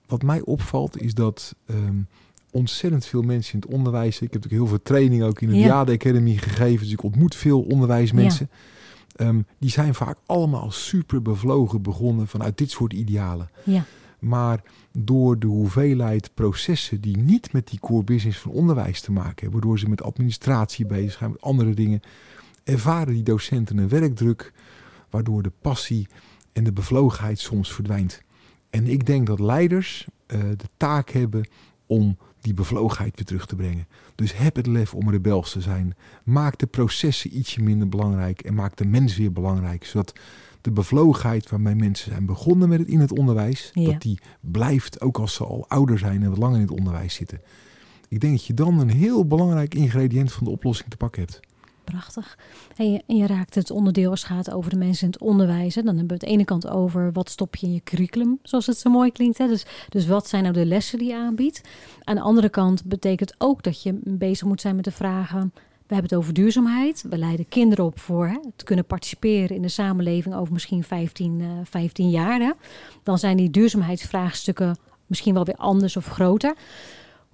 wat 0.06 0.22
mij 0.22 0.40
opvalt 0.40 1.00
is 1.00 1.14
dat 1.14 1.54
um, 1.70 2.06
ontzettend 2.50 3.06
veel 3.06 3.22
mensen 3.22 3.54
in 3.54 3.60
het 3.60 3.70
onderwijs. 3.70 4.14
Ik 4.14 4.32
heb 4.32 4.32
natuurlijk 4.32 4.62
heel 4.62 4.66
veel 4.66 4.82
training 4.82 5.22
ook 5.22 5.40
in 5.40 5.48
de 5.48 5.56
ja. 5.56 5.80
Academy 5.80 6.36
gegeven. 6.36 6.84
Dus 6.84 6.92
ik 6.92 7.02
ontmoet 7.02 7.34
veel 7.34 7.60
onderwijsmensen. 7.60 8.48
Ja. 8.50 9.26
Um, 9.26 9.46
die 9.58 9.70
zijn 9.70 9.94
vaak 9.94 10.18
allemaal 10.26 10.70
super 10.70 11.22
bevlogen 11.22 11.82
begonnen 11.82 12.28
vanuit 12.28 12.58
dit 12.58 12.70
soort 12.70 12.92
idealen. 12.92 13.50
Ja. 13.64 13.84
Maar 14.18 14.62
door 14.92 15.38
de 15.38 15.46
hoeveelheid 15.46 16.30
processen 16.34 17.00
die 17.00 17.16
niet 17.16 17.52
met 17.52 17.68
die 17.68 17.80
core 17.80 18.04
business 18.04 18.38
van 18.38 18.50
onderwijs 18.50 19.00
te 19.00 19.12
maken 19.12 19.34
hebben, 19.34 19.50
waardoor 19.50 19.78
ze 19.78 19.88
met 19.88 20.02
administratie 20.02 20.86
bezig 20.86 21.12
zijn, 21.12 21.30
met 21.30 21.40
andere 21.40 21.74
dingen, 21.74 22.00
ervaren 22.64 23.14
die 23.14 23.22
docenten 23.22 23.78
een 23.78 23.88
werkdruk, 23.88 24.52
waardoor 25.10 25.42
de 25.42 25.52
passie 25.60 26.08
en 26.52 26.64
de 26.64 26.72
bevlogenheid 26.72 27.38
soms 27.38 27.72
verdwijnt. 27.72 28.22
En 28.70 28.86
ik 28.86 29.06
denk 29.06 29.26
dat 29.26 29.40
leiders 29.40 30.06
uh, 30.26 30.40
de 30.40 30.68
taak 30.76 31.10
hebben 31.10 31.48
om 31.86 32.16
die 32.46 32.54
bevlogenheid 32.54 33.16
weer 33.16 33.24
terug 33.24 33.46
te 33.46 33.56
brengen. 33.56 33.86
Dus 34.14 34.36
heb 34.36 34.56
het 34.56 34.66
lef 34.66 34.94
om 34.94 35.10
rebels 35.10 35.52
te 35.52 35.60
zijn. 35.60 35.96
Maak 36.24 36.58
de 36.58 36.66
processen 36.66 37.38
ietsje 37.38 37.62
minder 37.62 37.88
belangrijk 37.88 38.40
en 38.40 38.54
maak 38.54 38.76
de 38.76 38.84
mens 38.84 39.16
weer 39.16 39.32
belangrijk, 39.32 39.84
zodat 39.84 40.12
de 40.60 40.70
bevlogenheid 40.70 41.50
waarmee 41.50 41.74
mensen 41.74 42.10
zijn 42.10 42.26
begonnen 42.26 42.68
met 42.68 42.78
het 42.78 42.88
in 42.88 43.00
het 43.00 43.18
onderwijs, 43.18 43.70
dat 43.74 44.02
die 44.02 44.18
blijft 44.40 45.00
ook 45.00 45.18
als 45.18 45.34
ze 45.34 45.44
al 45.44 45.64
ouder 45.68 45.98
zijn 45.98 46.22
en 46.22 46.28
wat 46.28 46.38
langer 46.38 46.56
in 46.56 46.66
het 46.66 46.78
onderwijs 46.78 47.14
zitten. 47.14 47.40
Ik 48.08 48.20
denk 48.20 48.32
dat 48.32 48.46
je 48.46 48.54
dan 48.54 48.80
een 48.80 48.90
heel 48.90 49.26
belangrijk 49.26 49.74
ingrediënt 49.74 50.32
van 50.32 50.44
de 50.44 50.50
oplossing 50.50 50.90
te 50.90 50.96
pakken 50.96 51.22
hebt. 51.22 51.40
Prachtig. 51.90 52.38
En 52.76 52.92
je, 52.92 53.02
je 53.06 53.26
raakt 53.26 53.54
het 53.54 53.70
onderdeel 53.70 54.10
als 54.10 54.22
het 54.22 54.30
gaat 54.30 54.50
over 54.50 54.70
de 54.70 54.76
mensen 54.76 55.06
in 55.06 55.12
het 55.12 55.20
onderwijs. 55.20 55.74
Dan 55.74 55.86
hebben 55.86 56.06
we 56.06 56.14
het 56.14 56.22
ene 56.22 56.44
kant 56.44 56.68
over 56.68 57.12
wat 57.12 57.30
stop 57.30 57.56
je 57.56 57.66
in 57.66 57.72
je 57.72 57.80
curriculum, 57.84 58.38
zoals 58.42 58.66
het 58.66 58.78
zo 58.78 58.90
mooi 58.90 59.12
klinkt. 59.12 59.38
Hè. 59.38 59.46
Dus, 59.46 59.66
dus 59.88 60.06
wat 60.06 60.28
zijn 60.28 60.42
nou 60.42 60.54
de 60.54 60.66
lessen 60.66 60.98
die 60.98 61.08
je 61.08 61.16
aanbiedt? 61.16 61.60
Aan 62.04 62.14
de 62.14 62.20
andere 62.20 62.48
kant 62.48 62.84
betekent 62.84 63.34
ook 63.38 63.62
dat 63.62 63.82
je 63.82 64.00
bezig 64.04 64.46
moet 64.46 64.60
zijn 64.60 64.76
met 64.76 64.84
de 64.84 64.90
vragen 64.90 65.52
we 65.86 65.94
hebben 65.94 66.10
het 66.10 66.20
over 66.20 66.34
duurzaamheid. 66.34 67.04
We 67.08 67.18
leiden 67.18 67.48
kinderen 67.48 67.84
op 67.84 67.98
voor 67.98 68.26
hè, 68.26 68.38
te 68.56 68.64
kunnen 68.64 68.84
participeren 68.84 69.56
in 69.56 69.62
de 69.62 69.68
samenleving 69.68 70.34
over 70.34 70.52
misschien 70.52 70.84
15, 70.84 71.40
uh, 71.40 71.48
15 71.64 72.10
jaar. 72.10 72.54
Dan 73.02 73.18
zijn 73.18 73.36
die 73.36 73.50
duurzaamheidsvraagstukken 73.50 74.78
misschien 75.06 75.34
wel 75.34 75.44
weer 75.44 75.56
anders 75.56 75.96
of 75.96 76.06
groter. 76.06 76.54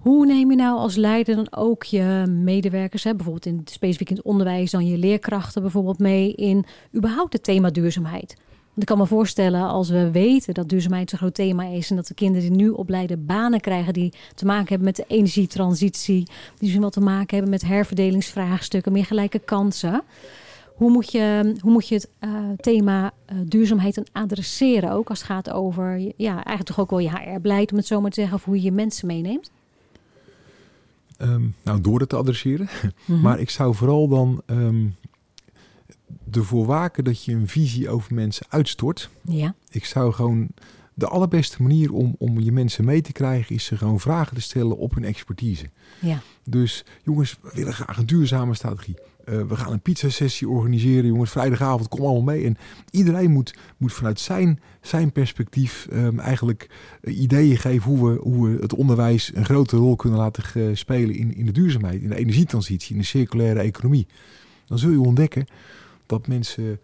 Hoe 0.03 0.25
neem 0.25 0.49
je 0.49 0.55
nou 0.55 0.77
als 0.77 0.95
leider 0.95 1.35
dan 1.35 1.47
ook 1.51 1.83
je 1.83 2.25
medewerkers, 2.27 3.03
hè, 3.03 3.15
bijvoorbeeld 3.15 3.45
in, 3.45 3.61
specifiek 3.65 4.09
in 4.09 4.15
het 4.15 4.25
onderwijs, 4.25 4.71
dan 4.71 4.85
je 4.85 4.97
leerkrachten 4.97 5.61
bijvoorbeeld 5.61 5.99
mee 5.99 6.33
in 6.33 6.65
überhaupt 6.95 7.33
het 7.33 7.43
thema 7.43 7.69
duurzaamheid? 7.69 8.35
Want 8.63 8.81
ik 8.81 8.85
kan 8.85 8.97
me 8.97 9.05
voorstellen, 9.05 9.61
als 9.61 9.89
we 9.89 10.11
weten 10.11 10.53
dat 10.53 10.69
duurzaamheid 10.69 11.09
zo'n 11.09 11.19
groot 11.19 11.33
thema 11.33 11.63
is 11.63 11.89
en 11.89 11.95
dat 11.95 12.07
de 12.07 12.13
kinderen 12.13 12.49
die 12.49 12.57
nu 12.57 12.69
opleiden 12.69 13.25
banen 13.25 13.59
krijgen 13.59 13.93
die 13.93 14.13
te 14.35 14.45
maken 14.45 14.67
hebben 14.67 14.85
met 14.85 14.95
de 14.95 15.05
energietransitie, 15.07 16.23
die 16.23 16.27
misschien 16.59 16.81
wel 16.81 16.89
te 16.89 17.01
maken 17.01 17.35
hebben 17.35 17.49
met 17.49 17.61
herverdelingsvraagstukken, 17.61 18.91
meer 18.91 19.05
gelijke 19.05 19.39
kansen. 19.39 20.03
Hoe 20.75 20.91
moet 20.91 21.11
je, 21.11 21.55
hoe 21.59 21.71
moet 21.71 21.87
je 21.87 21.95
het 21.95 22.09
uh, 22.19 22.29
thema 22.55 23.03
uh, 23.05 23.37
duurzaamheid 23.45 23.95
dan 23.95 24.07
adresseren, 24.11 24.91
ook 24.91 25.09
als 25.09 25.19
het 25.19 25.27
gaat 25.27 25.49
over, 25.51 25.99
ja, 26.17 26.33
eigenlijk 26.33 26.65
toch 26.65 26.79
ook 26.79 26.89
wel 26.89 26.99
je 26.99 27.09
HR-beleid, 27.09 27.71
om 27.71 27.77
het 27.77 27.87
zo 27.87 28.01
maar 28.01 28.11
te 28.11 28.19
zeggen, 28.19 28.37
of 28.37 28.45
hoe 28.45 28.61
je 28.61 28.71
mensen 28.71 29.07
meeneemt? 29.07 29.51
Um, 31.23 31.55
nou, 31.63 31.81
door 31.81 31.99
het 31.99 32.09
te 32.09 32.15
adresseren. 32.15 32.69
Mm 32.83 32.91
-hmm. 33.05 33.21
Maar 33.21 33.39
ik 33.39 33.49
zou 33.49 33.75
vooral 33.75 34.07
dan 34.07 34.41
um, 34.45 34.95
ervoor 36.31 36.65
waken 36.65 37.03
dat 37.03 37.23
je 37.23 37.33
een 37.33 37.47
visie 37.47 37.89
over 37.89 38.13
mensen 38.13 38.45
uitstort. 38.49 39.09
Ja. 39.21 39.55
Ik 39.69 39.85
zou 39.85 40.13
gewoon 40.13 40.47
de 40.93 41.07
allerbeste 41.07 41.61
manier 41.61 41.93
om, 41.93 42.15
om 42.17 42.39
je 42.39 42.51
mensen 42.51 42.85
mee 42.85 43.01
te 43.01 43.11
krijgen, 43.11 43.55
is 43.55 43.65
ze 43.65 43.77
gewoon 43.77 43.99
vragen 43.99 44.35
te 44.35 44.41
stellen 44.41 44.77
op 44.77 44.93
hun 44.93 45.03
expertise. 45.03 45.65
Ja. 45.99 46.21
Dus 46.43 46.85
jongens, 47.03 47.37
we 47.41 47.51
willen 47.53 47.73
graag 47.73 47.97
een 47.97 48.05
duurzame 48.05 48.53
strategie. 48.53 48.95
Uh, 49.29 49.41
we 49.41 49.55
gaan 49.55 49.71
een 49.71 49.81
pizzasessie 49.81 50.49
organiseren, 50.49 51.05
jongens. 51.05 51.31
Vrijdagavond, 51.31 51.87
kom 51.87 51.99
allemaal 51.99 52.21
mee. 52.21 52.45
En 52.45 52.57
iedereen 52.91 53.31
moet, 53.31 53.55
moet 53.77 53.93
vanuit 53.93 54.19
zijn, 54.19 54.59
zijn 54.81 55.11
perspectief 55.11 55.87
um, 55.93 56.19
eigenlijk 56.19 56.69
uh, 57.01 57.19
ideeën 57.19 57.57
geven 57.57 57.91
hoe 57.91 58.09
we, 58.09 58.19
hoe 58.21 58.49
we 58.49 58.61
het 58.61 58.73
onderwijs 58.73 59.31
een 59.35 59.45
grote 59.45 59.77
rol 59.77 59.95
kunnen 59.95 60.19
laten 60.19 60.77
spelen 60.77 61.15
in, 61.15 61.35
in 61.35 61.45
de 61.45 61.51
duurzaamheid, 61.51 62.01
in 62.01 62.09
de 62.09 62.15
energietransitie, 62.15 62.95
in 62.95 63.01
de 63.01 63.07
circulaire 63.07 63.59
economie. 63.59 64.07
Dan 64.65 64.79
zul 64.79 64.91
je 64.91 64.99
ontdekken 64.99 65.45
dat 66.05 66.27
mensen 66.27 66.79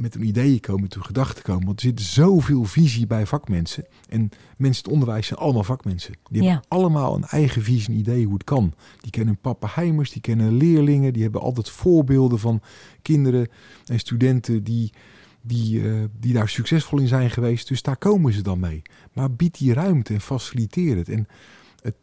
met 0.00 0.14
een 0.14 0.26
ideeën 0.26 0.60
komen, 0.60 0.88
te 0.88 1.00
gedachten 1.02 1.42
komen. 1.42 1.66
Want 1.66 1.80
er 1.80 1.86
zit 1.86 2.00
zoveel 2.00 2.64
visie 2.64 3.06
bij 3.06 3.26
vakmensen. 3.26 3.84
En 4.08 4.30
mensen 4.56 4.82
het 4.84 4.92
onderwijs 4.92 5.26
zijn 5.26 5.38
allemaal 5.40 5.64
vakmensen. 5.64 6.14
Die 6.30 6.42
Ja. 6.42 6.48
hebben 6.50 6.68
allemaal 6.68 7.14
een 7.14 7.24
eigen 7.24 7.62
visie, 7.62 7.90
een 7.94 7.98
idee 8.00 8.24
hoe 8.24 8.34
het 8.34 8.44
kan. 8.44 8.74
Die 9.00 9.10
kennen 9.10 9.38
pappenheimers, 9.38 10.10
die 10.10 10.20
kennen 10.20 10.52
leerlingen. 10.56 11.12
Die 11.12 11.22
hebben 11.22 11.40
altijd 11.40 11.70
voorbeelden 11.70 12.38
van 12.38 12.60
kinderen 13.02 13.48
en 13.86 13.98
studenten 13.98 14.64
die, 14.64 14.92
die, 15.40 15.88
eh, 15.90 16.04
die 16.20 16.32
daar 16.32 16.48
succesvol 16.48 16.98
in 16.98 17.08
zijn 17.08 17.30
geweest. 17.30 17.68
Dus 17.68 17.82
daar 17.82 17.96
komen 17.96 18.32
ze 18.32 18.42
dan 18.42 18.60
mee. 18.60 18.82
Maar 19.12 19.32
bied 19.32 19.58
die 19.58 19.72
ruimte 19.72 20.14
en 20.14 20.20
faciliteer 20.20 20.96
het. 20.96 21.08
En 21.08 21.26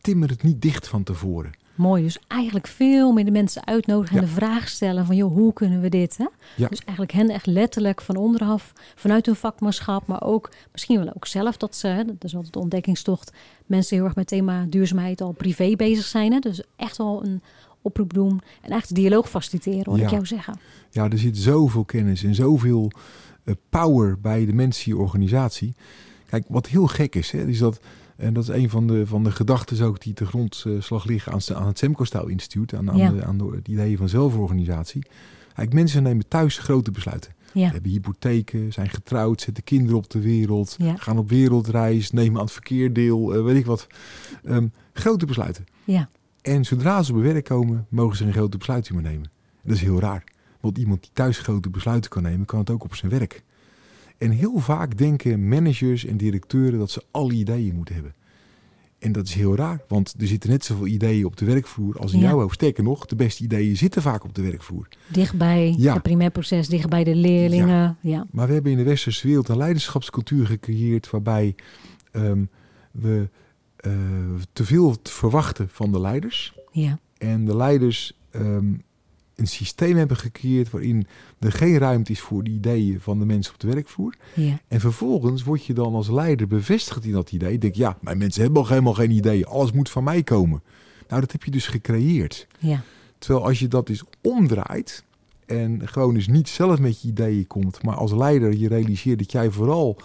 timmer 0.01 0.29
het 0.29 0.43
niet 0.43 0.61
dicht 0.61 0.87
van 0.87 1.03
tevoren. 1.03 1.51
Mooi, 1.75 2.03
dus 2.03 2.19
eigenlijk 2.27 2.67
veel 2.67 3.11
meer 3.11 3.25
de 3.25 3.31
mensen 3.31 3.67
uitnodigen 3.67 4.15
en 4.15 4.21
Ja. 4.21 4.27
de 4.27 4.33
vraag 4.33 4.67
stellen 4.69 5.05
van 5.05 5.15
joh, 5.15 5.31
hoe 5.33 5.53
kunnen 5.53 5.81
we 5.81 5.89
dit? 5.89 6.17
Hè? 6.17 6.25
Ja. 6.55 6.67
Dus 6.67 6.79
eigenlijk 6.79 7.11
hen 7.11 7.29
echt 7.29 7.45
letterlijk 7.45 8.01
van 8.01 8.15
onderaf, 8.15 8.73
vanuit 8.95 9.25
hun 9.25 9.35
vakmanschap, 9.35 10.07
maar 10.07 10.23
ook 10.23 10.51
misschien 10.71 10.97
wel 11.03 11.13
ook 11.15 11.27
zelf 11.27 11.57
dat 11.57 11.75
ze, 11.75 11.87
hè, 11.87 12.05
dat 12.05 12.23
is 12.23 12.35
altijd 12.35 12.53
de 12.53 12.59
ontdekkingstocht, 12.59 13.31
mensen 13.65 13.95
heel 13.97 14.05
erg 14.05 14.15
met 14.15 14.27
thema 14.27 14.65
duurzaamheid 14.69 15.21
al 15.21 15.31
privé 15.31 15.75
bezig 15.75 16.05
zijn. 16.05 16.31
Hè? 16.33 16.39
Dus 16.39 16.61
echt 16.75 16.97
wel 16.97 17.25
een 17.25 17.41
oproep 17.81 18.13
doen 18.13 18.41
en 18.61 18.71
echt 18.71 18.87
de 18.87 18.93
dialoog 18.93 19.29
faciliteren, 19.29 19.83
hoor 19.85 19.97
Ja. 19.97 20.03
ik 20.03 20.09
jou 20.09 20.25
zeggen. 20.25 20.59
Ja, 20.89 21.09
er 21.09 21.17
zit 21.17 21.37
zoveel 21.37 21.85
kennis 21.85 22.23
en 22.23 22.35
zoveel 22.35 22.91
eh, 23.43 23.53
power 23.69 24.19
bij 24.19 24.45
de 24.45 24.53
mensen 24.53 24.91
in 24.91 24.97
je 24.97 25.03
organisatie. 25.03 25.73
Kijk, 26.29 26.45
wat 26.47 26.67
heel 26.67 26.87
gek 26.87 27.15
is, 27.15 27.31
hè, 27.31 27.45
is 27.47 27.57
dat, 27.59 27.79
en 28.17 28.33
dat 28.33 28.43
is 28.43 28.49
een 28.49 28.69
van 28.69 28.87
de, 28.87 29.07
van 29.07 29.23
de 29.23 29.31
gedachten 29.31 29.85
ook 29.85 30.01
die 30.01 30.13
te 30.13 30.25
grondslag 30.25 31.05
liggen 31.05 31.31
aan, 31.33 31.39
aan 31.55 31.67
het 31.67 31.77
Semco-stijl 31.77 32.27
instituut, 32.27 32.73
aan, 32.73 32.91
aan, 32.91 32.97
Ja. 32.97 33.09
de, 33.11 33.23
aan 33.25 33.37
de, 33.37 33.45
het 33.55 33.67
idee 33.67 33.97
van 33.97 34.09
zelforganisatie. 34.09 35.03
Kijk, 35.53 35.73
mensen 35.73 36.03
nemen 36.03 36.27
thuis 36.27 36.57
grote 36.57 36.91
besluiten. 36.91 37.33
Ja, 37.53 37.71
Hebben 37.71 37.91
hypotheken, 37.91 38.73
zijn 38.73 38.89
getrouwd, 38.89 39.41
zetten 39.41 39.63
kinderen 39.63 39.97
op 39.97 40.09
de 40.09 40.19
wereld, 40.21 40.75
Ja. 40.77 40.95
gaan 40.95 41.17
op 41.17 41.29
wereldreis, 41.29 42.11
nemen 42.11 42.35
aan 42.39 42.43
het 42.45 42.53
verkeer 42.53 42.93
deel, 42.93 43.33
eh, 43.33 43.43
weet 43.43 43.55
ik 43.55 43.65
wat. 43.65 43.87
Ehm, 44.43 44.67
grote 44.93 45.25
besluiten. 45.25 45.65
ja, 45.83 46.09
En 46.41 46.65
zodra 46.65 47.03
ze 47.03 47.13
op 47.13 47.21
werk 47.21 47.45
komen, 47.45 47.85
mogen 47.89 48.17
ze 48.17 48.23
geen 48.23 48.33
grote 48.33 48.57
besluiten 48.57 48.93
meer 48.95 49.03
nemen. 49.03 49.29
Dat 49.63 49.75
is 49.75 49.81
heel 49.81 49.99
raar. 49.99 50.23
Want 50.59 50.77
iemand 50.77 51.01
die 51.01 51.09
thuis 51.13 51.37
grote 51.39 51.69
besluiten 51.69 52.09
kan 52.09 52.23
nemen, 52.23 52.45
kan 52.45 52.59
het 52.59 52.69
ook 52.69 52.83
op 52.83 52.95
zijn 52.95 53.11
werk. 53.11 53.43
En 54.17 54.31
heel 54.31 54.57
vaak 54.59 54.97
denken 54.97 55.47
managers 55.47 56.05
en 56.05 56.17
directeuren 56.17 56.79
dat 56.79 56.91
ze 56.91 57.03
alle 57.11 57.33
ideeën 57.33 57.75
moeten 57.75 57.95
hebben. 57.95 58.13
En 58.99 59.11
dat 59.11 59.27
is 59.27 59.33
heel 59.33 59.55
raar, 59.55 59.81
want 59.87 60.15
er 60.19 60.27
zitten 60.27 60.49
net 60.49 60.65
zoveel 60.65 60.87
ideeën 60.87 61.25
op 61.25 61.37
de 61.37 61.45
werkvloer 61.45 61.99
als 61.99 62.13
in 62.13 62.19
Ja. 62.19 62.27
jouw 62.27 62.39
hoofd. 62.39 62.53
Sterker 62.53 62.83
nog, 62.83 63.05
de 63.05 63.15
beste 63.15 63.43
ideeën 63.43 63.77
zitten 63.77 64.01
vaak 64.01 64.23
op 64.23 64.35
de 64.35 64.41
werkvloer. 64.41 64.87
dichtbij 65.07 65.75
Ja. 65.77 65.93
het 65.93 66.01
primair 66.03 66.31
proces, 66.31 66.67
dichtbij 66.67 67.03
de 67.03 67.15
leerlingen. 67.15 67.97
Ja, 68.01 68.25
Maar 68.31 68.47
we 68.47 68.53
hebben 68.53 68.71
in 68.71 68.77
de 68.77 68.83
westerse 68.83 69.27
wereld 69.27 69.47
een 69.49 69.57
leiderschapscultuur 69.57 70.45
gecreëerd 70.47 71.09
waarbij 71.09 71.55
ehm, 72.11 72.43
we 72.91 73.29
eh, 73.75 73.91
te 74.53 74.65
veel 74.65 74.95
verwachten 75.03 75.67
van 75.71 75.91
de 75.91 75.99
leiders. 75.99 76.53
ja, 76.71 76.99
En 77.17 77.45
de 77.45 77.55
leiders 77.55 78.17
ehm, 78.31 78.73
een 79.35 79.47
systeem 79.47 79.97
hebben 79.97 80.17
gecreëerd 80.17 80.69
waarin 80.69 81.07
er 81.39 81.51
geen 81.51 81.77
ruimte 81.77 82.11
is 82.11 82.19
voor 82.19 82.43
de 82.43 82.49
ideeën 82.51 82.99
van 82.99 83.19
de 83.19 83.25
mensen 83.25 83.53
op 83.53 83.59
de 83.59 83.67
werkvloer. 83.67 84.15
ja, 84.33 84.59
En 84.67 84.79
vervolgens 84.79 85.43
word 85.43 85.65
je 85.65 85.73
dan 85.73 85.93
als 85.93 86.09
leider 86.09 86.47
bevestigd 86.47 87.05
in 87.05 87.11
dat 87.11 87.31
idee. 87.31 87.51
Je 87.51 87.57
denkt, 87.57 87.77
ja, 87.77 87.97
mijn 88.01 88.17
mensen 88.17 88.41
hebben 88.41 88.61
al 88.61 88.67
helemaal 88.67 88.93
geen 88.93 89.11
ideeën. 89.11 89.45
Alles 89.45 89.71
moet 89.71 89.89
van 89.89 90.03
mij 90.03 90.23
komen. 90.23 90.63
Nou, 91.07 91.21
dat 91.21 91.31
heb 91.31 91.43
je 91.43 91.51
dus 91.51 91.67
gecreëerd. 91.67 92.47
ja, 92.59 92.83
Terwijl 93.17 93.45
als 93.45 93.59
je 93.59 93.67
dat 93.67 93.89
eens 93.89 94.03
omdraait 94.21 95.03
en 95.45 95.81
gewoon 95.87 96.15
eens 96.15 96.27
niet 96.27 96.49
zelf 96.49 96.79
met 96.79 97.01
je 97.01 97.07
ideeën 97.07 97.47
komt, 97.47 97.83
maar 97.83 97.95
als 97.95 98.11
leider 98.11 98.53
je 98.57 98.67
realiseert 98.67 99.19
dat 99.19 99.31
jij 99.31 99.49
vooral 99.51 99.97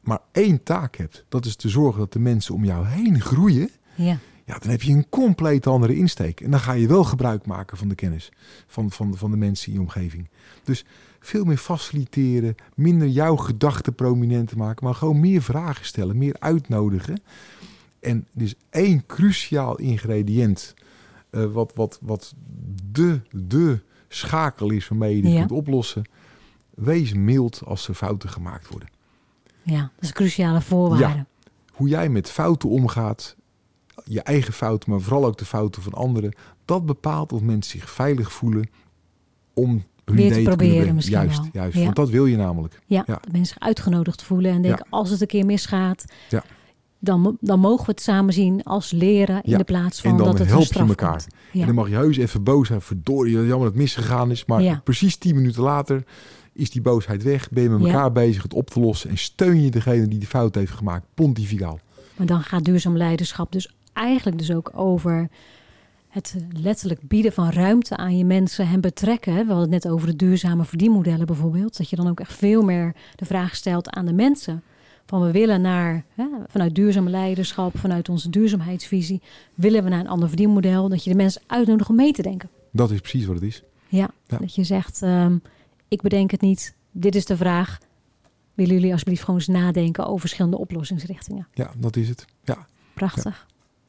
maar 0.00 0.20
één 0.32 0.62
taak 0.62 0.96
hebt. 0.96 1.24
Dat 1.28 1.44
is 1.44 1.56
te 1.56 1.68
zorgen 1.68 1.98
dat 2.00 2.12
de 2.12 2.18
mensen 2.18 2.54
om 2.54 2.64
jou 2.64 2.86
heen 2.86 3.20
groeien. 3.20 3.70
ja, 3.94 4.18
Ja, 4.46 4.58
dan 4.58 4.70
heb 4.70 4.82
je 4.82 4.92
een 4.92 5.08
compleet 5.08 5.66
andere 5.66 5.96
insteek. 5.96 6.40
En 6.40 6.50
dan 6.50 6.60
ga 6.60 6.72
je 6.72 6.86
wel 6.88 7.04
gebruik 7.04 7.46
maken 7.46 7.76
van 7.76 7.88
de 7.88 7.94
kennis 7.94 8.32
van, 8.66 8.90
van, 8.90 9.16
van 9.16 9.30
de 9.30 9.36
mensen 9.36 9.68
in 9.68 9.74
je 9.74 9.80
omgeving. 9.80 10.28
Dus 10.64 10.84
veel 11.20 11.44
meer 11.44 11.56
faciliteren, 11.56 12.54
minder 12.74 13.08
jouw 13.08 13.36
gedachten 13.36 13.94
prominent 13.94 14.56
maken, 14.56 14.84
maar 14.84 14.94
gewoon 14.94 15.20
meer 15.20 15.42
vragen 15.42 15.84
stellen, 15.84 16.18
meer 16.18 16.36
uitnodigen. 16.38 17.20
En 18.00 18.26
is 18.36 18.54
één 18.70 19.06
cruciaal 19.06 19.76
ingrediënt, 19.78 20.74
eh, 21.30 21.44
wat, 21.44 21.72
wat, 21.74 21.98
wat 22.02 22.34
de, 22.92 23.20
de 23.30 23.80
schakel 24.08 24.70
is 24.70 24.88
waarmee 24.88 25.16
je 25.16 25.22
dit 25.22 25.32
Ja. 25.32 25.38
kunt 25.38 25.52
oplossen. 25.52 26.02
Wees 26.74 27.12
mild 27.14 27.62
als 27.64 27.88
er 27.88 27.94
fouten 27.94 28.28
gemaakt 28.28 28.68
worden. 28.68 28.88
ja. 29.62 29.80
Dat 29.80 29.90
is 30.00 30.08
een 30.08 30.14
cruciale 30.14 30.60
voorwaarde. 30.60 31.24
hoe 31.72 31.88
jij 31.88 32.08
met 32.08 32.30
fouten 32.30 32.68
omgaat, 32.68 33.35
je 34.04 34.20
eigen 34.22 34.52
fouten, 34.52 34.90
maar 34.90 35.00
vooral 35.00 35.24
ook 35.24 35.38
de 35.38 35.44
fouten 35.44 35.82
van 35.82 35.92
anderen, 35.92 36.34
dat 36.64 36.86
bepaalt 36.86 37.32
of 37.32 37.40
mensen 37.40 37.78
zich 37.80 37.90
veilig 37.90 38.32
voelen 38.32 38.68
om 39.54 39.84
hun 40.04 40.16
Weer 40.16 40.26
te 40.26 40.32
idee 40.40 40.44
te, 40.44 40.56
proberen 40.56 40.94
misschien 40.94 41.16
Juist, 41.18 41.38
wel. 41.38 41.48
juist. 41.52 41.76
Ja. 41.76 41.84
Want 41.84 41.96
dat 41.96 42.08
wil 42.08 42.26
je 42.26 42.36
namelijk. 42.36 42.80
Ja, 42.86 43.02
Ja. 43.06 43.14
dat 43.14 43.32
mensen 43.32 43.46
zich 43.46 43.58
uitgenodigd 43.58 44.22
voelen 44.22 44.50
en 44.50 44.62
denken, 44.62 44.86
als 44.90 45.10
het 45.10 45.20
een 45.20 45.26
keer 45.26 45.46
misgaat, 45.46 46.04
Ja. 46.28 46.44
dan, 46.98 47.36
dan 47.40 47.60
mogen 47.60 47.86
we 47.86 47.90
het 47.90 48.00
samen 48.00 48.32
zien 48.32 48.62
als 48.62 48.90
leren 48.90 49.42
in 49.42 49.58
de 49.58 49.64
plaats 49.64 50.00
van 50.00 50.10
En 50.10 50.16
dan 50.16 50.26
dat 50.26 50.38
het 50.38 50.46
help 50.46 50.60
een 50.60 50.66
je 50.66 50.72
straf 50.72 50.88
elkaar. 50.88 51.24
En 51.52 51.66
dan 51.66 51.74
mag 51.74 51.88
je 51.88 51.94
heus 51.94 52.16
even 52.16 52.42
boos 52.42 52.66
zijn. 52.66 52.80
Verdorie, 52.80 53.32
jammer 53.32 53.56
dat 53.58 53.62
het 53.62 53.74
misgegaan 53.74 54.30
is. 54.30 54.44
Maar 54.44 54.62
Ja. 54.62 54.80
precies 54.84 55.16
tien 55.16 55.34
minuten 55.34 55.62
later 55.62 56.04
is 56.52 56.70
die 56.70 56.82
boosheid 56.82 57.22
weg. 57.22 57.50
Ben 57.50 57.62
je 57.62 57.68
met 57.68 57.86
elkaar 57.86 58.12
bezig 58.12 58.42
het 58.42 58.54
op 58.54 58.70
te 58.70 58.80
lossen. 58.80 59.10
En 59.10 59.18
steun 59.18 59.62
je 59.62 59.70
degene 59.70 60.08
die 60.08 60.18
de 60.18 60.26
fout 60.26 60.54
heeft 60.54 60.72
gemaakt. 60.72 61.06
Pontificaal. 61.14 61.80
Maar 62.16 62.26
dan 62.26 62.42
gaat 62.42 62.64
duurzaam 62.64 62.96
leiderschap 62.96 63.52
dus 63.52 63.74
eigenlijk 63.96 64.38
dus 64.38 64.52
ook 64.52 64.70
over 64.74 65.28
het 66.08 66.34
eh, 66.36 66.60
letterlijk 66.62 67.00
bieden 67.02 67.32
van 67.32 67.50
ruimte 67.50 67.96
aan 67.96 68.16
je 68.18 68.24
mensen, 68.24 68.68
hen 68.68 68.80
betrekken. 68.80 69.32
We 69.32 69.38
hadden 69.52 69.72
het 69.72 69.84
net 69.84 69.88
over 69.92 70.06
de 70.06 70.16
duurzame 70.16 70.64
verdienmodellen 70.64 71.26
bijvoorbeeld. 71.26 71.76
Dat 71.76 71.90
je 71.90 71.96
dan 71.96 72.08
ook 72.08 72.20
echt 72.20 72.32
veel 72.32 72.62
meer 72.62 72.94
de 73.16 73.24
vraag 73.24 73.56
stelt 73.56 73.90
aan 73.90 74.06
de 74.06 74.12
mensen. 74.12 74.62
Van 75.06 75.20
we 75.22 75.30
willen 75.30 75.60
naar, 75.60 76.04
hè, 76.14 76.26
vanuit 76.48 76.74
duurzaam 76.74 77.08
leiderschap, 77.08 77.78
vanuit 77.78 78.08
onze 78.08 78.30
duurzaamheidsvisie, 78.30 79.20
willen 79.54 79.84
we 79.84 79.88
naar 79.90 80.00
een 80.00 80.08
ander 80.08 80.28
verdienmodel. 80.28 80.88
Dat 80.88 81.04
je 81.04 81.10
de 81.10 81.16
mensen 81.16 81.42
uitnodigt 81.46 81.88
om 81.88 81.96
mee 81.96 82.12
te 82.12 82.22
denken. 82.22 82.48
Dat 82.72 82.90
is 82.90 83.00
precies 83.00 83.24
wat 83.26 83.34
het 83.34 83.44
is. 83.44 83.62
Ja, 83.88 84.10
Ja. 84.26 84.38
dat 84.38 84.54
je 84.54 84.64
zegt, 84.64 85.02
ehm, 85.02 85.36
ik 85.88 86.00
bedenk 86.02 86.30
het 86.30 86.40
niet, 86.40 86.74
dit 86.90 87.14
is 87.14 87.24
de 87.24 87.36
vraag. 87.36 87.78
Willen 88.54 88.74
jullie 88.74 88.92
alsjeblieft 88.92 89.20
gewoon 89.24 89.40
eens 89.40 89.48
nadenken 89.48 90.06
over 90.06 90.20
verschillende 90.20 90.58
oplossingsrichtingen? 90.58 91.46
Ja, 91.52 91.70
dat 91.78 91.96
is 91.96 92.08
het. 92.08 92.24
Ja, 92.44 92.66
Prachtig. 92.94 93.46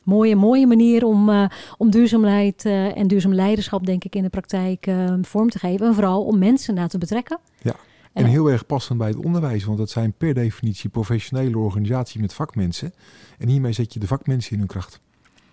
Mooie, 0.07 0.35
mooie 0.35 0.67
manier 0.67 1.05
om, 1.05 1.29
eh, 1.29 1.45
om 1.77 1.89
duurzaamheid 1.89 2.65
eh, 2.65 2.97
en 2.97 3.07
duurzaam 3.07 3.33
leiderschap, 3.33 3.85
denk 3.85 4.03
ik, 4.03 4.15
in 4.15 4.23
de 4.23 4.29
praktijk 4.29 4.87
eh, 4.87 5.13
vorm 5.21 5.49
te 5.49 5.59
geven. 5.59 5.87
En 5.87 5.93
vooral 5.93 6.23
om 6.23 6.37
mensen 6.37 6.73
naar 6.73 6.87
te 6.87 6.97
betrekken. 6.97 7.39
Ja, 7.61 7.75
En 8.13 8.25
heel 8.25 8.51
erg 8.51 8.65
passend 8.65 8.97
bij 8.97 9.07
het 9.07 9.25
onderwijs, 9.25 9.63
want 9.63 9.77
dat 9.77 9.89
zijn 9.89 10.13
per 10.13 10.33
definitie 10.33 10.89
professionele 10.89 11.57
organisaties 11.57 12.21
met 12.21 12.33
vakmensen. 12.33 12.93
En 13.37 13.47
hiermee 13.47 13.71
zet 13.71 13.93
je 13.93 13.99
de 13.99 14.07
vakmensen 14.07 14.51
in 14.51 14.57
hun 14.57 14.67
kracht. 14.67 14.99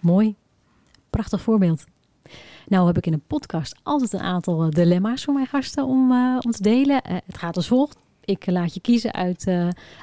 Mooi. 0.01 0.35
Prachtig 1.11 1.41
voorbeeld. 1.41 1.85
Nou 2.67 2.87
heb 2.87 2.97
ik 2.97 3.07
in 3.07 3.13
een 3.13 3.27
podcast 3.27 3.77
altijd 3.83 4.13
een 4.13 4.21
aantal 4.21 4.71
dilemma's 4.71 5.25
voor 5.25 5.35
mijn 5.35 5.47
gasten 5.47 5.85
om, 5.85 6.13
om 6.41 6.51
te 6.51 6.63
delen. 6.63 7.01
Het 7.05 7.39
gaat 7.39 7.57
als 7.57 7.67
volgt. 7.67 7.97
Ik 8.25 8.47
laat 8.47 8.75
je 8.75 8.81
kiezen 8.81 9.13
uit, 9.13 9.47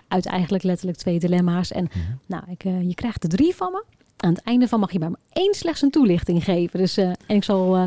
uit 0.07 0.25
eigenlijk 0.25 0.63
letterlijk 0.63 0.97
twee 0.97 1.19
dilemma's. 1.19 1.71
En 1.71 1.87
nou, 2.25 2.43
ik, 2.47 2.63
je 2.63 2.95
krijgt 2.95 3.23
er 3.23 3.29
drie 3.29 3.55
van 3.55 3.71
me. 3.71 3.99
Aan 4.21 4.33
het 4.33 4.43
einde 4.43 4.67
van 4.67 4.79
mag 4.79 4.91
je 4.91 4.99
me 4.99 5.17
één 5.31 5.53
slechts 5.53 5.81
een 5.81 5.89
toelichting 5.89 6.43
geven. 6.43 6.79
Dus, 6.79 6.97
eh, 6.97 7.05
en 7.07 7.35
ik 7.35 7.43
zal 7.43 7.75
eh, 7.75 7.85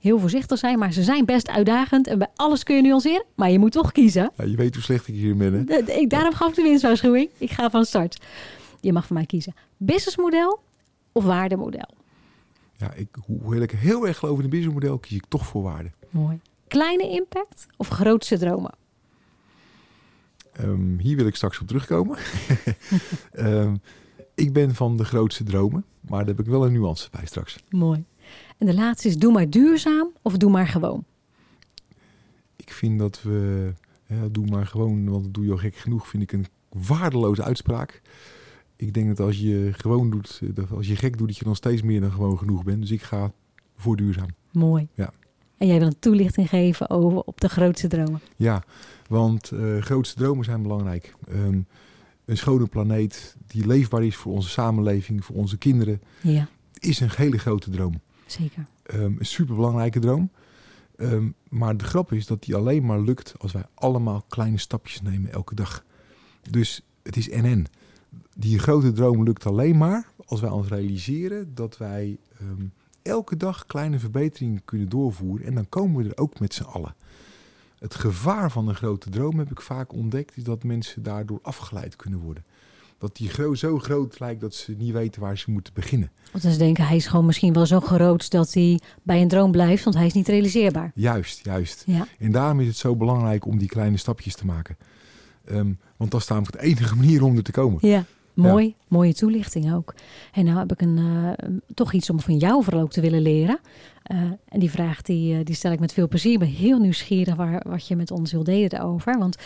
heel 0.00 0.18
voorzichtig 0.18 0.58
zijn, 0.58 0.78
maar 0.78 0.92
ze 0.92 1.02
zijn 1.02 1.24
best 1.24 1.48
uitdagend. 1.48 2.06
En 2.06 2.18
bij 2.18 2.28
alles 2.36 2.62
kun 2.62 2.76
je 2.76 2.82
nuanceren, 2.82 3.24
maar 3.34 3.50
je 3.50 3.58
moet 3.58 3.72
toch 3.72 3.92
kiezen. 3.92 4.30
Ja, 4.36 4.44
je 4.44 4.56
weet 4.56 4.74
hoe 4.74 4.82
slecht 4.84 5.08
ik 5.08 5.14
hier 5.14 5.36
ben, 5.36 5.52
hè? 5.52 5.64
De- 5.64 5.82
de- 5.84 6.00
ik, 6.00 6.10
daarom 6.10 6.34
gaf 6.34 6.48
ik 6.48 6.54
de 6.54 6.62
winstwaarschuwing. 6.62 7.28
Ik 7.38 7.50
ga 7.50 7.70
van 7.70 7.84
start. 7.84 8.20
Je 8.80 8.92
mag 8.92 9.06
van 9.06 9.16
mij 9.16 9.26
kiezen. 9.26 9.54
Businessmodel 9.76 10.60
of 11.12 11.24
waardemodel? 11.24 11.88
Ja, 12.76 12.92
ik, 12.92 13.08
hoewel 13.26 13.60
ik 13.60 13.70
heel 13.70 14.06
erg 14.06 14.18
geloof 14.18 14.34
in 14.36 14.40
het 14.42 14.50
businessmodel, 14.50 14.98
kies 14.98 15.16
ik 15.16 15.24
toch 15.28 15.46
voor 15.46 15.62
waarde. 15.62 15.90
Mooi. 16.10 16.40
Kleine 16.68 17.08
impact 17.10 17.66
of 17.76 17.88
grootste 17.88 18.38
dromen? 18.38 18.72
Um, 20.60 20.98
hier 20.98 21.16
wil 21.16 21.26
ik 21.26 21.36
straks 21.36 21.60
op 21.60 21.66
terugkomen. 21.66 22.18
um, 23.38 23.80
ik 24.40 24.52
ben 24.52 24.74
van 24.74 24.96
de 24.96 25.04
grootste 25.04 25.44
dromen, 25.44 25.84
maar 26.00 26.18
daar 26.18 26.36
heb 26.36 26.40
ik 26.40 26.46
wel 26.46 26.66
een 26.66 26.72
nuance 26.72 27.08
bij 27.10 27.26
straks. 27.26 27.58
Mooi. 27.68 28.04
En 28.58 28.66
de 28.66 28.74
laatste 28.74 29.08
is 29.08 29.16
doe 29.16 29.32
maar 29.32 29.50
duurzaam 29.50 30.08
of 30.22 30.36
doe 30.36 30.50
maar 30.50 30.66
gewoon? 30.66 31.04
Ik 32.56 32.72
vind 32.72 32.98
dat 32.98 33.22
we, 33.22 33.72
ja, 34.06 34.28
doe 34.30 34.46
maar 34.46 34.66
gewoon, 34.66 35.10
want 35.10 35.24
dat 35.24 35.34
doe 35.34 35.44
je 35.44 35.50
al 35.50 35.56
gek 35.56 35.74
genoeg, 35.74 36.08
vind 36.08 36.22
ik 36.22 36.32
een 36.32 36.46
waardeloze 36.68 37.42
uitspraak. 37.42 38.02
Ik 38.76 38.94
denk 38.94 39.08
dat 39.08 39.26
als 39.26 39.38
je 39.38 39.70
gewoon 39.76 40.10
doet, 40.10 40.40
dat 40.54 40.70
als 40.70 40.86
je 40.86 40.96
gek 40.96 41.18
doet, 41.18 41.26
dat 41.26 41.36
je 41.36 41.44
dan 41.44 41.56
steeds 41.56 41.82
meer 41.82 42.00
dan 42.00 42.12
gewoon 42.12 42.38
genoeg 42.38 42.64
bent. 42.64 42.80
Dus 42.80 42.90
ik 42.90 43.02
ga 43.02 43.32
voor 43.76 43.96
duurzaam. 43.96 44.28
Mooi. 44.52 44.88
Ja. 44.94 45.12
En 45.56 45.66
jij 45.66 45.78
wil 45.78 45.86
een 45.86 45.98
toelichting 45.98 46.48
geven 46.48 46.90
over 46.90 47.20
op 47.20 47.40
de 47.40 47.48
grootste 47.48 47.88
dromen. 47.88 48.20
Ja, 48.36 48.62
want 49.08 49.50
uh, 49.54 49.82
grootste 49.82 50.18
dromen 50.18 50.44
zijn 50.44 50.62
belangrijk. 50.62 51.14
Um, 51.32 51.66
een 52.30 52.36
schone 52.36 52.66
planeet 52.66 53.36
die 53.46 53.66
leefbaar 53.66 54.04
is 54.04 54.16
voor 54.16 54.32
onze 54.32 54.48
samenleving, 54.48 55.24
voor 55.24 55.36
onze 55.36 55.58
kinderen, 55.58 56.00
ja. 56.20 56.48
is 56.78 57.00
een 57.00 57.10
hele 57.10 57.38
grote 57.38 57.70
droom. 57.70 58.00
Zeker. 58.26 58.66
Um, 58.94 59.16
een 59.18 59.26
superbelangrijke 59.26 59.98
droom. 59.98 60.30
Um, 60.96 61.34
maar 61.48 61.76
de 61.76 61.84
grap 61.84 62.12
is 62.12 62.26
dat 62.26 62.42
die 62.42 62.54
alleen 62.54 62.86
maar 62.86 63.00
lukt 63.00 63.34
als 63.38 63.52
wij 63.52 63.64
allemaal 63.74 64.24
kleine 64.28 64.58
stapjes 64.58 65.02
nemen 65.02 65.32
elke 65.32 65.54
dag. 65.54 65.84
Dus 66.50 66.82
het 67.02 67.16
is 67.16 67.28
NN. 67.28 67.66
Die 68.34 68.58
grote 68.58 68.92
droom 68.92 69.22
lukt 69.22 69.46
alleen 69.46 69.78
maar 69.78 70.10
als 70.24 70.40
wij 70.40 70.50
ons 70.50 70.68
realiseren 70.68 71.54
dat 71.54 71.76
wij 71.76 72.18
um, 72.40 72.72
elke 73.02 73.36
dag 73.36 73.66
kleine 73.66 73.98
verbeteringen 73.98 74.64
kunnen 74.64 74.88
doorvoeren. 74.88 75.46
En 75.46 75.54
dan 75.54 75.68
komen 75.68 76.02
we 76.02 76.08
er 76.08 76.18
ook 76.18 76.40
met 76.40 76.54
z'n 76.54 76.62
allen. 76.62 76.94
Het 77.80 77.94
gevaar 77.94 78.50
van 78.50 78.68
een 78.68 78.74
grote 78.74 79.10
droom 79.10 79.38
heb 79.38 79.50
ik 79.50 79.60
vaak 79.60 79.92
ontdekt, 79.92 80.36
is 80.36 80.44
dat 80.44 80.64
mensen 80.64 81.02
daardoor 81.02 81.38
afgeleid 81.42 81.96
kunnen 81.96 82.18
worden. 82.18 82.44
Dat 82.98 83.16
die 83.16 83.28
gro 83.28 83.54
zo 83.54 83.78
groot 83.78 84.20
lijkt 84.20 84.40
dat 84.40 84.54
ze 84.54 84.74
niet 84.78 84.92
weten 84.92 85.20
waar 85.20 85.38
ze 85.38 85.50
moeten 85.50 85.74
beginnen. 85.74 86.10
Want 86.32 86.44
ze 86.44 86.56
denken, 86.56 86.86
hij 86.86 86.96
is 86.96 87.06
gewoon 87.06 87.26
misschien 87.26 87.52
wel 87.52 87.66
zo 87.66 87.80
groot 87.80 88.30
dat 88.30 88.52
hij 88.52 88.80
bij 89.02 89.22
een 89.22 89.28
droom 89.28 89.50
blijft, 89.50 89.84
want 89.84 89.96
hij 89.96 90.06
is 90.06 90.12
niet 90.12 90.28
realiseerbaar. 90.28 90.90
Juist, 90.94 91.44
juist. 91.44 91.82
Ja. 91.86 92.06
En 92.18 92.32
daarom 92.32 92.60
is 92.60 92.66
het 92.66 92.76
zo 92.76 92.96
belangrijk 92.96 93.46
om 93.46 93.58
die 93.58 93.68
kleine 93.68 93.96
stapjes 93.96 94.34
te 94.34 94.46
maken. 94.46 94.76
Um, 95.50 95.78
want 95.96 96.10
dat 96.10 96.20
is 96.20 96.26
namelijk 96.26 96.58
de 96.58 96.62
enige 96.62 96.96
manier 96.96 97.22
om 97.22 97.36
er 97.36 97.42
te 97.42 97.52
komen. 97.52 97.88
Ja. 97.88 98.04
Mooi, 98.40 98.66
ja. 98.66 98.74
mooie 98.88 99.14
toelichting 99.14 99.74
ook. 99.74 99.94
En 100.32 100.44
nou 100.44 100.58
heb 100.58 100.72
ik 100.72 100.80
een, 100.80 100.96
uh, 100.98 101.30
toch 101.74 101.92
iets 101.92 102.10
om 102.10 102.20
van 102.20 102.36
jou 102.36 102.64
vooral 102.64 102.82
ook 102.82 102.92
te 102.92 103.00
willen 103.00 103.22
leren. 103.22 103.60
Uh, 104.12 104.18
en 104.48 104.60
die 104.60 104.70
vraag 104.70 105.02
die, 105.02 105.34
uh, 105.34 105.44
die 105.44 105.54
stel 105.54 105.72
ik 105.72 105.80
met 105.80 105.92
veel 105.92 106.08
plezier. 106.08 106.32
Ik 106.32 106.38
ben 106.38 106.48
heel 106.48 106.78
nieuwsgierig 106.78 107.34
waar, 107.34 107.64
wat 107.68 107.86
je 107.86 107.96
met 107.96 108.10
ons 108.10 108.32
wil 108.32 108.44
delen 108.44 108.68
daarover. 108.68 109.18
Want 109.18 109.36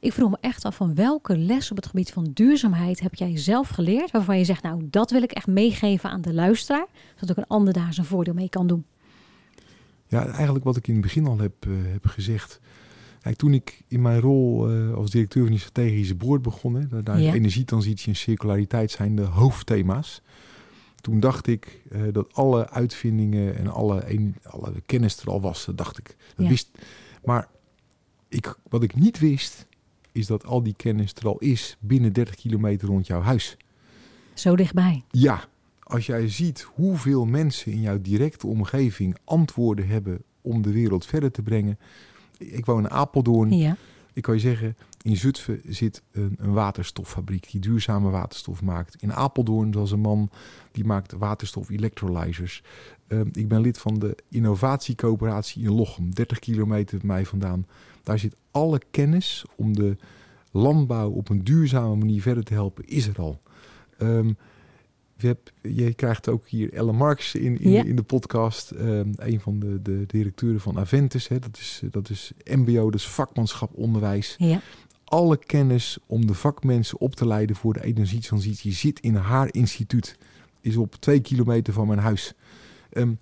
ik 0.00 0.12
vroeg 0.12 0.30
me 0.30 0.36
echt 0.40 0.64
af 0.64 0.76
van 0.76 0.94
welke 0.94 1.38
les 1.38 1.70
op 1.70 1.76
het 1.76 1.86
gebied 1.86 2.12
van 2.12 2.30
duurzaamheid 2.34 3.00
heb 3.00 3.14
jij 3.14 3.38
zelf 3.38 3.68
geleerd? 3.68 4.10
Waarvan 4.10 4.38
je 4.38 4.44
zegt, 4.44 4.62
nou 4.62 4.86
dat 4.90 5.10
wil 5.10 5.22
ik 5.22 5.32
echt 5.32 5.46
meegeven 5.46 6.10
aan 6.10 6.20
de 6.20 6.34
luisteraar. 6.34 6.86
Zodat 7.14 7.30
ook 7.30 7.44
een 7.44 7.56
ander 7.56 7.72
daar 7.72 7.94
zijn 7.94 8.06
voordeel 8.06 8.34
mee 8.34 8.48
kan 8.48 8.66
doen. 8.66 8.84
Ja, 10.06 10.26
eigenlijk 10.26 10.64
wat 10.64 10.76
ik 10.76 10.86
in 10.86 10.92
het 10.92 11.02
begin 11.02 11.26
al 11.26 11.38
heb, 11.38 11.66
heb 11.68 12.06
gezegd. 12.06 12.60
Kijk, 13.24 13.36
toen 13.36 13.54
ik 13.54 13.82
in 13.88 14.02
mijn 14.02 14.20
rol 14.20 14.70
uh, 14.72 14.94
als 14.94 15.10
directeur 15.10 15.42
van 15.42 15.50
die 15.50 15.60
strategische 15.60 16.14
boord 16.14 16.42
begon, 16.42 16.74
hè, 16.74 17.02
daar 17.02 17.20
Ja. 17.20 17.32
energietransitie 17.34 18.08
en 18.08 18.16
circulariteit 18.16 18.90
zijn 18.90 19.16
de 19.16 19.22
hoofdthema's. 19.22 20.22
Toen 21.00 21.20
dacht 21.20 21.46
ik 21.46 21.80
uh, 21.92 22.02
dat 22.12 22.32
alle 22.34 22.68
uitvindingen 22.70 23.56
en 23.56 23.66
alle, 23.68 24.10
een, 24.12 24.34
alle 24.42 24.72
kennis 24.86 25.16
er 25.20 25.28
al 25.30 25.40
was, 25.40 25.64
dat 25.64 25.78
dacht 25.78 25.98
ik. 25.98 26.16
Dat 26.34 26.44
Ja. 26.44 26.48
wist, 26.48 26.70
maar 27.24 27.48
ik, 28.28 28.54
wat 28.68 28.82
ik 28.82 28.94
niet 28.94 29.18
wist, 29.18 29.66
is 30.12 30.26
dat 30.26 30.44
al 30.46 30.62
die 30.62 30.74
kennis 30.76 31.12
er 31.14 31.26
al 31.26 31.38
is 31.38 31.76
binnen 31.80 32.12
30 32.12 32.34
kilometer 32.34 32.88
rond 32.88 33.06
jouw 33.06 33.20
huis. 33.20 33.56
Zo 34.34 34.56
dichtbij. 34.56 35.04
Ja, 35.10 35.44
als 35.82 36.06
jij 36.06 36.28
ziet 36.28 36.66
hoeveel 36.74 37.24
mensen 37.26 37.72
in 37.72 37.80
jouw 37.80 38.00
directe 38.00 38.46
omgeving 38.46 39.16
antwoorden 39.24 39.86
hebben 39.86 40.22
om 40.40 40.62
de 40.62 40.72
wereld 40.72 41.06
verder 41.06 41.30
te 41.30 41.42
brengen. 41.42 41.78
Ik 42.38 42.66
woon 42.66 42.78
in 42.78 42.90
Apeldoorn. 42.90 43.56
Ja. 43.56 43.76
Ik 44.12 44.22
kan 44.22 44.34
je 44.34 44.40
zeggen, 44.40 44.76
in 45.02 45.16
Zutphen 45.16 45.60
zit 45.68 46.02
een, 46.12 46.34
een 46.38 46.52
waterstoffabriek 46.52 47.50
die 47.50 47.60
duurzame 47.60 48.10
waterstof 48.10 48.62
maakt. 48.62 49.02
In 49.02 49.12
Apeldoorn 49.12 49.72
was 49.72 49.90
een 49.90 50.00
man 50.00 50.30
die 50.72 50.84
maakt 50.84 51.12
waterstof 51.12 51.70
electrolyzers. 51.70 52.62
Uh, 53.08 53.20
ik 53.32 53.48
ben 53.48 53.60
lid 53.60 53.78
van 53.78 53.98
de 53.98 54.16
innovatiecoöperatie 54.28 55.62
in 55.62 55.72
Lochem, 55.72 56.14
30 56.14 56.38
kilometer 56.38 56.98
bij 56.98 57.06
mij 57.06 57.26
vandaan. 57.26 57.66
Daar 58.02 58.18
zit 58.18 58.36
alle 58.50 58.80
kennis 58.90 59.44
om 59.56 59.76
de 59.76 59.96
landbouw 60.50 61.10
op 61.10 61.28
een 61.28 61.44
duurzame 61.44 61.94
manier 61.96 62.22
verder 62.22 62.44
te 62.44 62.52
helpen, 62.52 62.86
is 62.86 63.06
er 63.06 63.18
al. 63.18 63.40
Um, 63.98 64.36
je, 65.24 65.30
hebt, 65.30 65.52
je, 65.78 65.94
krijgt 65.94 66.28
ook 66.28 66.48
hier 66.48 66.72
Ellen 66.72 66.94
Marks 66.94 67.34
in, 67.34 67.60
in, 67.60 67.70
Ja. 67.70 67.84
in 67.84 67.96
de 67.96 68.02
podcast. 68.02 68.70
Um, 68.70 69.12
een 69.16 69.40
van 69.40 69.58
de, 69.58 69.82
de 69.82 70.04
directeuren 70.06 70.60
van 70.60 70.78
Aventus. 70.78 71.28
Hè, 71.28 71.38
dat, 71.38 71.56
is, 71.56 71.82
dat 71.90 72.10
is 72.10 72.32
MBO, 72.44 72.90
dus 72.90 73.08
vakmanschap 73.08 73.70
onderwijs. 73.74 74.34
Ja. 74.38 74.60
Alle 75.04 75.36
kennis 75.36 75.98
om 76.06 76.26
de 76.26 76.34
vakmensen 76.34 77.00
op 77.00 77.14
te 77.14 77.26
leiden 77.26 77.56
voor 77.56 77.72
de 77.72 77.84
energietransitie 77.84 78.72
zit 78.72 79.00
in 79.00 79.14
haar 79.14 79.48
instituut. 79.54 80.18
Is 80.60 80.76
op 80.76 80.94
twee 80.94 81.20
kilometer 81.20 81.72
van 81.72 81.86
mijn 81.86 81.98
huis. 81.98 82.34
Um, 82.92 83.18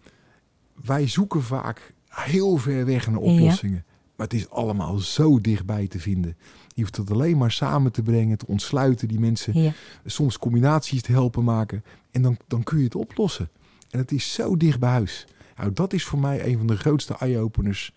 wij 0.84 1.08
zoeken 1.08 1.42
vaak 1.42 1.94
heel 2.08 2.56
ver 2.56 2.86
weg 2.86 3.06
naar 3.06 3.20
oplossingen. 3.20 3.84
Maar 4.16 4.26
het 4.26 4.36
is 4.36 4.50
allemaal 4.50 4.98
zo 4.98 5.40
dichtbij 5.40 5.86
te 5.86 5.98
vinden. 5.98 6.36
Je 6.74 6.80
hoeft 6.80 6.96
het 6.96 7.10
alleen 7.10 7.38
maar 7.38 7.50
samen 7.52 7.92
te 7.92 8.02
brengen, 8.02 8.38
te 8.38 8.46
ontsluiten, 8.46 9.08
die 9.08 9.20
mensen 9.20 9.60
Ja. 9.62 9.72
soms 10.04 10.38
combinaties 10.38 11.02
te 11.02 11.12
helpen 11.12 11.44
maken. 11.44 11.84
En 12.10 12.22
dan, 12.22 12.36
dan 12.46 12.62
kun 12.62 12.78
je 12.78 12.84
het 12.84 12.94
oplossen. 12.94 13.48
En 13.90 13.98
het 13.98 14.12
is 14.12 14.32
zo 14.32 14.56
dicht 14.56 14.78
bij 14.80 14.90
huis. 14.90 15.26
Nou, 15.56 15.72
dat 15.72 15.92
is 15.92 16.04
voor 16.04 16.18
mij 16.18 16.46
een 16.46 16.58
van 16.58 16.66
de 16.66 16.76
grootste 16.76 17.16
eye-openers 17.18 17.92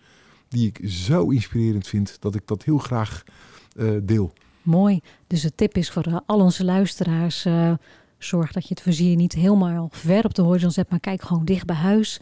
die 0.48 0.66
ik 0.66 0.90
zo 0.90 1.28
inspirerend 1.28 1.86
vind 1.86 2.16
dat 2.20 2.34
ik 2.34 2.42
dat 2.46 2.62
heel 2.64 2.78
graag 2.78 3.22
uh, 3.76 3.98
deel. 4.02 4.32
Mooi. 4.62 5.00
Dus 5.26 5.40
de 5.42 5.54
tip 5.54 5.76
is 5.76 5.90
voor 5.90 6.06
uh, 6.08 6.16
al 6.26 6.40
onze 6.40 6.64
luisteraars: 6.64 7.46
uh, 7.46 7.72
zorg 8.18 8.52
dat 8.52 8.62
je 8.62 8.74
het 8.74 8.82
vizier 8.82 9.16
niet 9.16 9.32
helemaal 9.32 9.88
ver 9.92 10.24
op 10.24 10.34
de 10.34 10.42
horizon 10.42 10.70
zet, 10.70 10.90
maar 10.90 11.00
kijk 11.00 11.22
gewoon 11.22 11.44
dicht 11.44 11.66
bij 11.66 11.76
huis. 11.76 12.20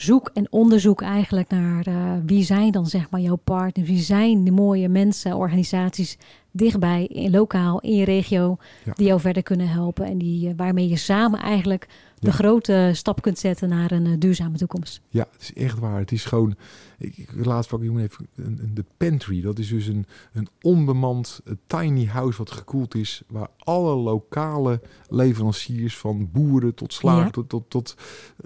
Zoek 0.00 0.30
en 0.34 0.46
onderzoek 0.50 1.02
eigenlijk 1.02 1.48
naar 1.48 1.88
uh, 1.88 2.12
wie 2.26 2.44
zijn 2.44 2.72
dan 2.72 2.86
zeg 2.86 3.10
maar 3.10 3.20
jouw 3.20 3.40
partners, 3.44 3.88
wie 3.88 4.00
zijn 4.00 4.42
die 4.42 4.52
mooie 4.52 4.88
mensen, 4.88 5.36
organisaties 5.36 6.18
dichtbij, 6.50 7.06
in, 7.06 7.30
lokaal, 7.30 7.80
in 7.80 7.96
je 7.96 8.04
regio, 8.04 8.56
Ja. 8.84 8.92
die 8.96 9.06
jou 9.06 9.20
verder 9.20 9.42
kunnen 9.42 9.68
helpen 9.68 10.04
en 10.06 10.18
die, 10.18 10.48
uh, 10.48 10.52
waarmee 10.56 10.88
je 10.88 10.96
samen 10.96 11.40
eigenlijk 11.40 11.88
de 12.18 12.26
Ja. 12.26 12.32
grote 12.32 12.90
stap 12.94 13.22
kunt 13.22 13.38
zetten 13.38 13.68
naar 13.68 13.90
een 13.92 14.04
uh, 14.06 14.14
duurzame 14.18 14.56
toekomst. 14.56 15.00
Ja, 15.08 15.26
het 15.32 15.40
is 15.40 15.52
echt 15.52 15.78
waar. 15.78 15.98
Het 15.98 16.12
is 16.12 16.24
gewoon. 16.24 16.54
Ik, 16.98 17.16
ik 17.16 17.44
laatst 17.44 17.72
een 17.72 17.82
jongen 17.82 18.02
even 18.02 18.26
een, 18.36 18.58
een- 18.62 18.74
de 18.74 18.84
pantry. 18.96 19.40
Dat 19.40 19.58
is 19.58 19.68
dus 19.68 19.86
een, 19.86 20.06
een 20.32 20.48
onbemand 20.62 21.40
eh, 21.44 21.52
tiny 21.66 22.06
house 22.06 22.38
wat 22.38 22.50
gekoeld 22.50 22.94
is, 22.94 23.22
waar 23.28 23.48
alle 23.58 23.94
lokale 23.94 24.80
leveranciers 25.08 25.96
van 25.98 26.28
boeren 26.32 26.74
tot 26.74 26.92
slager 26.92 27.24
Ja. 27.24 27.30
tot, 27.30 27.48
tot, 27.48 27.64
tot 27.70 27.94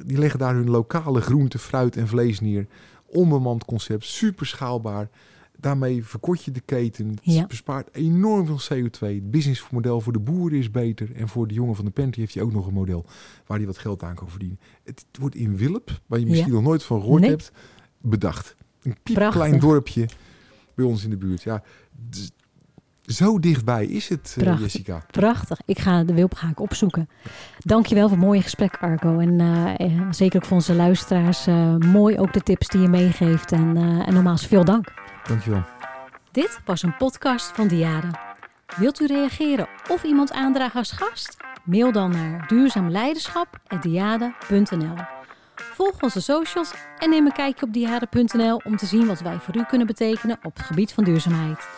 die 0.05 0.19
leggen 0.19 0.39
daar 0.39 0.55
hun 0.55 0.71
lokale 0.71 1.21
groente, 1.21 1.59
fruit 1.59 1.97
en 1.97 2.09
vlees 2.09 2.41
neer. 2.41 2.67
Onbemand 3.07 3.65
concept, 3.65 4.05
super 4.05 4.47
schaalbaar. 4.47 5.09
Daarmee 5.65 6.05
verkort 6.05 6.45
je 6.45 6.51
de 6.51 6.61
keten. 6.61 7.09
Het 7.09 7.19
Ja. 7.23 7.47
bespaart 7.47 7.89
enorm 7.93 8.47
veel 8.47 8.61
CO2. 8.79 9.15
Het 9.15 9.31
businessmodel 9.31 10.01
voor 10.01 10.13
de 10.13 10.19
boeren 10.19 10.59
is 10.59 10.71
beter. 10.71 11.17
En 11.17 11.29
voor 11.29 11.47
de 11.47 11.55
jongen 11.55 11.75
van 11.77 11.85
de 11.85 11.91
pantry 11.91 12.21
heeft 12.21 12.35
hij 12.35 12.43
ook 12.43 12.53
nog 12.53 12.67
een 12.67 12.73
model 12.75 13.05
waar 13.47 13.57
hij 13.59 13.67
wat 13.67 13.79
geld 13.79 14.03
aan 14.03 14.15
kan 14.15 14.29
verdienen. 14.31 14.59
Het 14.85 15.05
wordt 15.21 15.35
in 15.35 15.57
Wilp, 15.57 16.01
waar 16.07 16.19
je 16.19 16.27
misschien 16.27 16.49
Ja. 16.49 16.55
nog 16.55 16.63
nooit 16.63 16.83
van 16.83 17.01
gehoord 17.01 17.21
Nee. 17.21 17.31
hebt, 17.31 17.53
bedacht. 18.01 18.55
Een 18.83 18.97
piepklein 19.03 19.59
dorpje 19.59 20.09
bij 20.75 20.85
ons 20.85 21.05
in 21.05 21.11
de 21.11 21.17
buurt. 21.17 21.43
Ja, 21.43 21.63
zo 23.03 23.39
dichtbij 23.39 23.87
is 23.87 24.09
het, 24.09 24.35
eh, 24.37 24.43
Prachtig. 24.45 24.63
Jessica. 24.65 25.05
Prachtig. 25.11 25.61
Ik 25.67 25.79
ga 25.79 26.05
de 26.05 26.15
Wilp 26.15 26.35
ga 26.35 26.49
ik 26.49 26.61
opzoeken. 26.61 27.09
Dankjewel 27.59 28.09
voor 28.09 28.17
het 28.17 28.27
mooie 28.27 28.43
gesprek, 28.43 28.77
Arco. 28.81 29.19
En 29.19 29.41
eh, 29.79 30.11
zeker 30.11 30.37
ook 30.41 30.45
voor 30.47 30.57
onze 30.57 30.75
luisteraars. 30.75 31.47
mooi 31.87 32.19
ook 32.19 32.33
de 32.33 32.41
tips 32.41 32.69
die 32.69 32.81
je 32.81 32.89
meegeeft. 32.89 33.53
En, 33.53 33.77
eh, 33.77 34.09
en 34.09 34.15
nogmaals, 34.15 34.47
veel 34.47 34.65
dank. 34.65 34.93
Dankjewel. 35.29 35.63
Dit 36.33 36.61
was 36.65 36.83
een 36.83 36.97
podcast 36.97 37.47
van 37.47 37.69
Diade. 37.69 38.11
Wilt 38.77 39.01
u 39.01 39.07
reageren 39.07 39.69
of 39.89 40.03
iemand 40.03 40.33
aandragen 40.33 40.79
als 40.79 40.91
gast? 40.91 41.37
Mail 41.65 41.93
dan 41.93 42.11
naar 42.11 42.47
duurzaamleiderschap.diade.nl 42.47 44.97
Volg 45.55 46.03
onze 46.03 46.21
socials 46.21 46.73
en 46.99 47.11
neem 47.11 47.27
een 47.27 47.33
kijkje 47.33 47.67
op 47.67 47.73
diade.nl 47.73 48.61
om 48.65 48.77
te 48.77 48.87
zien 48.87 49.07
wat 49.07 49.21
wij 49.21 49.39
voor 49.39 49.57
u 49.57 49.65
kunnen 49.65 49.87
betekenen 49.87 50.39
op 50.43 50.57
het 50.57 50.67
gebied 50.67 50.93
van 50.93 51.05
duurzaamheid. 51.05 51.69